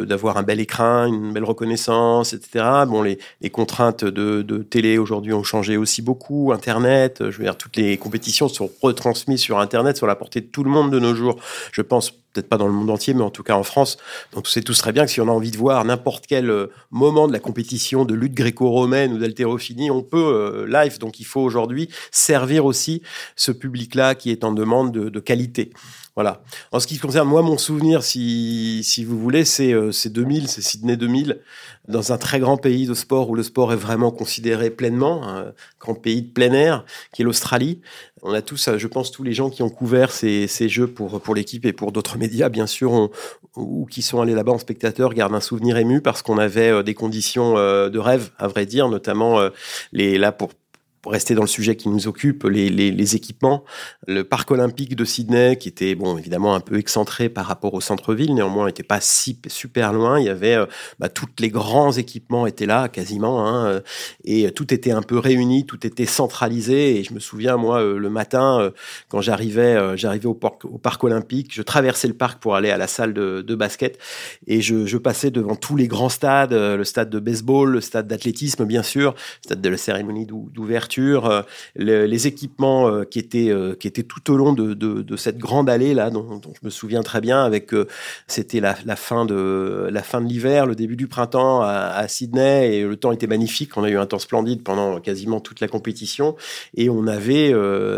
d'avoir 0.06 0.36
de, 0.36 0.40
un 0.40 0.44
bel 0.44 0.60
écran, 0.60 1.06
une 1.06 1.34
belle 1.34 1.44
reconnaissance, 1.44 2.34
etc. 2.34 2.66
Bon, 2.88 3.02
les, 3.02 3.20
les 3.42 3.50
contraintes 3.50 4.06
de, 4.06 4.42
de 4.42 4.58
télé 4.60 4.98
aujourd'hui 4.98 5.34
ont 5.34 5.44
changé 5.44 5.67
aussi 5.76 6.02
beaucoup. 6.02 6.54
Internet, 6.54 7.30
je 7.30 7.38
veux 7.38 7.44
dire, 7.44 7.58
toutes 7.58 7.76
les 7.76 7.98
compétitions 7.98 8.48
sont 8.48 8.72
retransmises 8.82 9.42
sur 9.42 9.60
Internet, 9.60 9.98
sur 9.98 10.08
la 10.08 10.16
portée 10.16 10.40
de 10.40 10.46
tout 10.46 10.64
le 10.64 10.70
monde 10.70 10.92
de 10.92 11.00
nos 11.00 11.14
jours. 11.14 11.38
Je 11.74 11.82
pense 11.82 12.14
peut-être 12.38 12.50
pas 12.50 12.58
dans 12.58 12.68
le 12.68 12.74
monde 12.74 12.90
entier, 12.90 13.14
mais 13.14 13.24
en 13.24 13.32
tout 13.32 13.44
cas 13.44 13.56
en 13.56 13.64
France. 13.64 13.98
Donc 14.34 14.48
c'est 14.48 14.62
tout 14.62 14.74
très 14.74 14.92
bien 14.92 15.06
que 15.06 15.12
si 15.12 15.20
on 15.20 15.28
a 15.28 15.32
envie 15.32 15.52
de 15.52 15.58
voir 15.58 15.84
n'importe 15.86 16.26
quel 16.28 16.50
euh, 16.50 16.68
moment 16.92 17.28
de 17.28 17.34
la 17.34 17.40
compétition 17.40 18.06
de 18.06 18.14
lutte 18.14 18.34
gréco-romaine 18.34 19.14
ou 19.14 19.18
d'haltérophilie, 19.18 19.90
on 19.90 20.04
peut 20.04 20.18
euh, 20.18 20.68
live. 20.68 21.00
Donc 21.00 21.20
il 21.20 21.26
faut 21.26 21.42
aujourd'hui 21.42 21.90
servir 22.12 22.66
aussi 22.66 23.02
ce 23.36 23.52
public-là 23.52 24.16
qui 24.16 24.32
est 24.32 24.44
en 24.44 24.52
demande 24.52 24.92
de, 24.92 25.20
qualité. 25.20 25.72
Voilà. 26.18 26.42
En 26.72 26.80
ce 26.80 26.88
qui 26.88 26.98
concerne 26.98 27.28
moi, 27.28 27.44
mon 27.44 27.60
souvenir, 27.60 28.02
si, 28.02 28.82
si 28.84 29.06
vous 29.06 29.20
voulez, 29.20 29.46
c'est 29.46 29.72
2000, 30.10 30.44
euh, 30.46 30.48
c'est 30.48 30.64
Sydney 30.64 30.98
2000, 30.98 31.42
dans 31.88 32.12
un 32.12 32.18
très 32.18 32.40
grand 32.40 32.58
pays 32.58 32.88
de 32.88 32.96
sport 32.96 33.30
où 33.30 33.36
le 33.36 33.44
sport 33.44 33.72
est 33.72 33.78
vraiment 33.78 34.10
considéré 34.10 34.72
pleinement, 34.72 35.24
un 35.28 35.54
grand 35.80 35.94
pays 35.94 36.24
de 36.24 36.32
plein 36.32 36.54
air, 36.54 36.86
qui 37.14 37.22
est 37.22 37.26
l'Australie. 37.26 37.82
On 38.24 38.34
a 38.34 38.42
tous, 38.42 38.68
je 38.78 38.88
pense, 38.88 39.12
tous 39.12 39.22
les 39.22 39.34
gens 39.34 39.52
qui 39.52 39.62
ont 39.62 39.70
couvert 39.70 40.12
ces, 40.12 40.48
ces 40.48 40.68
jeux 40.70 40.88
pour, 40.88 41.22
pour 41.22 41.36
l'équipe 41.36 41.68
et 41.68 41.72
pour 41.72 41.92
d'autres 41.92 42.18
médias, 42.18 42.50
bien 42.50 42.66
sûr, 42.66 43.12
ou 43.56 43.86
qui 43.86 44.02
sont 44.02 44.22
allés 44.22 44.34
là-bas 44.34 44.54
en 44.54 44.58
spectateur, 44.58 45.14
gardent 45.14 45.36
un 45.36 45.40
souvenir 45.40 45.78
ému 45.78 46.02
parce 46.02 46.22
qu'on 46.22 46.38
avait 46.38 46.70
euh, 46.70 46.84
des 46.84 46.94
conditions 46.94 47.58
euh, 47.58 47.90
de 47.90 48.00
rêve, 48.00 48.32
à 48.38 48.48
vrai 48.48 48.66
dire, 48.66 48.90
notamment 48.90 49.40
euh, 49.40 49.50
les, 49.92 50.18
là, 50.18 50.32
pour, 50.32 50.50
rester 51.10 51.36
dans 51.36 51.42
le 51.42 51.48
sujet 51.48 51.76
qui 51.76 51.90
nous 51.90 52.08
occupe, 52.08 52.44
les, 52.44 53.16
équipements, 53.16 53.64
le 54.08 54.24
parc 54.24 54.52
olympique 54.52 54.96
de 54.96 55.06
Sydney, 55.06 55.58
qui 55.58 55.70
était 55.70 55.96
bon 55.96 56.18
évidemment 56.18 56.56
un 56.56 56.60
peu 56.60 56.78
excentré 56.78 57.30
par 57.30 57.46
rapport 57.46 57.74
au 57.74 57.82
centre-ville, 57.82 58.34
néanmoins 58.34 58.66
n'était 58.66 58.84
pas 58.84 59.00
si 59.02 59.40
super 59.48 59.94
loin. 59.94 60.20
Il 60.20 60.26
y 60.26 60.30
avait 60.30 60.56
euh, 60.56 60.66
bah, 61.00 61.10
tous 61.10 61.28
les 61.40 61.50
grands 61.50 61.92
équipements 61.92 62.48
étaient 62.48 62.66
là 62.66 62.90
quasiment, 62.90 63.46
hein, 63.46 63.68
euh, 63.68 63.82
et 64.24 64.52
tout 64.52 64.74
était 64.74 64.92
un 64.92 65.02
peu 65.02 65.18
réuni, 65.18 65.66
tout 65.66 65.86
était 65.86 66.06
centralisé. 66.06 67.00
Et 67.00 67.04
je 67.04 67.14
me 67.14 67.20
souviens 67.20 67.58
moi 67.58 67.82
euh, 67.82 67.98
le 67.98 68.10
matin 68.10 68.72
quand 69.10 69.22
j'arrivais, 69.22 69.98
j'arrivais 69.98 70.26
au, 70.26 70.34
parc, 70.34 71.04
olympique, 71.04 71.54
je 71.54 71.62
traversais 71.62 72.08
le 72.08 72.14
parc 72.14 72.42
pour 72.42 72.56
aller 72.56 72.70
à 72.70 72.78
la 72.78 72.88
salle 72.88 73.14
de, 73.14 73.42
de 73.42 73.56
basket, 73.56 74.00
et 74.48 74.62
je, 74.62 74.86
je, 74.86 74.98
passais 74.98 75.32
devant 75.32 75.56
tous 75.56 75.76
les 75.76 75.88
grands 75.88 76.10
stades, 76.10 76.54
le 76.54 76.84
stade 76.84 77.10
de 77.10 77.20
baseball, 77.20 77.70
le 77.70 77.82
stade 77.82 78.08
d'athlétisme 78.08 78.66
bien 78.66 78.84
sûr, 78.84 79.12
le 79.12 79.46
stade 79.46 79.62
de 79.62 79.70
la 79.70 79.78
cérémonie 79.78 80.26
d'ouverture 80.26 80.97
euh, 81.02 81.42
les 81.76 82.28
équipements 82.28 82.88
euh, 82.88 83.04
qui 83.04 83.20
étaient 83.20 83.50
euh, 83.50 83.76
qui 83.76 83.88
étaient 83.88 84.04
tout 84.04 84.32
au 84.32 84.38
long 84.38 84.54
de, 84.54 84.74
de, 84.74 85.18
cette 85.18 85.38
grande 85.38 85.70
allée 85.70 85.94
là, 85.94 86.10
dont, 86.10 86.40
je 86.44 86.66
me 86.66 86.70
souviens 86.70 87.02
très 87.02 87.22
bien. 87.22 87.44
Avec 87.44 87.72
c'était 88.28 88.60
la, 88.60 88.74
fin 88.96 89.26
de 89.26 89.88
la 89.92 90.04
fin 90.04 90.22
de 90.22 90.28
l'hiver, 90.28 90.66
le 90.66 90.76
début 90.76 90.96
du 90.96 91.08
printemps 91.08 91.62
à, 91.62 92.08
Sydney, 92.08 92.78
et 92.78 92.84
le 92.84 92.96
temps 92.96 93.12
était 93.12 93.28
magnifique. 93.28 93.76
On 93.78 93.84
a 93.84 93.90
eu 93.90 93.98
un 93.98 94.06
temps 94.06 94.20
splendide 94.20 94.64
pendant 94.64 95.00
quasiment 95.00 95.40
toute 95.40 95.60
la 95.60 95.68
compétition, 95.68 96.36
et 96.76 96.90
on 96.90 97.08
avait 97.08 97.54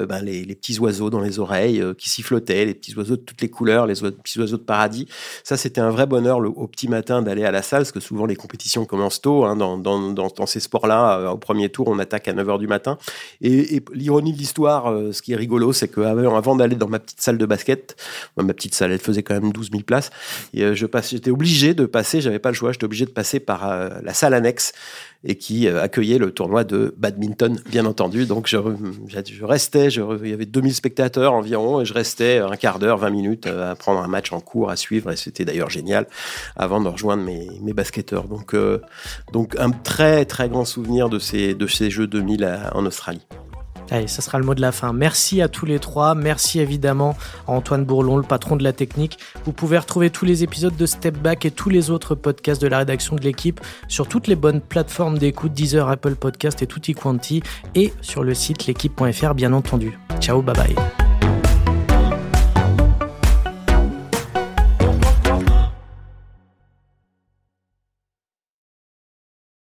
ben, 0.05 0.21
les, 0.21 0.55
petits 0.55 0.79
oiseaux 0.79 1.09
dans 1.09 1.19
les 1.19 1.39
oreilles 1.39 1.83
qui 1.97 2.09
sifflotaient, 2.09 2.65
les 2.65 2.73
petits 2.73 2.95
oiseaux 2.95 3.17
de 3.17 3.21
toutes 3.21 3.41
les 3.41 3.49
couleurs, 3.49 3.85
les 3.85 3.95
petits 3.95 4.39
oiseaux 4.39 4.57
de 4.57 4.63
paradis. 4.63 5.07
Ça, 5.43 5.57
c'était 5.57 5.81
un 5.81 5.91
vrai 5.91 6.07
bonheur 6.07 6.39
le, 6.39 6.49
au 6.49 6.67
petit 6.67 6.87
matin 6.87 7.21
d'aller 7.21 7.43
à 7.43 7.51
la 7.51 7.61
salle, 7.61 7.81
parce 7.81 7.91
que 7.91 7.99
souvent 7.99 8.25
les 8.25 8.35
compétitions 8.35 8.85
commencent 8.85 9.21
tôt. 9.21 9.45
Hein, 9.45 9.55
dans, 9.55 9.77
dans, 9.77 10.11
dans, 10.11 10.27
dans, 10.27 10.45
ces 10.45 10.59
sports-là, 10.59 11.31
au 11.31 11.37
premier 11.37 11.69
tour, 11.69 11.87
on 11.87 11.99
attaque 11.99 12.27
à 12.27 12.33
9 12.33 12.47
h 12.47 12.59
du 12.59 12.67
matin 12.67 12.78
et, 13.41 13.81
l'ironie 13.93 14.33
de 14.33 14.37
l'histoire, 14.37 14.91
euh, 14.91 15.11
ce 15.11 15.21
qui 15.21 15.33
est 15.33 15.35
rigolo, 15.35 15.73
c'est 15.73 15.87
qu'avant 15.87 16.35
avant, 16.35 16.55
d'aller 16.55 16.75
dans 16.75 16.87
ma 16.87 16.99
petite 16.99 17.21
salle 17.21 17.37
de 17.37 17.45
basket, 17.45 17.95
ma 18.37 18.53
petite 18.53 18.75
salle, 18.75 18.91
elle 18.91 18.99
faisait 18.99 19.23
quand 19.23 19.33
même 19.33 19.51
12 19.51 19.71
000 19.71 19.83
places, 19.83 20.09
euh, 20.57 20.75
je 20.75 20.85
j'étais 21.09 21.31
obligé 21.31 21.73
de 21.73 21.85
passer, 21.85 22.21
j'avais 22.21 22.39
pas 22.39 22.49
le 22.49 22.55
choix, 22.55 22.71
j'étais 22.71 22.85
obligé 22.85 23.05
de 23.05 23.11
passer 23.11 23.39
par 23.39 23.69
euh, 23.69 23.89
la 24.03 24.13
salle 24.13 24.33
annexe 24.33 24.73
et 25.25 25.35
qui 25.35 25.67
accueillait 25.67 26.17
le 26.17 26.31
tournoi 26.31 26.63
de 26.63 26.95
badminton, 26.97 27.59
bien 27.69 27.85
entendu. 27.85 28.25
Donc 28.25 28.47
je, 28.47 28.57
restais, 29.43 29.87
il 29.89 30.29
y 30.29 30.33
avait 30.33 30.45
2000 30.45 30.73
spectateurs 30.73 31.33
environ, 31.33 31.81
et 31.81 31.85
je 31.85 31.93
restais 31.93 32.37
un 32.37 32.55
quart 32.55 32.79
d'heure, 32.79 32.97
20 32.99 33.09
minutes 33.09 33.47
à 33.47 33.75
prendre 33.75 33.99
un 33.99 34.07
match 34.07 34.31
en 34.31 34.39
cours, 34.39 34.69
à 34.69 34.77
suivre, 34.77 35.11
et 35.11 35.17
c'était 35.17 35.43
d'ailleurs 35.43 35.69
génial 35.69 36.07
avant 36.55 36.79
de 36.79 36.87
rejoindre 36.87 37.23
mes, 37.23 37.49
mes 37.61 37.73
basketteurs. 37.73 38.29
Donc, 38.29 38.55
donc 39.33 39.57
un 39.59 39.71
très 39.71 40.23
très 40.23 40.47
grand 40.47 40.63
souvenir 40.63 41.09
de 41.09 41.19
ces, 41.19 41.53
de 41.53 41.67
ces 41.67 41.89
Jeux 41.89 42.07
2000 42.07 42.43
en 42.73 42.85
Australie. 42.85 43.25
Allez, 43.91 44.07
ça 44.07 44.21
sera 44.21 44.37
le 44.37 44.45
mot 44.45 44.53
de 44.53 44.61
la 44.61 44.71
fin. 44.71 44.93
Merci 44.93 45.41
à 45.41 45.47
tous 45.47 45.65
les 45.65 45.79
trois. 45.79 46.15
Merci 46.15 46.59
évidemment 46.59 47.17
à 47.47 47.51
Antoine 47.51 47.85
Bourlon, 47.85 48.17
le 48.17 48.23
patron 48.23 48.55
de 48.55 48.63
la 48.63 48.73
technique. 48.73 49.17
Vous 49.45 49.51
pouvez 49.51 49.77
retrouver 49.77 50.09
tous 50.09 50.25
les 50.25 50.43
épisodes 50.43 50.75
de 50.75 50.85
Step 50.85 51.17
Back 51.17 51.45
et 51.45 51.51
tous 51.51 51.69
les 51.69 51.89
autres 51.89 52.15
podcasts 52.15 52.61
de 52.61 52.67
la 52.67 52.79
rédaction 52.79 53.15
de 53.15 53.21
l'équipe 53.21 53.59
sur 53.87 54.07
toutes 54.07 54.27
les 54.27 54.35
bonnes 54.35 54.61
plateformes 54.61 55.17
d'écoute, 55.17 55.53
Deezer, 55.53 55.89
Apple 55.89 56.15
Podcast 56.15 56.61
et 56.61 56.67
Tutti 56.67 56.93
Quanti, 56.93 57.41
et 57.75 57.93
sur 58.01 58.23
le 58.23 58.33
site 58.33 58.67
l'équipe.fr 58.67 59.33
bien 59.33 59.53
entendu. 59.53 59.97
Ciao, 60.19 60.41
bye 60.41 60.55
bye. 60.55 61.28